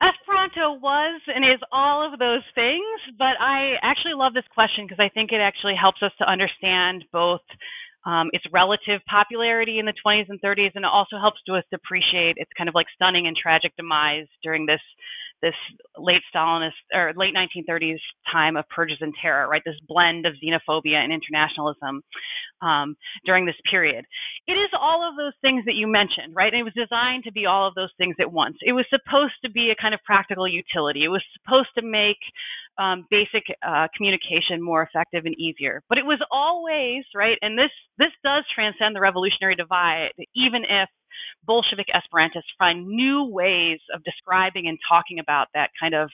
Esperanto 0.00 0.78
was 0.78 1.20
and 1.26 1.44
is 1.44 1.60
all 1.72 2.06
of 2.06 2.18
those 2.18 2.46
things, 2.54 3.18
but 3.18 3.34
I 3.40 3.74
actually 3.82 4.14
love 4.14 4.34
this 4.34 4.46
question 4.54 4.86
because 4.86 5.02
I 5.02 5.10
think 5.10 5.32
it 5.32 5.42
actually 5.42 5.74
helps 5.74 6.02
us 6.02 6.12
to 6.18 6.30
understand 6.30 7.04
both 7.12 7.42
um, 8.06 8.30
its 8.32 8.44
relative 8.52 9.00
popularity 9.10 9.78
in 9.78 9.86
the 9.86 9.94
20s 10.06 10.30
and 10.30 10.40
30s, 10.40 10.70
and 10.76 10.84
it 10.84 10.90
also 10.92 11.18
helps 11.18 11.42
to 11.46 11.54
us 11.54 11.64
to 11.70 11.76
appreciate 11.76 12.38
its 12.38 12.50
kind 12.56 12.68
of 12.68 12.74
like 12.74 12.86
stunning 12.94 13.26
and 13.26 13.36
tragic 13.36 13.74
demise 13.76 14.26
during 14.42 14.66
this 14.66 14.80
this 15.42 15.54
late 15.96 16.22
Stalinist 16.34 16.78
or 16.94 17.12
late 17.16 17.34
1930s 17.34 17.98
time 18.30 18.56
of 18.56 18.68
purges 18.68 18.98
and 19.00 19.12
terror, 19.20 19.48
right? 19.48 19.62
This 19.64 19.78
blend 19.86 20.26
of 20.26 20.34
xenophobia 20.42 20.96
and 20.96 21.12
internationalism 21.12 22.02
um, 22.62 22.96
during 23.24 23.46
this 23.46 23.56
period. 23.70 24.04
It 24.46 24.52
is 24.52 24.70
all 24.78 25.08
of 25.08 25.16
those 25.16 25.34
things 25.40 25.64
that 25.66 25.74
you 25.74 25.86
mentioned, 25.86 26.34
right? 26.34 26.52
And 26.52 26.60
it 26.60 26.64
was 26.64 26.74
designed 26.74 27.24
to 27.24 27.32
be 27.32 27.46
all 27.46 27.68
of 27.68 27.74
those 27.74 27.92
things 27.98 28.16
at 28.20 28.32
once. 28.32 28.56
It 28.62 28.72
was 28.72 28.86
supposed 28.90 29.34
to 29.44 29.50
be 29.50 29.70
a 29.70 29.80
kind 29.80 29.94
of 29.94 30.00
practical 30.04 30.48
utility. 30.48 31.04
It 31.04 31.08
was 31.08 31.24
supposed 31.42 31.70
to 31.76 31.82
make 31.82 32.18
um, 32.78 33.06
basic 33.10 33.42
uh, 33.66 33.88
communication 33.96 34.62
more 34.62 34.82
effective 34.82 35.26
and 35.26 35.34
easier. 35.38 35.82
But 35.88 35.98
it 35.98 36.06
was 36.06 36.20
always 36.30 37.04
right, 37.14 37.36
and 37.42 37.58
this 37.58 37.70
this 37.98 38.14
does 38.24 38.44
transcend 38.54 38.94
the 38.94 39.00
revolutionary 39.00 39.56
divide, 39.56 40.10
even 40.34 40.62
if 40.62 40.88
Bolshevik 41.48 41.86
Esperantists 41.88 42.52
find 42.58 42.86
new 42.86 43.24
ways 43.24 43.80
of 43.94 44.04
describing 44.04 44.68
and 44.68 44.78
talking 44.88 45.18
about 45.18 45.48
that 45.54 45.70
kind 45.80 45.94
of 45.94 46.10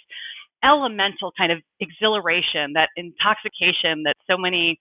elemental 0.65 1.33
kind 1.37 1.53
of 1.53 1.59
exhilaration, 1.81 2.73
that 2.73 2.89
intoxication 2.97 4.05
that 4.05 4.15
so 4.31 4.39
many 4.39 4.81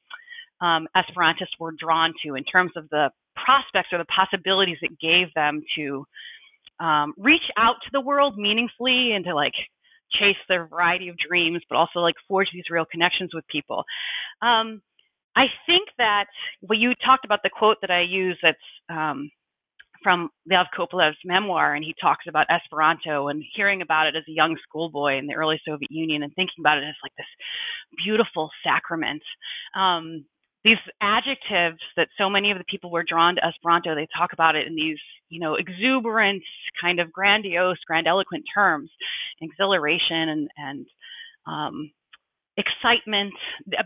um, 0.61 0.87
Esperantists 0.95 1.59
were 1.59 1.73
drawn 1.77 2.13
to 2.23 2.35
in 2.35 2.43
terms 2.45 2.71
of 2.77 2.87
the 2.89 3.09
prospects 3.35 3.89
or 3.91 3.97
the 3.97 4.05
possibilities 4.05 4.77
it 4.81 4.91
gave 5.01 5.33
them 5.33 5.61
to 5.75 6.05
um, 6.79 7.13
reach 7.17 7.43
out 7.57 7.75
to 7.83 7.89
the 7.91 7.99
world 7.99 8.37
meaningfully 8.37 9.11
and 9.13 9.25
to 9.25 9.35
like 9.35 9.53
chase 10.13 10.37
their 10.47 10.67
variety 10.67 11.09
of 11.09 11.15
dreams, 11.17 11.61
but 11.67 11.75
also 11.75 11.99
like 11.99 12.15
forge 12.27 12.47
these 12.53 12.69
real 12.69 12.85
connections 12.89 13.31
with 13.33 13.45
people. 13.47 13.83
Um, 14.41 14.81
I 15.35 15.45
think 15.65 15.89
that 15.97 16.25
well, 16.61 16.79
you 16.79 16.93
talked 17.03 17.25
about 17.25 17.39
the 17.43 17.49
quote 17.49 17.77
that 17.81 17.89
I 17.89 18.01
use 18.01 18.37
that's 18.41 18.57
um, 18.89 19.31
from 20.03 20.29
Lev 20.49 20.67
Kopelev's 20.77 21.17
memoir, 21.25 21.75
and 21.75 21.83
he 21.83 21.95
talks 21.99 22.25
about 22.27 22.47
Esperanto 22.49 23.29
and 23.29 23.43
hearing 23.55 23.81
about 23.81 24.07
it 24.07 24.15
as 24.15 24.23
a 24.27 24.31
young 24.31 24.57
schoolboy 24.67 25.17
in 25.17 25.27
the 25.27 25.33
early 25.33 25.59
Soviet 25.65 25.91
Union 25.91 26.23
and 26.23 26.33
thinking 26.35 26.59
about 26.59 26.77
it 26.77 26.83
as 26.83 26.95
like 27.01 27.13
this 27.17 27.25
beautiful 28.05 28.49
sacrament. 28.63 29.23
Um, 29.75 30.25
these 30.63 30.77
adjectives 31.01 31.81
that 31.97 32.07
so 32.17 32.29
many 32.29 32.51
of 32.51 32.57
the 32.57 32.63
people 32.69 32.89
were 32.89 33.03
drawn 33.07 33.35
to 33.35 33.45
Esperanto, 33.45 33.95
they 33.95 34.07
talk 34.17 34.31
about 34.33 34.55
it 34.55 34.65
in 34.65 34.75
these, 34.75 34.99
you 35.29 35.39
know, 35.39 35.55
exuberant, 35.55 36.41
kind 36.81 36.99
of 36.99 37.11
grandiose, 37.11 37.77
grandiloquent 37.89 38.43
terms, 38.53 38.89
exhilaration 39.41 40.29
and 40.29 40.49
and 40.57 40.85
um, 41.45 41.91
excitement, 42.55 43.33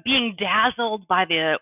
being 0.03 0.35
dazzled 0.37 1.07
by 1.07 1.25
the 1.25 1.57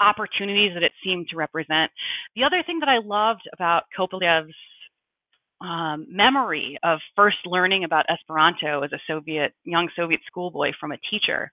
opportunities 0.00 0.72
that 0.74 0.82
it 0.82 0.92
seemed 1.04 1.28
to 1.28 1.36
represent. 1.36 1.90
The 2.36 2.44
other 2.44 2.62
thing 2.66 2.80
that 2.80 2.88
I 2.88 2.98
loved 3.04 3.42
about 3.52 3.84
Kopelev's 3.96 4.54
um, 5.60 6.06
memory 6.10 6.78
of 6.82 6.98
first 7.16 7.38
learning 7.46 7.84
about 7.84 8.06
Esperanto 8.10 8.82
as 8.82 8.92
a 8.92 8.98
Soviet 9.06 9.52
young 9.64 9.88
Soviet 9.96 10.20
schoolboy 10.26 10.72
from 10.78 10.92
a 10.92 10.98
teacher 11.10 11.50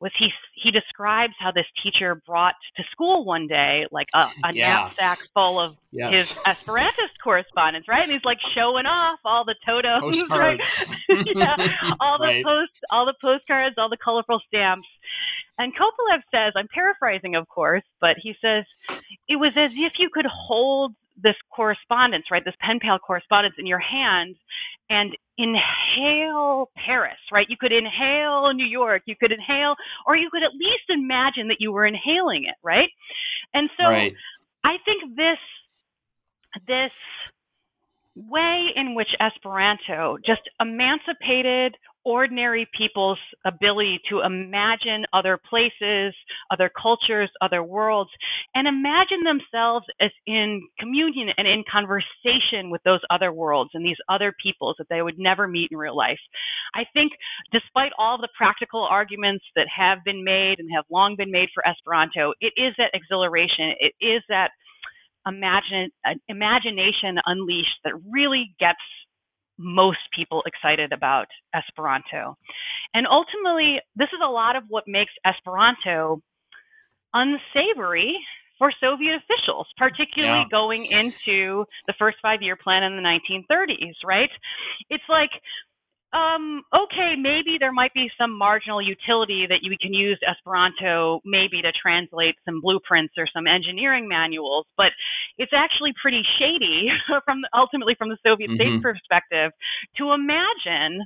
was 0.00 0.12
he 0.18 0.28
he 0.54 0.70
describes 0.70 1.34
how 1.38 1.50
this 1.50 1.66
teacher 1.82 2.20
brought 2.26 2.54
to 2.76 2.82
school 2.92 3.24
one 3.24 3.46
day 3.46 3.86
like 3.90 4.06
a, 4.14 4.26
a 4.44 4.52
Yeah. 4.52 4.68
knapsack 4.68 5.18
full 5.34 5.58
of 5.60 5.76
Yes. 5.90 6.12
his 6.46 6.54
Esperantist 6.54 7.16
correspondence, 7.24 7.86
right? 7.88 8.02
And 8.02 8.12
he's 8.12 8.24
like 8.24 8.38
showing 8.54 8.86
off 8.86 9.18
all 9.24 9.44
the 9.44 9.56
totems, 9.66 10.22
right? 10.30 10.60
Yeah, 11.34 11.56
all 12.00 12.18
the 12.18 12.26
Right. 12.28 12.44
post, 12.44 12.72
all 12.90 13.06
the 13.06 13.14
postcards, 13.20 13.76
all 13.78 13.88
the 13.88 13.96
colorful 14.02 14.40
stamps. 14.46 14.86
And 15.58 15.72
Kopelev 15.74 16.22
says, 16.30 16.52
I'm 16.56 16.68
paraphrasing, 16.72 17.34
of 17.34 17.48
course, 17.48 17.82
but 18.00 18.16
he 18.22 18.34
says 18.40 18.64
it 19.28 19.36
was 19.36 19.52
as 19.56 19.70
if 19.74 19.94
you 19.98 20.08
could 20.12 20.26
hold 20.26 20.94
this 21.20 21.34
correspondence, 21.50 22.26
right, 22.30 22.44
this 22.44 22.54
pen 22.60 22.78
pal 22.80 22.98
correspondence 22.98 23.56
in 23.58 23.66
your 23.66 23.80
hand 23.80 24.36
and 24.88 25.16
inhale 25.38 26.70
Paris, 26.76 27.18
right? 27.32 27.46
You 27.48 27.56
could 27.56 27.72
inhale 27.72 28.52
New 28.52 28.66
York, 28.66 29.02
you 29.06 29.14
could 29.16 29.32
inhale, 29.32 29.76
or 30.06 30.16
you 30.16 30.28
could 30.30 30.42
at 30.42 30.52
least 30.52 30.90
imagine 30.90 31.48
that 31.48 31.58
you 31.60 31.72
were 31.72 31.86
inhaling 31.86 32.44
it, 32.44 32.56
right? 32.62 32.90
And 33.54 33.70
so 33.78 33.84
right. 33.84 34.14
I 34.64 34.76
think 34.84 35.16
this 35.16 35.38
this 36.66 36.90
way 38.16 38.68
in 38.74 38.94
which 38.94 39.08
Esperanto 39.20 40.18
just 40.26 40.42
emancipated 40.60 41.76
ordinary 42.08 42.66
people's 42.76 43.18
ability 43.44 44.00
to 44.08 44.20
imagine 44.20 45.04
other 45.12 45.38
places, 45.38 46.14
other 46.50 46.70
cultures, 46.80 47.30
other 47.42 47.62
worlds, 47.62 48.10
and 48.54 48.66
imagine 48.66 49.22
themselves 49.24 49.84
as 50.00 50.10
in 50.26 50.66
communion 50.78 51.28
and 51.36 51.46
in 51.46 51.62
conversation 51.70 52.70
with 52.70 52.82
those 52.84 53.00
other 53.10 53.30
worlds 53.30 53.70
and 53.74 53.84
these 53.84 54.00
other 54.08 54.32
peoples 54.42 54.74
that 54.78 54.86
they 54.88 55.02
would 55.02 55.18
never 55.18 55.46
meet 55.46 55.68
in 55.70 55.76
real 55.76 55.96
life. 55.96 56.18
I 56.74 56.84
think 56.94 57.12
despite 57.52 57.92
all 57.98 58.16
the 58.16 58.28
practical 58.36 58.88
arguments 58.90 59.44
that 59.54 59.66
have 59.68 59.98
been 60.02 60.24
made 60.24 60.56
and 60.58 60.68
have 60.74 60.86
long 60.90 61.14
been 61.14 61.30
made 61.30 61.50
for 61.52 61.62
Esperanto, 61.68 62.32
it 62.40 62.54
is 62.56 62.72
that 62.78 62.90
exhilaration, 62.94 63.74
it 63.80 63.92
is 64.00 64.22
that 64.30 64.48
imagine, 65.26 65.90
uh, 66.06 66.14
imagination 66.28 67.20
unleashed 67.26 67.84
that 67.84 67.92
really 68.10 68.54
gets 68.58 68.80
most 69.58 69.98
people 70.14 70.42
excited 70.46 70.92
about 70.92 71.26
Esperanto. 71.54 72.36
And 72.94 73.06
ultimately, 73.06 73.80
this 73.96 74.08
is 74.12 74.20
a 74.24 74.30
lot 74.30 74.56
of 74.56 74.64
what 74.68 74.84
makes 74.86 75.12
Esperanto 75.26 76.22
unsavory 77.14 78.16
for 78.58 78.72
Soviet 78.80 79.14
officials, 79.16 79.66
particularly 79.76 80.44
Yeah. 80.44 80.48
going 80.50 80.84
into 80.86 81.64
the 81.86 81.94
first 81.98 82.18
five 82.20 82.42
year 82.42 82.56
plan 82.56 82.82
in 82.82 82.96
the 82.96 83.02
1930s, 83.02 83.94
right? 84.04 84.30
It's 84.90 85.04
like, 85.08 85.30
um, 86.12 86.62
okay, 86.74 87.14
maybe 87.20 87.58
there 87.60 87.72
might 87.72 87.92
be 87.92 88.08
some 88.18 88.36
marginal 88.36 88.80
utility 88.80 89.46
that 89.48 89.58
you 89.62 89.76
can 89.80 89.92
use 89.92 90.18
Esperanto 90.26 91.20
maybe 91.24 91.60
to 91.60 91.70
translate 91.72 92.36
some 92.44 92.60
blueprints 92.62 93.14
or 93.18 93.26
some 93.32 93.46
engineering 93.46 94.08
manuals, 94.08 94.64
but 94.76 94.92
it's 95.36 95.52
actually 95.54 95.92
pretty 96.00 96.22
shady 96.38 96.88
from 97.24 97.42
the, 97.42 97.48
ultimately 97.54 97.94
from 97.98 98.08
the 98.08 98.16
Soviet 98.24 98.50
state's 98.54 98.72
Mhm. 98.76 98.82
perspective 98.82 99.52
to 99.98 100.12
imagine 100.12 101.04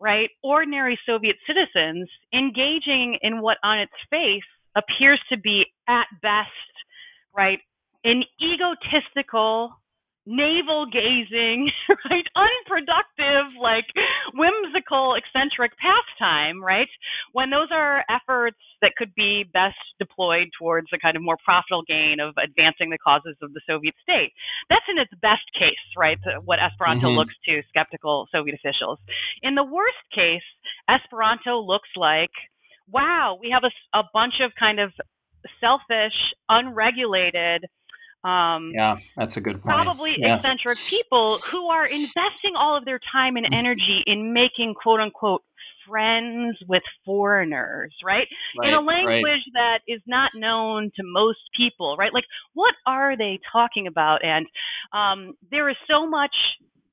right 0.00 0.30
ordinary 0.42 0.98
Soviet 1.04 1.36
citizens 1.46 2.08
engaging 2.32 3.18
in 3.22 3.40
what 3.40 3.58
on 3.64 3.80
its 3.80 3.92
face 4.10 4.42
appears 4.76 5.20
to 5.28 5.36
be 5.36 5.66
at 5.88 6.06
best 6.22 6.50
right 7.34 7.58
an 8.04 8.22
egotistical 8.40 9.72
navel 10.28 10.84
gazing, 10.92 11.70
right? 12.10 12.28
Unproductive, 12.36 13.56
like 13.56 13.88
whimsical, 14.36 15.16
eccentric 15.16 15.72
pastime, 15.80 16.62
right? 16.62 16.88
When 17.32 17.48
those 17.48 17.68
are 17.72 18.04
efforts 18.12 18.60
that 18.82 18.92
could 18.96 19.14
be 19.16 19.44
best 19.52 19.80
deployed 19.98 20.48
towards 20.58 20.88
a 20.92 20.98
kind 20.98 21.16
of 21.16 21.22
more 21.22 21.38
profitable 21.42 21.82
gain 21.88 22.20
of 22.20 22.34
advancing 22.36 22.90
the 22.90 22.98
causes 22.98 23.36
of 23.42 23.54
the 23.54 23.60
Soviet 23.66 23.94
state. 24.02 24.30
That's 24.68 24.84
in 24.88 24.98
its 24.98 25.10
best 25.22 25.48
case, 25.58 25.80
right? 25.96 26.18
What 26.44 26.60
Esperanto 26.60 27.08
Mhm. 27.08 27.16
looks 27.16 27.34
to 27.46 27.62
skeptical 27.68 28.28
Soviet 28.30 28.54
officials. 28.54 28.98
In 29.42 29.54
the 29.54 29.64
worst 29.64 30.04
case, 30.12 30.44
Esperanto 30.88 31.58
looks 31.58 31.88
like, 31.96 32.30
wow, 32.90 33.38
we 33.40 33.50
have 33.50 33.64
a 33.94 34.04
bunch 34.12 34.40
of 34.40 34.54
kind 34.56 34.78
of 34.78 34.92
selfish, 35.60 36.14
unregulated, 36.48 37.64
um, 38.24 38.72
Yeah, 38.74 38.98
that's 39.16 39.36
a 39.36 39.40
good 39.40 39.62
point. 39.62 39.64
probably 39.64 40.16
yeah. 40.18 40.36
eccentric 40.36 40.78
people 40.88 41.38
who 41.50 41.68
are 41.68 41.86
investing 41.86 42.54
all 42.56 42.76
of 42.76 42.84
their 42.84 43.00
time 43.12 43.36
and 43.36 43.46
energy 43.52 44.02
in 44.06 44.32
making 44.32 44.74
quote 44.80 45.00
unquote 45.00 45.42
friends 45.88 46.56
with 46.68 46.82
foreigners, 47.04 47.94
right? 48.04 48.26
in 48.62 48.74
a 48.74 48.76
Right, 48.76 48.86
right. 48.86 49.06
language 49.14 49.42
that 49.54 49.78
is 49.88 50.02
not 50.06 50.30
known 50.34 50.90
to 50.96 51.02
most 51.04 51.38
people, 51.56 51.96
right? 51.98 52.12
Like, 52.12 52.24
what 52.54 52.74
are 52.86 53.16
they 53.16 53.38
talking 53.52 53.86
about? 53.86 54.22
And 54.24 54.46
um, 54.92 55.34
there 55.50 55.68
is 55.70 55.76
so 55.90 56.06
much 56.06 56.34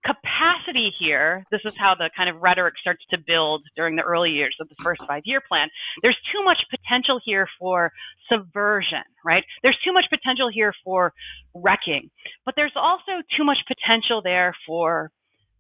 capacity 0.05 0.93
here. 0.99 1.43
This 1.51 1.61
is 1.65 1.75
how 1.75 1.95
the 1.95 2.09
kind 2.15 2.29
of 2.29 2.41
rhetoric 2.41 2.75
starts 2.79 3.03
to 3.09 3.17
build 3.17 3.63
during 3.75 3.95
the 3.95 4.03
early 4.03 4.29
years 4.29 4.55
of 4.61 4.69
the 4.69 4.75
first 4.75 5.01
five 5.07 5.23
year 5.25 5.41
plan. 5.47 5.67
There's 6.01 6.17
too 6.31 6.43
much 6.43 6.59
potential 6.69 7.19
here 7.23 7.47
for 7.59 7.91
subversion, 8.31 9.03
right? 9.25 9.43
There's 9.63 9.77
too 9.83 9.93
much 9.93 10.05
potential 10.09 10.49
here 10.53 10.73
for 10.83 11.13
wrecking, 11.53 12.09
but 12.45 12.53
there's 12.55 12.75
also 12.75 13.21
too 13.35 13.43
much 13.43 13.57
potential 13.67 14.21
there 14.23 14.55
for, 14.67 15.11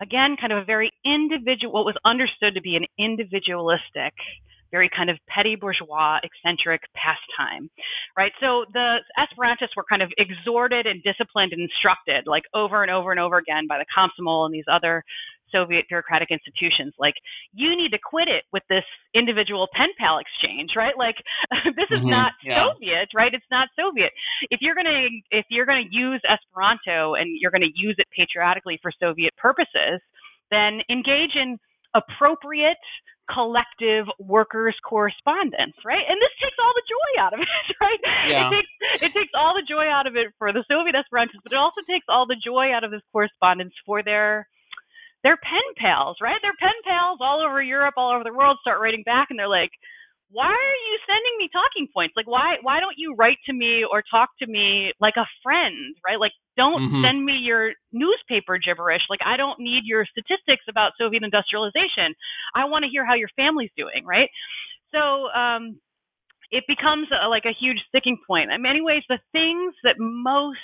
again, 0.01 0.37
kind 0.39 0.53
of 0.53 0.59
a 0.59 0.65
very 0.65 0.91
individual, 1.05 1.73
what 1.73 1.85
was 1.85 1.97
understood 2.05 2.53
to 2.55 2.61
be 2.61 2.75
an 2.75 2.85
individualistic 2.99 4.13
very 4.71 4.89
kind 4.95 5.09
of 5.09 5.17
petty 5.29 5.55
bourgeois, 5.55 6.19
eccentric 6.23 6.81
pastime, 6.95 7.69
right? 8.17 8.31
So 8.39 8.65
the 8.73 8.97
Esperantists 9.17 9.75
were 9.75 9.85
kind 9.89 10.01
of 10.01 10.11
exhorted 10.17 10.85
and 10.87 11.01
disciplined 11.03 11.53
and 11.53 11.61
instructed, 11.61 12.27
like 12.27 12.43
over 12.53 12.81
and 12.83 12.91
over 12.91 13.11
and 13.11 13.19
over 13.19 13.37
again, 13.37 13.67
by 13.67 13.77
the 13.77 13.85
Komsomol 13.95 14.45
and 14.45 14.53
these 14.53 14.67
other 14.71 15.03
Soviet 15.51 15.85
bureaucratic 15.87 16.29
institutions. 16.31 16.93
Like, 16.99 17.13
you 17.53 17.77
need 17.77 17.91
to 17.91 17.99
quit 18.03 18.27
it 18.27 18.43
with 18.51 18.63
this 18.69 18.83
individual 19.13 19.67
pen 19.73 19.89
pal 19.97 20.19
exchange, 20.19 20.71
right? 20.75 20.97
Like, 20.97 21.15
this 21.77 21.89
is 21.91 22.03
Mhm, 22.03 22.09
not 22.09 22.33
yeah. 22.43 22.65
Soviet, 22.65 23.09
right? 23.15 23.33
It's 23.33 23.45
not 23.51 23.69
Soviet. 23.79 24.11
If 24.49 24.59
you're 24.61 24.75
gonna 24.75 25.07
if 25.31 25.45
you're 25.49 25.65
gonna 25.65 25.87
use 25.89 26.21
Esperanto 26.27 27.13
and 27.15 27.29
you're 27.39 27.51
gonna 27.51 27.71
use 27.75 27.95
it 27.97 28.07
patriotically 28.15 28.79
for 28.81 28.91
Soviet 28.99 29.33
purposes, 29.37 30.01
then 30.51 30.81
engage 30.89 31.35
in 31.35 31.57
appropriate 31.95 32.77
collective 33.31 34.05
workers 34.19 34.75
correspondence, 34.87 35.75
right? 35.85 36.03
And 36.07 36.17
this 36.21 36.33
takes 36.41 36.57
all 36.61 36.73
the 36.75 36.87
joy 36.87 37.11
out 37.21 37.33
of 37.33 37.39
it, 37.41 37.75
right? 37.81 38.01
Yeah. 38.27 38.47
It 38.47 38.55
takes 38.55 39.03
it 39.03 39.13
takes 39.13 39.33
all 39.35 39.53
the 39.55 39.65
joy 39.67 39.87
out 39.87 40.07
of 40.07 40.15
it 40.15 40.33
for 40.37 40.53
the 40.53 40.63
Soviet 40.69 40.95
Esperantists, 40.95 41.43
but 41.43 41.53
it 41.53 41.57
also 41.59 41.81
takes 41.89 42.05
all 42.09 42.25
the 42.25 42.37
joy 42.37 42.71
out 42.71 42.83
of 42.83 42.91
this 42.91 43.01
correspondence 43.11 43.73
for 43.85 44.03
their 44.03 44.47
their 45.23 45.37
pen 45.37 45.65
pals, 45.77 46.17
right? 46.21 46.37
Their 46.41 46.53
pen 46.59 46.77
pals 46.85 47.17
all 47.19 47.41
over 47.41 47.61
Europe, 47.61 47.95
all 47.97 48.13
over 48.13 48.23
the 48.23 48.33
world 48.33 48.57
start 48.61 48.79
writing 48.79 49.03
back 49.05 49.27
and 49.31 49.39
they're 49.39 49.49
like, 49.49 49.71
why 50.31 50.47
are 50.51 50.79
you 50.89 50.97
sending 51.07 51.35
me 51.37 51.49
talking 51.51 51.87
points? 51.93 52.13
Like 52.15 52.27
why 52.27 52.57
why 52.61 52.79
don't 52.79 52.95
you 52.97 53.15
write 53.15 53.37
to 53.45 53.53
me 53.53 53.85
or 53.89 54.03
talk 54.09 54.29
to 54.39 54.47
me 54.47 54.91
like 54.99 55.15
a 55.17 55.27
friend, 55.43 55.95
right? 56.05 56.19
Like 56.19 56.33
don't 56.57 56.83
Mhm. 56.83 57.01
send 57.01 57.25
me 57.25 57.33
your 57.33 57.73
newspaper 57.93 58.57
gibberish. 58.57 59.03
Like 59.09 59.21
I 59.25 59.37
don't 59.37 59.59
need 59.59 59.83
your 59.85 60.05
statistics 60.05 60.65
about 60.69 60.93
Soviet 60.97 61.23
industrialization. 61.23 62.15
I 62.55 62.65
want 62.65 62.83
to 62.83 62.89
hear 62.89 63.05
how 63.05 63.15
your 63.15 63.29
family's 63.35 63.71
doing, 63.77 64.05
right? 64.05 64.29
So 64.93 65.29
um 65.31 65.79
it 66.51 66.63
becomes 66.67 67.07
a, 67.11 67.27
like 67.27 67.45
a 67.45 67.53
huge 67.59 67.79
sticking 67.89 68.17
point. 68.27 68.51
In 68.51 68.61
many 68.61 68.81
ways, 68.81 69.03
the 69.09 69.19
things 69.31 69.73
that 69.83 69.95
most 69.99 70.59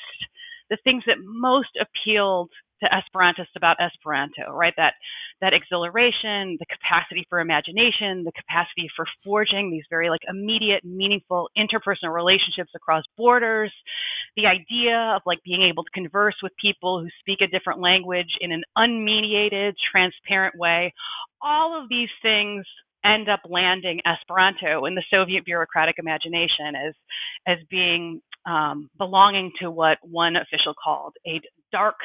the 0.69 0.77
things 0.83 1.03
that 1.07 1.17
most 1.19 1.69
appealed 1.79 2.49
to 2.83 2.89
Esperantists 2.89 3.55
about 3.55 3.77
Esperanto, 3.79 4.51
right? 4.51 4.73
That 4.77 4.93
that 5.41 5.53
exhilaration, 5.53 6.57
the 6.59 6.65
capacity 6.69 7.25
for 7.29 7.39
imagination, 7.39 8.23
the 8.23 8.31
capacity 8.31 8.89
for 8.95 9.05
forging 9.23 9.71
these 9.71 9.83
very 9.89 10.09
like 10.09 10.21
immediate, 10.27 10.83
meaningful 10.83 11.49
interpersonal 11.57 12.13
relationships 12.13 12.71
across 12.75 13.03
borders, 13.17 13.71
the 14.35 14.45
idea 14.45 15.13
of 15.15 15.21
like 15.25 15.39
being 15.43 15.63
able 15.63 15.83
to 15.83 15.91
converse 15.91 16.35
with 16.43 16.51
people 16.61 17.01
who 17.01 17.07
speak 17.19 17.39
a 17.41 17.47
different 17.47 17.81
language 17.81 18.37
in 18.39 18.51
an 18.51 18.63
unmediated, 18.77 19.73
transparent 19.91 20.55
way. 20.55 20.93
All 21.41 21.81
of 21.81 21.89
these 21.89 22.09
things 22.21 22.65
end 23.03 23.29
up 23.29 23.41
landing 23.49 23.99
Esperanto 24.05 24.85
in 24.85 24.95
the 24.95 25.03
Soviet 25.09 25.43
bureaucratic 25.45 25.95
imagination 25.97 26.75
as 26.75 26.93
as 27.47 27.57
being 27.69 28.21
um, 28.45 28.89
belonging 28.97 29.51
to 29.61 29.69
what 29.71 29.97
one 30.03 30.35
official 30.35 30.73
called 30.81 31.13
a 31.27 31.39
dark 31.71 31.95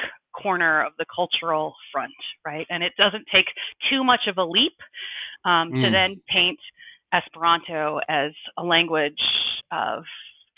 corner 0.41 0.85
of 0.85 0.93
the 0.97 1.05
cultural 1.13 1.73
front, 1.91 2.13
right? 2.45 2.65
And 2.69 2.83
it 2.83 2.93
doesn't 2.97 3.25
take 3.33 3.45
too 3.89 4.03
much 4.03 4.21
of 4.27 4.37
a 4.37 4.43
leap 4.45 4.73
um, 5.45 5.73
to 5.81 5.87
Mm. 5.87 5.91
then 5.91 6.21
paint 6.29 6.59
Esperanto 7.13 7.99
as 8.09 8.31
a 8.57 8.63
language 8.63 9.19
of 9.71 10.03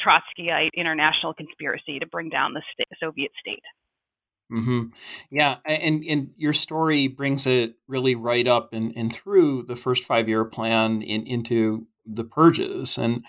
Trotskyite 0.05 0.71
international 0.75 1.34
conspiracy 1.34 1.99
to 1.99 2.07
bring 2.07 2.30
down 2.30 2.53
the 2.53 2.61
sta- 2.73 2.86
Soviet 2.99 3.32
state. 3.39 3.63
hmm 4.49 4.86
Yeah, 5.30 5.57
and 5.65 6.03
and 6.05 6.32
your 6.36 6.53
story 6.53 7.07
brings 7.07 7.45
it 7.45 7.75
really 7.88 8.15
right 8.15 8.47
up 8.47 8.73
and, 8.73 8.91
and 8.95 9.13
through 9.13 9.63
the 9.63 9.75
first 9.75 10.03
five 10.05 10.27
year 10.27 10.43
plan 10.43 11.01
in, 11.03 11.25
into 11.27 11.86
the 12.05 12.23
purges. 12.23 12.97
And 12.97 13.23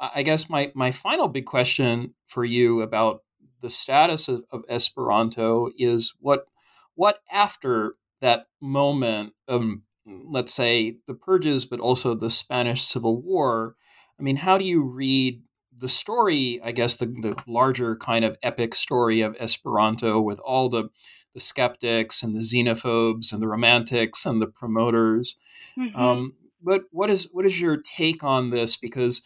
I 0.00 0.22
guess 0.22 0.48
my, 0.48 0.72
my 0.74 0.90
final 0.90 1.28
big 1.28 1.44
question 1.44 2.14
for 2.26 2.44
you 2.44 2.80
about 2.80 3.22
the 3.60 3.70
status 3.70 4.28
of, 4.28 4.42
of 4.50 4.64
Esperanto 4.68 5.70
is 5.78 6.14
what 6.18 6.46
what 6.94 7.20
after 7.30 7.96
that 8.20 8.46
moment 8.60 9.34
of 9.46 9.64
let's 10.06 10.52
say 10.52 10.96
the 11.06 11.14
purges, 11.14 11.66
but 11.66 11.80
also 11.80 12.14
the 12.14 12.30
Spanish 12.30 12.82
Civil 12.82 13.20
War. 13.20 13.76
I 14.18 14.22
mean, 14.22 14.36
how 14.36 14.58
do 14.58 14.64
you 14.64 14.84
read 14.84 15.42
the 15.74 15.88
story? 15.88 16.60
I 16.62 16.72
guess 16.72 16.96
the, 16.96 17.06
the 17.06 17.40
larger 17.46 17.96
kind 17.96 18.24
of 18.24 18.36
epic 18.42 18.74
story 18.74 19.20
of 19.20 19.36
Esperanto 19.38 20.20
with 20.20 20.40
all 20.40 20.68
the 20.68 20.90
the 21.32 21.40
skeptics 21.40 22.24
and 22.24 22.34
the 22.34 22.40
xenophobes 22.40 23.32
and 23.32 23.40
the 23.40 23.46
romantics 23.46 24.26
and 24.26 24.42
the 24.42 24.48
promoters. 24.48 25.36
Mm-hmm. 25.78 25.96
Um, 25.96 26.34
but 26.60 26.82
what 26.90 27.08
is 27.08 27.28
what 27.32 27.46
is 27.46 27.60
your 27.60 27.76
take 27.76 28.24
on 28.24 28.50
this? 28.50 28.76
Because 28.76 29.22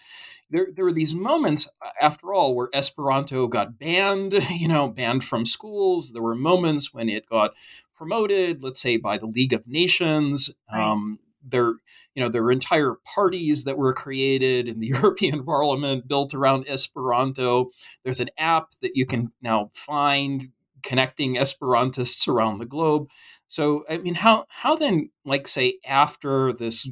there, 0.50 0.68
there 0.74 0.84
were 0.84 0.92
these 0.92 1.14
moments, 1.14 1.68
uh, 1.84 1.90
after 2.00 2.32
all, 2.32 2.54
where 2.54 2.68
Esperanto 2.72 3.46
got 3.46 3.78
banned, 3.78 4.32
you 4.50 4.68
know, 4.68 4.88
banned 4.88 5.24
from 5.24 5.44
schools. 5.44 6.12
There 6.12 6.22
were 6.22 6.34
moments 6.34 6.92
when 6.92 7.08
it 7.08 7.26
got 7.28 7.54
promoted, 7.96 8.62
let's 8.62 8.80
say 8.80 8.96
by 8.96 9.18
the 9.18 9.26
League 9.26 9.52
of 9.52 9.66
Nations. 9.66 10.50
Right. 10.72 10.82
Um, 10.82 11.18
there, 11.46 11.74
you 12.14 12.22
know, 12.22 12.28
there 12.28 12.42
were 12.42 12.52
entire 12.52 12.94
parties 13.14 13.64
that 13.64 13.76
were 13.76 13.92
created 13.92 14.68
in 14.68 14.80
the 14.80 14.86
European 15.02 15.44
Parliament 15.44 16.08
built 16.08 16.34
around 16.34 16.68
Esperanto. 16.68 17.70
There's 18.02 18.20
an 18.20 18.30
app 18.38 18.70
that 18.80 18.96
you 18.96 19.06
can 19.06 19.32
now 19.42 19.70
find 19.72 20.42
connecting 20.82 21.34
Esperantists 21.34 22.28
around 22.28 22.58
the 22.58 22.66
globe. 22.66 23.08
So, 23.46 23.84
I 23.88 23.98
mean, 23.98 24.14
how 24.14 24.46
how 24.48 24.76
then, 24.76 25.10
like, 25.24 25.46
say, 25.46 25.78
after 25.86 26.52
this 26.52 26.88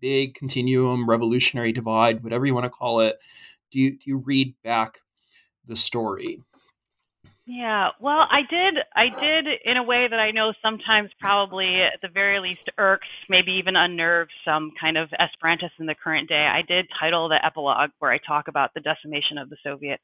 big 0.00 0.34
continuum, 0.34 1.08
revolutionary 1.08 1.72
divide, 1.72 2.22
whatever 2.22 2.46
you 2.46 2.54
want 2.54 2.64
to 2.64 2.70
call 2.70 3.00
it, 3.00 3.16
do 3.70 3.80
you 3.80 3.92
do 3.92 4.10
you 4.10 4.18
read 4.18 4.54
back 4.64 5.00
the 5.66 5.76
story? 5.76 6.40
Yeah, 7.50 7.88
well, 7.98 8.28
I 8.30 8.42
did. 8.50 8.74
I 8.94 9.08
did 9.08 9.46
in 9.64 9.78
a 9.78 9.82
way 9.82 10.06
that 10.06 10.18
I 10.18 10.32
know 10.32 10.52
sometimes 10.62 11.08
probably 11.18 11.80
at 11.80 11.98
the 12.02 12.08
very 12.12 12.40
least 12.40 12.68
irks, 12.76 13.08
maybe 13.30 13.52
even 13.52 13.74
unnerves 13.74 14.32
some 14.44 14.70
kind 14.78 14.98
of 14.98 15.08
Esperantists 15.18 15.80
in 15.80 15.86
the 15.86 15.94
current 15.94 16.28
day. 16.28 16.46
I 16.46 16.60
did 16.60 16.84
title 17.00 17.26
the 17.30 17.42
epilogue 17.42 17.88
where 18.00 18.12
I 18.12 18.18
talk 18.18 18.48
about 18.48 18.74
the 18.74 18.80
decimation 18.80 19.38
of 19.38 19.48
the 19.48 19.56
Soviet 19.64 19.98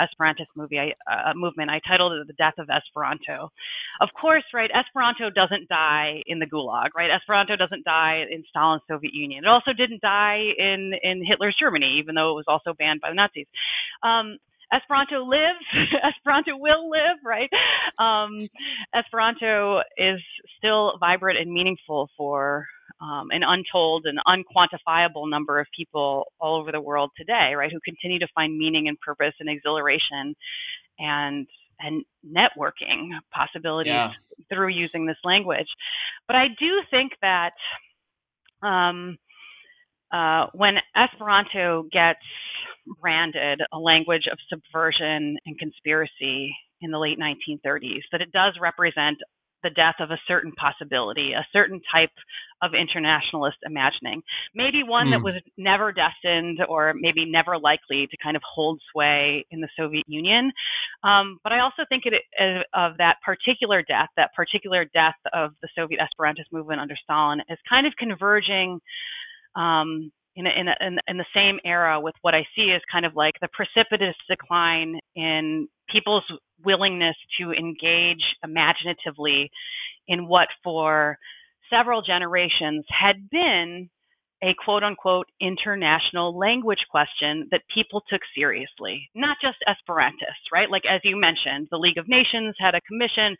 Esperantist 0.00 0.50
movie, 0.56 0.92
uh, 1.08 1.34
movement. 1.36 1.70
I 1.70 1.80
titled 1.86 2.14
it 2.14 2.26
"The 2.26 2.32
Death 2.32 2.58
of 2.58 2.68
Esperanto." 2.68 3.52
Of 4.00 4.08
course, 4.20 4.44
right? 4.52 4.70
Esperanto 4.74 5.30
doesn't 5.30 5.68
die 5.68 6.24
in 6.26 6.40
the 6.40 6.46
Gulag, 6.46 6.94
right? 6.96 7.10
Esperanto 7.12 7.54
doesn't 7.54 7.84
die 7.84 8.24
in 8.28 8.42
Stalin's 8.48 8.82
Soviet 8.88 9.14
Union. 9.14 9.44
It 9.44 9.48
also 9.48 9.72
didn't 9.72 10.02
die 10.02 10.40
in 10.58 10.94
in 11.04 11.24
Hitler's 11.24 11.54
Germany, 11.60 11.98
even 12.00 12.16
though 12.16 12.32
it 12.32 12.42
was 12.42 12.48
also 12.48 12.74
banned 12.74 13.00
by 13.00 13.10
the 13.10 13.14
Nazis. 13.14 13.46
Um, 14.02 14.38
Esperanto 14.72 15.24
lives. 15.24 15.64
Esperanto 16.16 16.56
will 16.56 16.90
live, 16.90 17.18
right? 17.24 17.50
Um, 17.98 18.38
Esperanto 18.94 19.80
is 19.96 20.20
still 20.58 20.94
vibrant 21.00 21.38
and 21.38 21.50
meaningful 21.52 22.10
for 22.16 22.66
um, 23.00 23.28
an 23.30 23.42
untold 23.42 24.06
and 24.06 24.18
unquantifiable 24.26 25.28
number 25.30 25.60
of 25.60 25.66
people 25.76 26.26
all 26.40 26.60
over 26.60 26.72
the 26.72 26.80
world 26.80 27.10
today, 27.16 27.54
right? 27.56 27.70
Who 27.72 27.80
continue 27.84 28.18
to 28.18 28.28
find 28.34 28.58
meaning 28.58 28.88
and 28.88 28.98
purpose 29.00 29.34
and 29.40 29.48
exhilaration 29.48 30.34
and 30.98 31.46
and 31.80 32.04
networking 32.26 33.10
possibilities 33.32 33.92
yeah. 33.92 34.12
through 34.52 34.68
using 34.68 35.06
this 35.06 35.16
language. 35.22 35.68
But 36.26 36.34
I 36.34 36.48
do 36.58 36.80
think 36.90 37.12
that 37.22 37.52
um, 38.66 39.16
uh, 40.12 40.46
when 40.54 40.74
Esperanto 40.96 41.84
gets 41.92 42.20
branded 43.00 43.60
a 43.72 43.78
language 43.78 44.28
of 44.30 44.38
subversion 44.48 45.36
and 45.44 45.58
conspiracy 45.58 46.54
in 46.80 46.90
the 46.90 46.98
late 46.98 47.18
1930s, 47.18 48.02
that 48.12 48.20
it 48.20 48.32
does 48.32 48.54
represent 48.60 49.18
the 49.62 49.70
death 49.70 49.96
of 50.00 50.10
a 50.10 50.20
certain 50.26 50.52
possibility, 50.52 51.32
a 51.32 51.46
certain 51.52 51.80
type 51.92 52.14
of 52.62 52.72
internationalist 52.74 53.56
imagining, 53.64 54.22
maybe 54.54 54.82
one 54.82 55.06
mm. 55.06 55.10
that 55.10 55.18
hmm. 55.18 55.24
was 55.24 55.34
never 55.56 55.92
destined 55.92 56.60
or 56.68 56.94
maybe 56.94 57.24
never 57.24 57.58
likely 57.58 58.06
to 58.10 58.16
kind 58.22 58.36
of 58.36 58.42
hold 58.42 58.80
sway 58.92 59.44
in 59.50 59.60
the 59.60 59.68
Soviet 59.76 60.04
Union. 60.06 60.50
Um, 61.02 61.38
but 61.42 61.52
I 61.52 61.60
also 61.60 61.82
think 61.88 62.04
it, 62.06 62.14
of 62.74 62.96
that 62.98 63.16
particular 63.24 63.82
death, 63.82 64.08
that 64.16 64.30
particular 64.34 64.84
death 64.84 65.18
of 65.32 65.52
the 65.62 65.68
Soviet 65.76 66.00
Esperantist 66.00 66.52
movement 66.52 66.80
under 66.80 66.96
Stalin, 67.02 67.40
as 67.50 67.58
kind 67.68 67.86
of 67.86 67.92
converging 67.98 68.80
um, 69.56 70.10
in, 70.36 70.46
a, 70.46 70.50
in, 70.50 70.68
a, 70.68 70.74
in, 70.80 70.98
in 71.08 71.16
the 71.16 71.24
same 71.34 71.58
era 71.64 72.00
with 72.00 72.14
what 72.22 72.34
I 72.34 72.46
see 72.54 72.70
is 72.70 72.82
kind 72.90 73.04
of 73.04 73.16
like 73.16 73.34
the 73.40 73.48
precipitous 73.52 74.14
decline 74.28 74.98
in 75.16 75.68
people's 75.92 76.24
willingness 76.64 77.16
to 77.40 77.52
engage 77.52 78.22
imaginatively 78.44 79.50
in 80.06 80.28
what 80.28 80.48
for 80.62 81.18
several 81.70 82.02
generations 82.02 82.84
had 82.88 83.28
been 83.30 83.90
a 84.42 84.54
quote 84.64 84.82
unquote 84.82 85.26
international 85.40 86.36
language 86.36 86.84
question 86.90 87.48
that 87.50 87.62
people 87.72 88.02
took 88.08 88.20
seriously, 88.34 89.10
not 89.14 89.36
just 89.42 89.58
Esperantists, 89.66 90.52
right? 90.52 90.70
Like, 90.70 90.84
as 90.88 91.00
you 91.04 91.16
mentioned, 91.18 91.68
the 91.70 91.78
League 91.78 91.98
of 91.98 92.08
Nations 92.08 92.54
had 92.58 92.74
a 92.74 92.80
commission. 92.82 93.36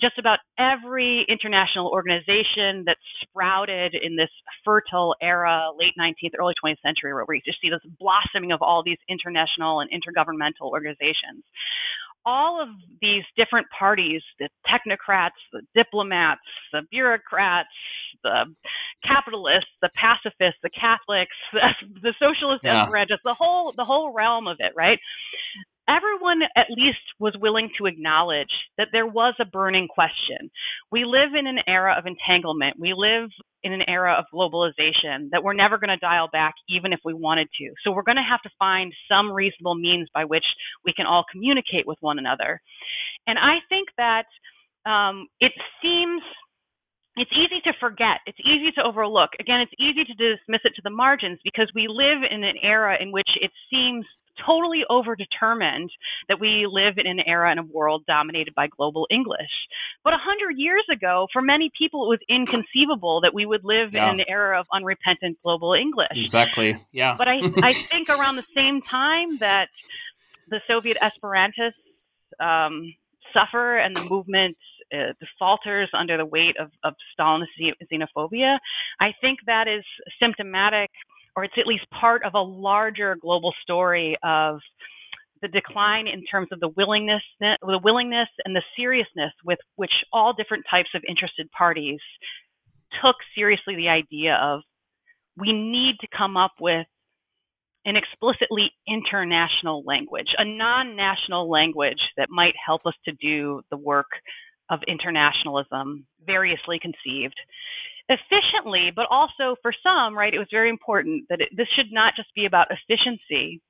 Just 0.00 0.18
about 0.18 0.38
every 0.58 1.24
international 1.28 1.88
organization 1.88 2.84
that 2.86 2.96
sprouted 3.22 3.94
in 3.94 4.16
this 4.16 4.30
fertile 4.64 5.14
era, 5.22 5.70
late 5.78 5.94
19th, 5.98 6.32
early 6.38 6.54
20th 6.62 6.80
century, 6.84 7.14
where 7.14 7.24
we 7.26 7.40
just 7.44 7.60
see 7.60 7.70
this 7.70 7.80
blossoming 7.98 8.52
of 8.52 8.60
all 8.60 8.82
these 8.84 8.98
international 9.08 9.80
and 9.80 9.90
intergovernmental 9.90 10.70
organizations 10.70 11.44
all 12.24 12.62
of 12.62 12.68
these 13.00 13.24
different 13.36 13.66
parties 13.76 14.22
the 14.38 14.48
technocrats, 14.66 15.30
the 15.52 15.62
diplomats, 15.74 16.40
the 16.72 16.82
bureaucrats, 16.90 17.68
the 18.22 18.44
capitalists, 19.06 19.70
the 19.80 19.90
pacifists, 19.94 20.60
the 20.62 20.70
Catholics, 20.70 21.36
the, 21.52 22.00
the 22.02 22.14
socialist 22.18 22.62
yeah. 22.64 22.86
the 23.24 23.34
whole 23.34 23.72
the 23.72 23.84
whole 23.84 24.12
realm 24.12 24.46
of 24.46 24.56
it, 24.60 24.72
right? 24.76 24.98
Everyone 25.88 26.42
at 26.56 26.70
least 26.70 27.02
was 27.18 27.36
willing 27.40 27.68
to 27.76 27.86
acknowledge 27.86 28.52
that 28.78 28.88
there 28.92 29.06
was 29.06 29.34
a 29.40 29.44
burning 29.44 29.88
question. 29.88 30.48
We 30.92 31.04
live 31.04 31.34
in 31.36 31.48
an 31.48 31.58
era 31.66 31.96
of 31.98 32.06
entanglement. 32.06 32.78
We 32.78 32.94
live 32.96 33.30
in 33.64 33.72
an 33.72 33.82
era 33.88 34.14
of 34.16 34.24
globalization 34.32 35.30
that 35.32 35.42
we're 35.42 35.54
never 35.54 35.78
going 35.78 35.90
to 35.90 35.96
dial 35.96 36.28
back 36.32 36.54
even 36.68 36.92
if 36.92 37.00
we 37.04 37.14
wanted 37.14 37.48
to. 37.58 37.72
So 37.82 37.90
we're 37.90 38.04
going 38.04 38.16
to 38.16 38.22
have 38.28 38.42
to 38.42 38.50
find 38.58 38.92
some 39.08 39.32
reasonable 39.32 39.74
means 39.74 40.08
by 40.14 40.24
which 40.24 40.44
we 40.84 40.92
can 40.92 41.06
all 41.06 41.24
communicate 41.30 41.86
with 41.86 41.98
one 42.00 42.18
another. 42.18 42.60
And 43.26 43.38
I 43.38 43.58
think 43.68 43.88
that 43.98 44.26
um, 44.86 45.26
it 45.40 45.52
seems 45.82 46.22
it's 47.16 47.30
easy 47.32 47.60
to 47.64 47.72
forget. 47.78 48.20
It's 48.26 48.38
easy 48.40 48.72
to 48.76 48.82
overlook. 48.82 49.30
Again, 49.38 49.60
it's 49.60 49.72
easy 49.78 50.04
to 50.04 50.14
dismiss 50.14 50.62
it 50.64 50.74
to 50.76 50.82
the 50.82 50.90
margins 50.90 51.38
because 51.44 51.70
we 51.74 51.86
live 51.88 52.22
in 52.28 52.42
an 52.42 52.56
era 52.62 52.96
in 53.00 53.12
which 53.12 53.28
it 53.40 53.50
seems 53.70 54.06
totally 54.46 54.82
overdetermined 54.90 55.88
that 56.28 56.40
we 56.40 56.66
live 56.70 56.94
in 56.96 57.06
an 57.06 57.20
era 57.26 57.50
and 57.50 57.60
a 57.60 57.62
world 57.62 58.04
dominated 58.06 58.54
by 58.54 58.66
global 58.66 59.06
English. 59.10 59.50
But 60.04 60.14
a 60.14 60.18
hundred 60.18 60.56
years 60.56 60.84
ago, 60.90 61.28
for 61.32 61.42
many 61.42 61.70
people, 61.76 62.06
it 62.06 62.08
was 62.08 62.20
inconceivable 62.28 63.20
that 63.20 63.34
we 63.34 63.44
would 63.44 63.62
live 63.62 63.92
yeah. 63.92 64.10
in 64.10 64.20
an 64.20 64.26
era 64.28 64.58
of 64.58 64.66
unrepentant 64.72 65.38
global 65.42 65.74
English. 65.74 66.08
Exactly. 66.12 66.76
Yeah. 66.92 67.14
But 67.16 67.28
I, 67.28 67.40
I 67.62 67.72
think 67.72 68.08
around 68.08 68.36
the 68.36 68.46
same 68.54 68.80
time 68.80 69.38
that 69.38 69.68
the 70.48 70.60
Soviet 70.66 70.96
Esperantists 71.02 71.72
um, 72.40 72.94
suffer 73.32 73.76
and 73.76 73.94
the 73.94 74.04
movement 74.04 74.56
uh, 74.92 75.12
falters 75.38 75.88
under 75.92 76.16
the 76.16 76.26
weight 76.26 76.56
of, 76.60 76.70
of 76.84 76.94
Stalinist 77.18 77.46
xenophobia, 77.92 78.58
I 79.00 79.12
think 79.20 79.38
that 79.46 79.68
is 79.68 79.84
symptomatic 80.20 80.90
or 81.36 81.44
it's 81.44 81.54
at 81.58 81.66
least 81.66 81.84
part 81.98 82.24
of 82.24 82.34
a 82.34 82.40
larger 82.40 83.16
global 83.20 83.54
story 83.62 84.16
of 84.22 84.58
the 85.40 85.48
decline 85.48 86.06
in 86.06 86.24
terms 86.24 86.48
of 86.52 86.60
the 86.60 86.68
willingness, 86.76 87.22
the 87.40 87.80
willingness 87.82 88.28
and 88.44 88.54
the 88.54 88.62
seriousness 88.76 89.32
with 89.44 89.58
which 89.76 89.90
all 90.12 90.32
different 90.32 90.64
types 90.70 90.90
of 90.94 91.02
interested 91.08 91.50
parties 91.56 91.98
took 93.02 93.16
seriously 93.34 93.74
the 93.74 93.88
idea 93.88 94.38
of 94.40 94.60
we 95.36 95.52
need 95.52 95.96
to 96.00 96.06
come 96.16 96.36
up 96.36 96.52
with 96.60 96.86
an 97.84 97.96
explicitly 97.96 98.70
international 98.86 99.82
language, 99.84 100.28
a 100.38 100.44
non-national 100.44 101.50
language 101.50 101.98
that 102.16 102.28
might 102.30 102.54
help 102.64 102.82
us 102.86 102.94
to 103.04 103.12
do 103.20 103.60
the 103.70 103.76
work 103.76 104.06
of 104.72 104.80
internationalism, 104.88 106.06
variously 106.26 106.80
conceived 106.80 107.36
efficiently, 108.08 108.90
but 108.94 109.06
also 109.10 109.56
for 109.62 109.72
some, 109.82 110.16
right, 110.16 110.34
it 110.34 110.38
was 110.38 110.48
very 110.50 110.70
important 110.70 111.24
that 111.28 111.40
it, 111.40 111.48
this 111.56 111.68
should 111.76 111.92
not 111.92 112.14
just 112.16 112.28
be 112.34 112.46
about 112.46 112.68
efficiency. 112.70 113.60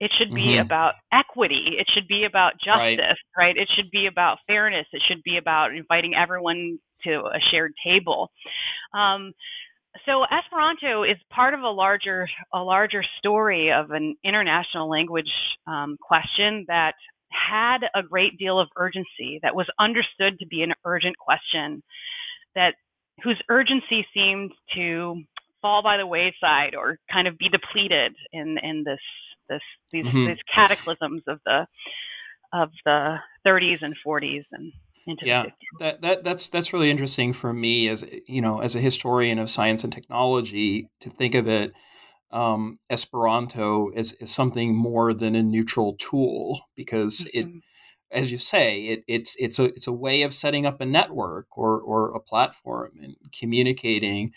It 0.00 0.10
should 0.18 0.34
be 0.34 0.56
mm-hmm. 0.56 0.66
about 0.66 0.94
equity. 1.12 1.76
It 1.78 1.86
should 1.94 2.06
be 2.06 2.24
about 2.24 2.52
justice, 2.62 3.18
right. 3.36 3.46
right? 3.46 3.56
It 3.56 3.68
should 3.74 3.90
be 3.90 4.06
about 4.06 4.38
fairness. 4.46 4.86
It 4.92 5.02
should 5.08 5.22
be 5.24 5.38
about 5.38 5.74
inviting 5.74 6.14
everyone 6.14 6.78
to 7.04 7.10
a 7.12 7.40
shared 7.50 7.72
table. 7.84 8.30
Um, 8.94 9.32
so 10.04 10.24
Esperanto 10.24 11.04
is 11.04 11.16
part 11.32 11.54
of 11.54 11.60
a 11.60 11.70
larger 11.70 12.28
a 12.52 12.58
larger 12.58 13.02
story 13.18 13.72
of 13.72 13.90
an 13.92 14.16
international 14.22 14.90
language 14.90 15.30
um, 15.66 15.96
question 16.02 16.66
that 16.68 16.94
had 17.30 17.78
a 17.94 18.02
great 18.02 18.38
deal 18.38 18.58
of 18.58 18.68
urgency, 18.76 19.40
that 19.42 19.54
was 19.54 19.66
understood 19.78 20.38
to 20.38 20.46
be 20.46 20.62
an 20.62 20.72
urgent 20.84 21.16
question, 21.18 21.82
that 22.54 22.74
whose 23.22 23.40
urgency 23.48 24.06
seemed 24.14 24.52
to 24.74 25.22
fall 25.62 25.82
by 25.82 25.96
the 25.96 26.06
wayside 26.06 26.74
or 26.76 26.98
kind 27.10 27.26
of 27.26 27.38
be 27.38 27.48
depleted 27.48 28.14
in 28.32 28.58
in 28.62 28.84
this 28.84 29.00
this 29.48 29.62
these, 29.92 30.06
mm-hmm. 30.06 30.26
these 30.26 30.38
cataclysms 30.54 31.22
of 31.26 31.40
the 31.44 31.66
of 32.52 32.70
the 32.84 33.16
30s 33.46 33.78
and 33.82 33.94
40s 34.06 34.44
and 34.52 34.72
yeah, 35.22 35.46
that, 35.78 36.00
that 36.00 36.24
that's 36.24 36.48
that's 36.48 36.72
really 36.72 36.90
interesting 36.90 37.32
for 37.32 37.52
me 37.52 37.88
as 37.88 38.04
you 38.26 38.40
know 38.40 38.60
as 38.60 38.74
a 38.74 38.80
historian 38.80 39.38
of 39.38 39.48
science 39.48 39.84
and 39.84 39.92
technology 39.92 40.88
to 41.00 41.10
think 41.10 41.36
of 41.36 41.46
it 41.46 41.72
um, 42.30 42.78
Esperanto 42.90 43.90
as, 43.90 44.12
as 44.20 44.30
something 44.30 44.74
more 44.74 45.14
than 45.14 45.34
a 45.34 45.42
neutral 45.42 45.96
tool 45.98 46.60
because 46.74 47.28
mm-hmm. 47.34 47.58
it 47.58 47.62
as 48.12 48.30
you 48.30 48.38
say 48.38 48.82
it, 48.84 49.04
it's 49.08 49.36
it's 49.36 49.58
a 49.58 49.64
it's 49.64 49.86
a 49.86 49.92
way 49.92 50.22
of 50.22 50.32
setting 50.32 50.64
up 50.64 50.80
a 50.80 50.86
network 50.86 51.56
or 51.56 51.80
or 51.80 52.14
a 52.14 52.20
platform 52.20 52.92
and 53.02 53.16
communicating 53.32 54.32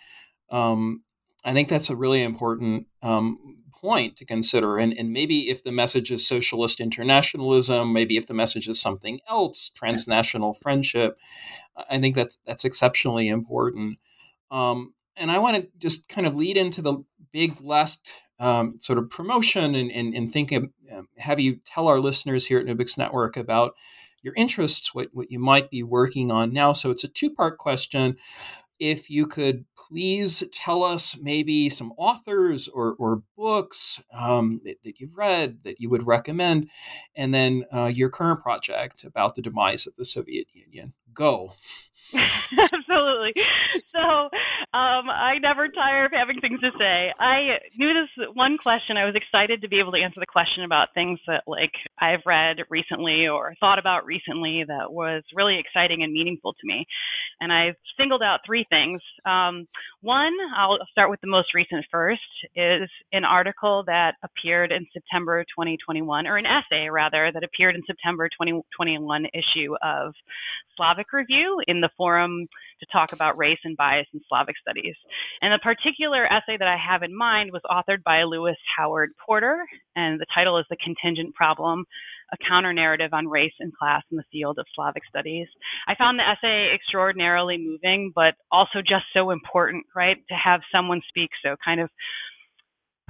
um, 0.51 1.03
I 1.43 1.53
think 1.53 1.69
that's 1.69 1.89
a 1.89 1.95
really 1.95 2.23
important 2.23 2.87
um, 3.01 3.59
point 3.79 4.17
to 4.17 4.25
consider. 4.25 4.77
And, 4.77 4.93
and 4.93 5.11
maybe 5.11 5.49
if 5.49 5.63
the 5.63 5.71
message 5.71 6.11
is 6.11 6.27
socialist 6.27 6.79
internationalism, 6.79 7.93
maybe 7.93 8.17
if 8.17 8.27
the 8.27 8.33
message 8.33 8.67
is 8.67 8.81
something 8.81 9.19
else, 9.27 9.69
transnational 9.69 10.53
friendship, 10.53 11.17
I 11.89 11.99
think 11.99 12.15
that's 12.15 12.37
that's 12.45 12.65
exceptionally 12.65 13.29
important. 13.29 13.99
Um, 14.51 14.93
and 15.15 15.31
I 15.31 15.37
want 15.39 15.57
to 15.57 15.69
just 15.77 16.09
kind 16.09 16.27
of 16.27 16.35
lead 16.35 16.57
into 16.57 16.81
the 16.81 17.03
big 17.31 17.59
last 17.61 18.21
um, 18.39 18.75
sort 18.79 18.99
of 18.99 19.09
promotion 19.09 19.75
and, 19.75 19.91
and, 19.91 20.13
and 20.13 20.31
think 20.31 20.51
of, 20.51 20.69
um, 20.93 21.07
have 21.17 21.39
you 21.39 21.59
tell 21.65 21.87
our 21.87 21.99
listeners 21.99 22.45
here 22.45 22.59
at 22.59 22.65
New 22.65 22.75
Books 22.75 22.97
Network 22.97 23.37
about 23.37 23.75
your 24.21 24.33
interests, 24.35 24.93
what, 24.93 25.09
what 25.13 25.31
you 25.31 25.39
might 25.39 25.69
be 25.69 25.83
working 25.83 26.31
on 26.31 26.51
now. 26.51 26.73
So 26.73 26.91
it's 26.91 27.03
a 27.03 27.07
two 27.07 27.29
part 27.29 27.57
question 27.57 28.17
if 28.79 29.09
you 29.09 29.27
could 29.27 29.65
please 29.77 30.43
tell 30.53 30.83
us 30.83 31.17
maybe 31.21 31.69
some 31.69 31.91
authors 31.97 32.67
or, 32.69 32.95
or 32.97 33.23
books 33.35 34.01
um, 34.13 34.61
that, 34.63 34.81
that, 34.83 34.99
you've 34.99 35.17
read 35.17 35.59
that 35.63 35.81
you 35.81 35.89
would 35.89 36.07
recommend, 36.07 36.69
and 37.13 37.33
then 37.33 37.65
uh, 37.73 37.91
your 37.93 38.09
current 38.09 38.41
project 38.41 39.03
about 39.03 39.35
the 39.35 39.41
demise 39.41 39.85
of 39.85 39.95
the 39.95 40.05
Soviet 40.05 40.47
Union. 40.53 40.93
Go. 41.13 41.53
Absolutely. 42.73 43.33
So 43.87 43.99
um, 43.99 45.09
I 45.09 45.37
never 45.41 45.67
tire 45.67 46.05
of 46.05 46.11
having 46.11 46.39
things 46.41 46.59
to 46.61 46.71
say. 46.77 47.11
I 47.19 47.59
knew 47.77 47.93
this 47.93 48.27
one 48.33 48.57
question. 48.57 48.97
I 48.97 49.05
was 49.05 49.15
excited 49.15 49.61
to 49.61 49.69
be 49.69 49.79
able 49.79 49.91
to 49.91 49.99
answer 49.99 50.19
the 50.19 50.25
question 50.25 50.63
about 50.63 50.89
things 50.93 51.19
that 51.27 51.43
like 51.47 51.73
I've 51.99 52.21
read 52.25 52.57
recently 52.69 53.27
or 53.27 53.53
thought 53.59 53.79
about 53.79 54.05
recently 54.05 54.63
that 54.67 54.91
was 54.91 55.23
really 55.35 55.59
exciting 55.59 56.03
and 56.03 56.11
meaningful 56.11 56.53
to 56.53 56.59
me. 56.63 56.85
And 57.41 57.53
I've 57.53 57.75
singled 57.97 58.23
out 58.23 58.39
three 58.45 58.65
things. 58.69 59.01
Um, 59.25 59.67
one, 60.01 60.33
I'll 60.57 60.77
start 60.91 61.09
with 61.09 61.21
the 61.21 61.27
most 61.29 61.53
recent 61.53 61.85
first, 61.91 62.21
is 62.55 62.89
an 63.13 63.25
article 63.25 63.83
that 63.87 64.15
appeared 64.23 64.71
in 64.71 64.85
September 64.93 65.43
2021, 65.43 66.27
or 66.27 66.37
an 66.37 66.45
essay 66.45 66.89
rather, 66.89 67.31
that 67.33 67.43
appeared 67.43 67.75
in 67.75 67.83
September 67.85 68.27
2021 68.29 69.27
issue 69.33 69.75
of 69.83 70.13
Slavic 70.75 71.11
Review 71.11 71.61
in 71.67 71.81
the 71.81 71.89
forum 71.99 72.47
to 72.79 72.85
talk 72.91 73.11
about 73.11 73.37
race 73.37 73.59
and 73.65 73.75
bias 73.75 74.07
in 74.13 74.21
Slavic 74.29 74.55
studies. 74.61 74.95
And 75.41 75.53
the 75.53 75.59
particular 75.59 76.25
essay 76.25 76.55
that 76.57 76.67
I 76.67 76.77
have 76.77 77.03
in 77.03 77.15
mind 77.15 77.51
was 77.51 77.61
authored 77.69 78.03
by 78.03 78.23
Lewis 78.23 78.57
Howard 78.77 79.11
Porter, 79.23 79.65
and 79.95 80.19
the 80.19 80.25
title 80.33 80.57
is 80.57 80.65
The 80.69 80.77
Contingent 80.77 81.35
Problem 81.35 81.85
a 82.31 82.37
counter 82.47 82.73
narrative 82.73 83.11
on 83.13 83.27
race 83.27 83.53
and 83.59 83.75
class 83.75 84.03
in 84.11 84.17
the 84.17 84.23
field 84.31 84.59
of 84.59 84.65
Slavic 84.75 85.03
studies. 85.09 85.47
I 85.87 85.95
found 85.95 86.19
the 86.19 86.29
essay 86.29 86.73
extraordinarily 86.73 87.57
moving, 87.57 88.11
but 88.13 88.35
also 88.51 88.81
just 88.81 89.05
so 89.13 89.31
important, 89.31 89.85
right? 89.95 90.17
To 90.29 90.35
have 90.35 90.61
someone 90.71 91.01
speak 91.09 91.31
so 91.43 91.55
kind 91.63 91.81
of 91.81 91.89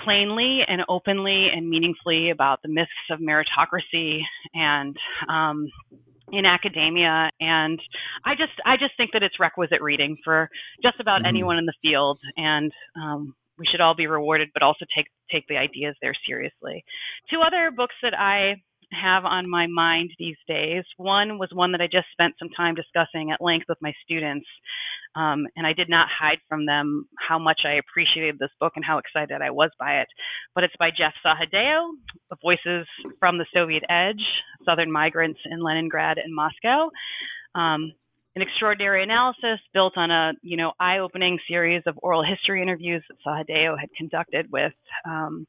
plainly 0.03 0.61
and 0.67 0.81
openly 0.87 1.49
and 1.53 1.69
meaningfully 1.69 2.29
about 2.29 2.61
the 2.61 2.69
myths 2.69 2.89
of 3.11 3.19
meritocracy 3.19 4.19
and 4.53 4.95
um, 5.27 5.67
in 6.31 6.45
academia 6.45 7.29
and 7.39 7.79
i 8.25 8.35
just 8.35 8.53
i 8.65 8.75
just 8.77 8.95
think 8.97 9.11
that 9.13 9.23
it's 9.23 9.39
requisite 9.39 9.81
reading 9.81 10.17
for 10.23 10.49
just 10.83 10.99
about 10.99 11.19
mm-hmm. 11.19 11.27
anyone 11.27 11.57
in 11.57 11.65
the 11.65 11.73
field 11.81 12.19
and 12.37 12.71
um, 13.01 13.33
we 13.57 13.65
should 13.69 13.81
all 13.81 13.95
be 13.95 14.07
rewarded 14.07 14.49
but 14.53 14.63
also 14.63 14.85
take 14.95 15.07
take 15.31 15.45
the 15.47 15.57
ideas 15.57 15.95
there 16.01 16.13
seriously 16.27 16.83
two 17.29 17.39
other 17.45 17.71
books 17.75 17.95
that 18.01 18.13
i 18.17 18.55
have 18.91 19.25
on 19.25 19.49
my 19.49 19.67
mind 19.67 20.11
these 20.17 20.37
days. 20.47 20.83
One 20.97 21.37
was 21.37 21.49
one 21.53 21.71
that 21.73 21.81
I 21.81 21.87
just 21.87 22.07
spent 22.11 22.35
some 22.39 22.49
time 22.55 22.75
discussing 22.75 23.31
at 23.31 23.41
length 23.41 23.65
with 23.69 23.77
my 23.81 23.93
students, 24.03 24.47
um, 25.15 25.47
and 25.55 25.65
I 25.65 25.73
did 25.73 25.89
not 25.89 26.07
hide 26.09 26.39
from 26.47 26.65
them 26.65 27.07
how 27.27 27.39
much 27.39 27.61
I 27.65 27.73
appreciated 27.73 28.37
this 28.39 28.51
book 28.59 28.73
and 28.75 28.85
how 28.85 28.97
excited 28.97 29.41
I 29.41 29.51
was 29.51 29.71
by 29.79 30.01
it. 30.01 30.07
But 30.55 30.63
it's 30.63 30.75
by 30.79 30.89
Jeff 30.89 31.13
Sahadeo, 31.25 31.91
Voices 32.41 32.87
from 33.19 33.37
the 33.37 33.45
Soviet 33.53 33.83
Edge, 33.89 34.23
Southern 34.65 34.91
Migrants 34.91 35.39
in 35.45 35.61
Leningrad 35.61 36.17
and 36.17 36.33
Moscow. 36.33 36.89
Um, 37.55 37.93
an 38.35 38.41
extraordinary 38.41 39.03
analysis 39.03 39.59
built 39.73 39.93
on 39.97 40.11
a 40.11 40.33
you 40.41 40.55
know 40.55 40.71
eye-opening 40.79 41.39
series 41.47 41.83
of 41.85 41.99
oral 42.01 42.23
history 42.23 42.61
interviews 42.61 43.03
that 43.09 43.17
Sahadeo 43.25 43.77
had 43.79 43.89
conducted 43.97 44.51
with 44.51 44.73
um, 45.05 45.45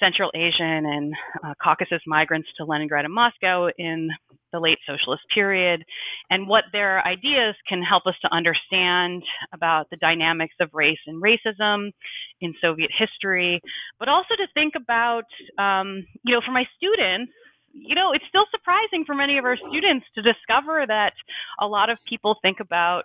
Central 0.00 0.30
Asian 0.34 0.86
and 0.86 1.14
uh, 1.44 1.54
Caucasus 1.62 2.02
migrants 2.06 2.48
to 2.56 2.64
Leningrad 2.64 3.04
and 3.04 3.14
Moscow 3.14 3.68
in 3.78 4.08
the 4.52 4.58
late 4.58 4.78
socialist 4.86 5.22
period, 5.32 5.84
and 6.30 6.48
what 6.48 6.64
their 6.72 7.06
ideas 7.06 7.54
can 7.68 7.82
help 7.82 8.04
us 8.06 8.16
to 8.22 8.34
understand 8.34 9.22
about 9.52 9.88
the 9.90 9.96
dynamics 9.98 10.54
of 10.60 10.68
race 10.72 10.98
and 11.06 11.22
racism 11.22 11.92
in 12.40 12.52
Soviet 12.60 12.90
history, 12.98 13.60
but 14.00 14.08
also 14.08 14.34
to 14.36 14.46
think 14.54 14.74
about, 14.74 15.24
um, 15.58 16.04
you 16.24 16.34
know, 16.34 16.40
for 16.44 16.50
my 16.50 16.64
students, 16.76 17.32
you 17.72 17.94
know, 17.94 18.12
it's 18.12 18.24
still 18.28 18.46
surprising 18.50 19.04
for 19.04 19.14
many 19.14 19.38
of 19.38 19.44
our 19.44 19.56
students 19.68 20.04
to 20.16 20.22
discover 20.22 20.84
that 20.86 21.12
a 21.60 21.66
lot 21.66 21.88
of 21.88 22.04
people 22.04 22.36
think 22.42 22.58
about 22.58 23.04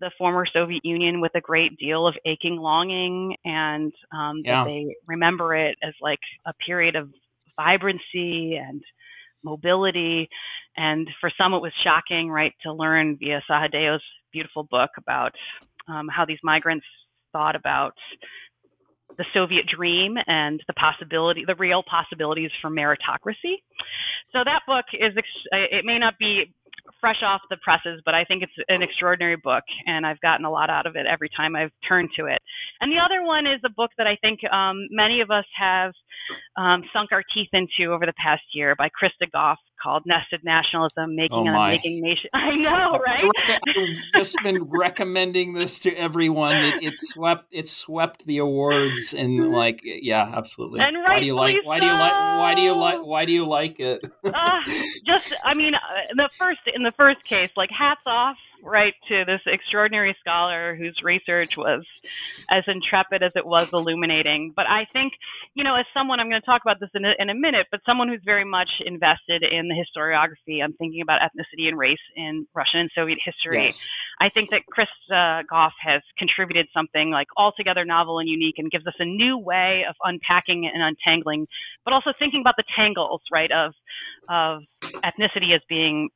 the 0.00 0.10
former 0.16 0.46
Soviet 0.52 0.84
Union 0.84 1.20
with 1.20 1.32
a 1.34 1.40
great 1.40 1.76
deal 1.76 2.06
of 2.06 2.14
aching 2.24 2.56
longing, 2.56 3.36
and 3.44 3.92
um, 4.12 4.40
yeah. 4.44 4.64
that 4.64 4.70
they 4.70 4.96
remember 5.06 5.54
it 5.54 5.76
as 5.82 5.92
like 6.00 6.20
a 6.46 6.52
period 6.66 6.96
of 6.96 7.10
vibrancy 7.56 8.56
and 8.56 8.82
mobility. 9.44 10.28
And 10.76 11.08
for 11.20 11.30
some, 11.36 11.52
it 11.52 11.60
was 11.60 11.72
shocking, 11.84 12.30
right, 12.30 12.52
to 12.62 12.72
learn 12.72 13.16
via 13.18 13.42
Sahadeo's 13.46 14.02
beautiful 14.32 14.64
book 14.70 14.90
about 14.96 15.32
um, 15.88 16.08
how 16.08 16.24
these 16.24 16.38
migrants 16.42 16.86
thought 17.32 17.56
about 17.56 17.94
the 19.18 19.24
Soviet 19.34 19.66
dream 19.66 20.16
and 20.26 20.62
the 20.66 20.72
possibility, 20.74 21.44
the 21.44 21.56
real 21.56 21.82
possibilities 21.82 22.50
for 22.62 22.70
meritocracy. 22.70 23.56
So 24.32 24.38
that 24.44 24.60
book 24.66 24.84
is, 24.94 25.12
it 25.52 25.84
may 25.84 25.98
not 25.98 26.14
be 26.18 26.54
fresh 27.00 27.22
off 27.24 27.40
the 27.50 27.56
presses, 27.58 28.00
but 28.04 28.14
I 28.14 28.24
think 28.24 28.42
it's 28.42 28.52
an 28.68 28.82
extraordinary 28.82 29.36
book, 29.36 29.64
and 29.86 30.06
I've 30.06 30.20
gotten 30.20 30.44
a 30.44 30.50
lot 30.50 30.70
out 30.70 30.86
of 30.86 30.96
it 30.96 31.06
every 31.06 31.30
time 31.36 31.56
I've 31.56 31.72
turned 31.86 32.10
to 32.18 32.26
it. 32.26 32.40
And 32.80 32.90
the 32.90 32.98
other 32.98 33.24
one 33.24 33.46
is 33.46 33.60
a 33.64 33.70
book 33.70 33.90
that 33.98 34.06
I 34.06 34.16
think 34.20 34.40
um, 34.52 34.88
many 34.90 35.20
of 35.20 35.30
us 35.30 35.44
have 35.58 35.92
um, 36.56 36.82
sunk 36.92 37.12
our 37.12 37.22
teeth 37.34 37.48
into 37.52 37.92
over 37.92 38.06
the 38.06 38.12
past 38.22 38.42
year 38.52 38.74
by 38.76 38.88
Krista 38.88 39.30
Goff 39.32 39.58
called 39.82 40.02
Nested 40.06 40.40
Nationalism, 40.44 41.16
Making 41.16 41.48
oh 41.48 41.54
a 41.54 41.68
Making 41.68 42.02
Nation. 42.02 42.30
I 42.34 42.56
know, 42.56 42.98
right? 42.98 43.30
I've 43.48 43.96
just 44.14 44.36
been 44.42 44.64
recommending 44.64 45.54
this 45.54 45.80
to 45.80 45.94
everyone. 45.94 46.56
It, 46.56 46.82
it, 46.82 46.94
swept 46.98 47.46
it 47.50 47.68
swept 47.68 48.26
the 48.26 48.38
awards 48.38 49.14
and 49.14 49.52
like 49.52 49.80
yeah, 49.82 50.30
absolutely. 50.34 50.80
And 50.80 50.96
why 51.02 51.20
do 51.20 51.26
you 51.26 51.34
like 51.34 51.56
why 51.64 51.78
so. 51.78 51.80
do 51.80 51.86
you 51.86 51.92
like 51.92 52.12
why 52.12 52.54
do 52.54 52.62
you 52.62 52.74
like 52.74 53.04
why 53.04 53.24
do 53.24 53.32
you 53.32 53.46
like 53.46 53.80
it? 53.80 54.00
uh, 54.24 54.60
just 55.06 55.34
I 55.44 55.54
mean, 55.54 55.74
uh, 55.74 55.78
the 56.14 56.28
first 56.32 56.60
in 56.74 56.82
the 56.82 56.92
first 56.92 57.22
case, 57.24 57.50
like 57.56 57.70
hats 57.70 58.02
off 58.06 58.36
right 58.62 58.94
to 59.08 59.24
this 59.24 59.40
extraordinary 59.46 60.16
scholar 60.20 60.74
whose 60.76 60.98
research 61.02 61.56
was 61.56 61.84
as 62.50 62.64
intrepid 62.66 63.22
as 63.22 63.32
it 63.36 63.46
was 63.46 63.72
illuminating. 63.72 64.52
But 64.54 64.66
I 64.66 64.86
think, 64.92 65.12
you 65.54 65.64
know, 65.64 65.74
as 65.76 65.86
someone, 65.94 66.20
I'm 66.20 66.28
going 66.28 66.40
to 66.40 66.46
talk 66.46 66.62
about 66.64 66.80
this 66.80 66.90
in 66.94 67.04
a, 67.04 67.12
in 67.18 67.30
a 67.30 67.34
minute, 67.34 67.66
but 67.70 67.80
someone 67.86 68.08
who's 68.08 68.22
very 68.24 68.44
much 68.44 68.70
invested 68.84 69.42
in 69.42 69.68
the 69.68 69.74
historiography, 69.74 70.62
I'm 70.62 70.72
thinking 70.74 71.00
about 71.02 71.20
ethnicity 71.20 71.68
and 71.68 71.78
race 71.78 71.98
in 72.16 72.46
Russian 72.54 72.80
and 72.80 72.90
Soviet 72.94 73.18
history. 73.24 73.64
Yes. 73.64 73.88
I 74.20 74.28
think 74.28 74.50
that 74.50 74.62
Chris 74.70 74.88
uh, 75.10 75.42
Goff 75.48 75.72
has 75.80 76.02
contributed 76.18 76.66
something 76.74 77.10
like 77.10 77.28
altogether 77.36 77.84
novel 77.84 78.18
and 78.18 78.28
unique 78.28 78.56
and 78.58 78.70
gives 78.70 78.86
us 78.86 78.94
a 78.98 79.04
new 79.04 79.38
way 79.38 79.84
of 79.88 79.94
unpacking 80.04 80.70
and 80.72 80.82
untangling, 80.82 81.46
but 81.84 81.94
also 81.94 82.12
thinking 82.18 82.40
about 82.40 82.54
the 82.56 82.64
tangles, 82.76 83.22
right, 83.32 83.50
of, 83.50 83.72
of 84.28 84.62
ethnicity 84.82 85.54
as 85.54 85.62
being 85.68 86.10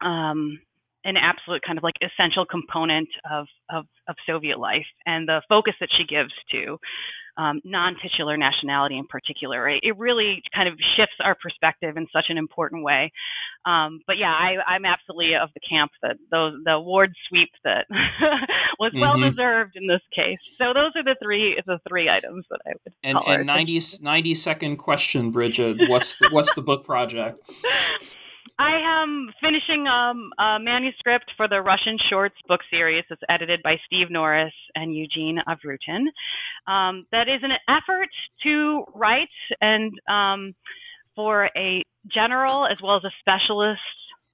um, 0.00 0.60
an 1.04 1.16
absolute 1.16 1.62
kind 1.66 1.78
of 1.78 1.84
like 1.84 1.94
essential 2.00 2.46
component 2.46 3.08
of, 3.30 3.46
of, 3.70 3.84
of 4.08 4.16
Soviet 4.26 4.58
life 4.58 4.86
and 5.06 5.28
the 5.28 5.42
focus 5.48 5.74
that 5.80 5.90
she 5.96 6.04
gives 6.04 6.32
to 6.50 6.78
um, 7.36 7.60
non-titular 7.64 8.36
nationality 8.36 8.96
in 8.96 9.06
particular. 9.06 9.68
It, 9.68 9.80
it, 9.82 9.98
really 9.98 10.42
kind 10.54 10.68
of 10.68 10.74
shifts 10.96 11.16
our 11.22 11.34
perspective 11.34 11.96
in 11.96 12.06
such 12.12 12.26
an 12.28 12.38
important 12.38 12.84
way. 12.84 13.10
Um, 13.64 14.00
but 14.06 14.18
yeah, 14.18 14.32
I, 14.32 14.76
am 14.76 14.84
absolutely 14.84 15.34
of 15.34 15.48
the 15.54 15.60
camp 15.68 15.90
that 16.02 16.16
those, 16.30 16.54
the 16.64 16.72
award 16.72 17.12
sweep 17.28 17.50
that 17.64 17.86
was 18.78 18.92
mm-hmm. 18.92 19.00
well 19.00 19.18
deserved 19.18 19.76
in 19.76 19.86
this 19.88 20.02
case. 20.14 20.38
So 20.56 20.72
those 20.74 20.92
are 20.94 21.02
the 21.02 21.16
three 21.22 21.60
the 21.66 21.78
three 21.88 22.08
items 22.08 22.44
that 22.50 22.60
I 22.66 22.72
would. 22.84 22.94
And, 23.02 23.18
and 23.26 23.46
90, 23.46 23.80
90 24.02 24.34
second 24.34 24.76
question, 24.76 25.32
Brigid. 25.32 25.88
What's 25.88 26.18
the, 26.18 26.28
what's 26.30 26.54
the 26.54 26.62
book 26.62 26.84
project? 26.84 27.50
I 28.58 29.02
am 29.02 29.30
finishing 29.40 29.86
um, 29.88 30.30
a 30.38 30.58
manuscript 30.60 31.32
for 31.36 31.48
the 31.48 31.60
Russian 31.60 31.98
Shorts 32.08 32.36
book 32.46 32.60
series 32.70 33.04
that's 33.08 33.20
edited 33.28 33.62
by 33.64 33.76
Steve 33.86 34.10
Norris 34.10 34.52
and 34.76 34.94
Eugene 34.94 35.38
Avrutin. 35.48 36.06
Um, 36.70 37.06
that 37.10 37.28
is 37.28 37.42
an 37.42 37.50
effort 37.68 38.10
to 38.44 38.84
write 38.94 39.28
and 39.60 39.92
um, 40.08 40.54
for 41.16 41.50
a 41.56 41.82
general 42.12 42.66
as 42.66 42.78
well 42.82 42.96
as 42.96 43.02
a 43.04 43.10
specialist 43.20 43.80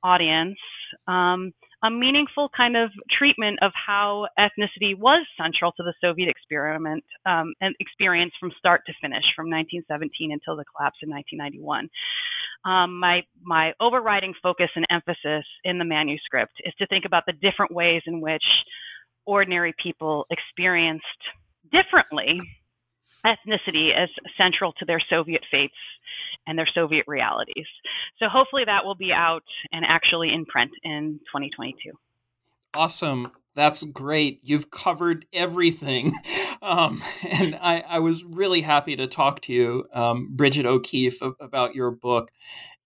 audience 0.05 0.59
um, 1.07 1.53
a 1.83 1.91
meaningful 1.91 2.51
kind 2.55 2.77
of 2.77 2.91
treatment 3.17 3.59
of 3.63 3.73
how 3.75 4.27
ethnicity 4.39 4.97
was 4.97 5.27
central 5.41 5.73
to 5.73 5.83
the 5.83 5.95
Soviet 6.01 6.29
experiment 6.29 7.05
um, 7.25 7.55
and 7.61 7.75
experience 7.81 8.33
from 8.39 8.53
start 8.59 8.83
to 8.87 8.93
finish, 9.01 9.25
from 9.35 9.49
1917 9.49 10.33
until 10.33 10.57
the 10.57 10.65
collapse 10.77 10.99
in 11.03 11.09
1991. 11.09 11.89
Um, 12.65 13.01
my 13.01 13.23
my 13.43 13.73
overriding 13.81 14.35
focus 14.43 14.69
and 14.77 14.87
emphasis 14.91 15.45
in 15.65 15.79
the 15.79 15.85
manuscript 15.85 16.53
is 16.65 16.75
to 16.79 16.87
think 16.89 17.05
about 17.07 17.25
the 17.27 17.33
different 17.33 17.73
ways 17.73 18.03
in 18.07 18.21
which 18.21 18.45
ordinary 19.25 19.75
people 19.83 20.27
experienced 20.31 21.05
differently 21.73 22.41
ethnicity 23.25 23.91
as 23.97 24.09
central 24.37 24.73
to 24.75 24.85
their 24.85 25.01
Soviet 25.11 25.43
fates 25.51 25.75
and 26.47 26.59
their 26.59 26.69
Soviet 26.75 27.05
realities. 27.07 27.67
So 28.19 28.27
hopefully 28.29 28.63
that 28.67 28.85
will 28.85 28.95
be 28.95 29.13
out 29.13 29.45
and 29.73 29.85
actually 29.87 30.33
in 30.33 30.47
print 30.47 30.71
in 30.85 31.21
2022. 31.33 31.93
Awesome. 32.75 33.33
That's 33.57 33.83
great. 33.83 34.41
You've 34.43 34.71
covered 34.71 35.27
everything. 35.33 36.13
Um, 36.63 37.01
and 37.41 37.57
I, 37.57 37.83
I, 37.89 37.99
was 38.01 38.23
really 38.23 38.61
happy 38.61 38.95
to 38.97 39.07
talk 39.07 39.41
to 39.43 39.53
you, 39.53 39.87
um, 39.95 40.29
Brigid 40.31 40.67
O'Keeffe, 40.67 41.23
about 41.41 41.75
your 41.75 41.91
book, 41.91 42.31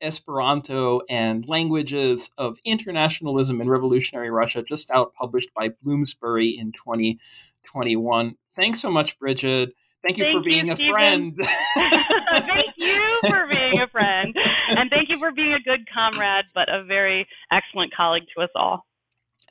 Esperanto 0.01 1.01
and 1.09 1.49
Languages 1.49 2.31
of 2.39 2.57
Internationalism 2.65 3.61
in 3.61 3.69
Revolutionary 3.69 4.31
Russia, 4.31 4.63
just 4.63 4.93
out 4.93 5.13
published 5.15 5.53
by 5.55 5.71
Bloomsbury 5.83 6.51
in 6.51 6.71
2021. 6.71 8.37
Thanks 8.55 8.81
so 8.81 8.93
much, 8.93 9.19
Brigid. 9.19 9.73
Thank 10.07 10.19
you 10.19 10.25
thank 10.25 10.39
for 10.39 10.45
being 10.49 10.67
you, 10.67 10.73
a 10.73 10.77
Steven. 10.77 10.95
friend. 10.95 11.37
thank 11.75 12.75
you 12.77 13.19
for 13.29 13.49
being 13.49 13.81
a 13.81 13.89
friend. 13.89 14.37
And 14.69 14.89
thank 14.89 15.09
you 15.09 15.19
for 15.19 15.33
being 15.33 15.53
a 15.53 15.61
good 15.61 15.89
comrade, 15.93 16.45
but 16.55 16.69
a 16.73 16.85
very 16.85 17.27
excellent 17.51 17.93
colleague 17.93 18.25
to 18.37 18.45
us 18.45 18.51
all. 18.55 18.87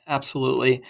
Absolutely. 0.06 0.82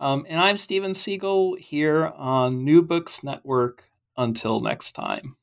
Um, 0.00 0.26
and 0.28 0.40
I'm 0.40 0.56
Steven 0.56 0.94
Seegel 0.94 1.58
here 1.58 2.06
on 2.16 2.64
New 2.64 2.82
Books 2.82 3.22
Network. 3.22 3.90
Until 4.16 4.58
next 4.58 4.92
time. 4.92 5.37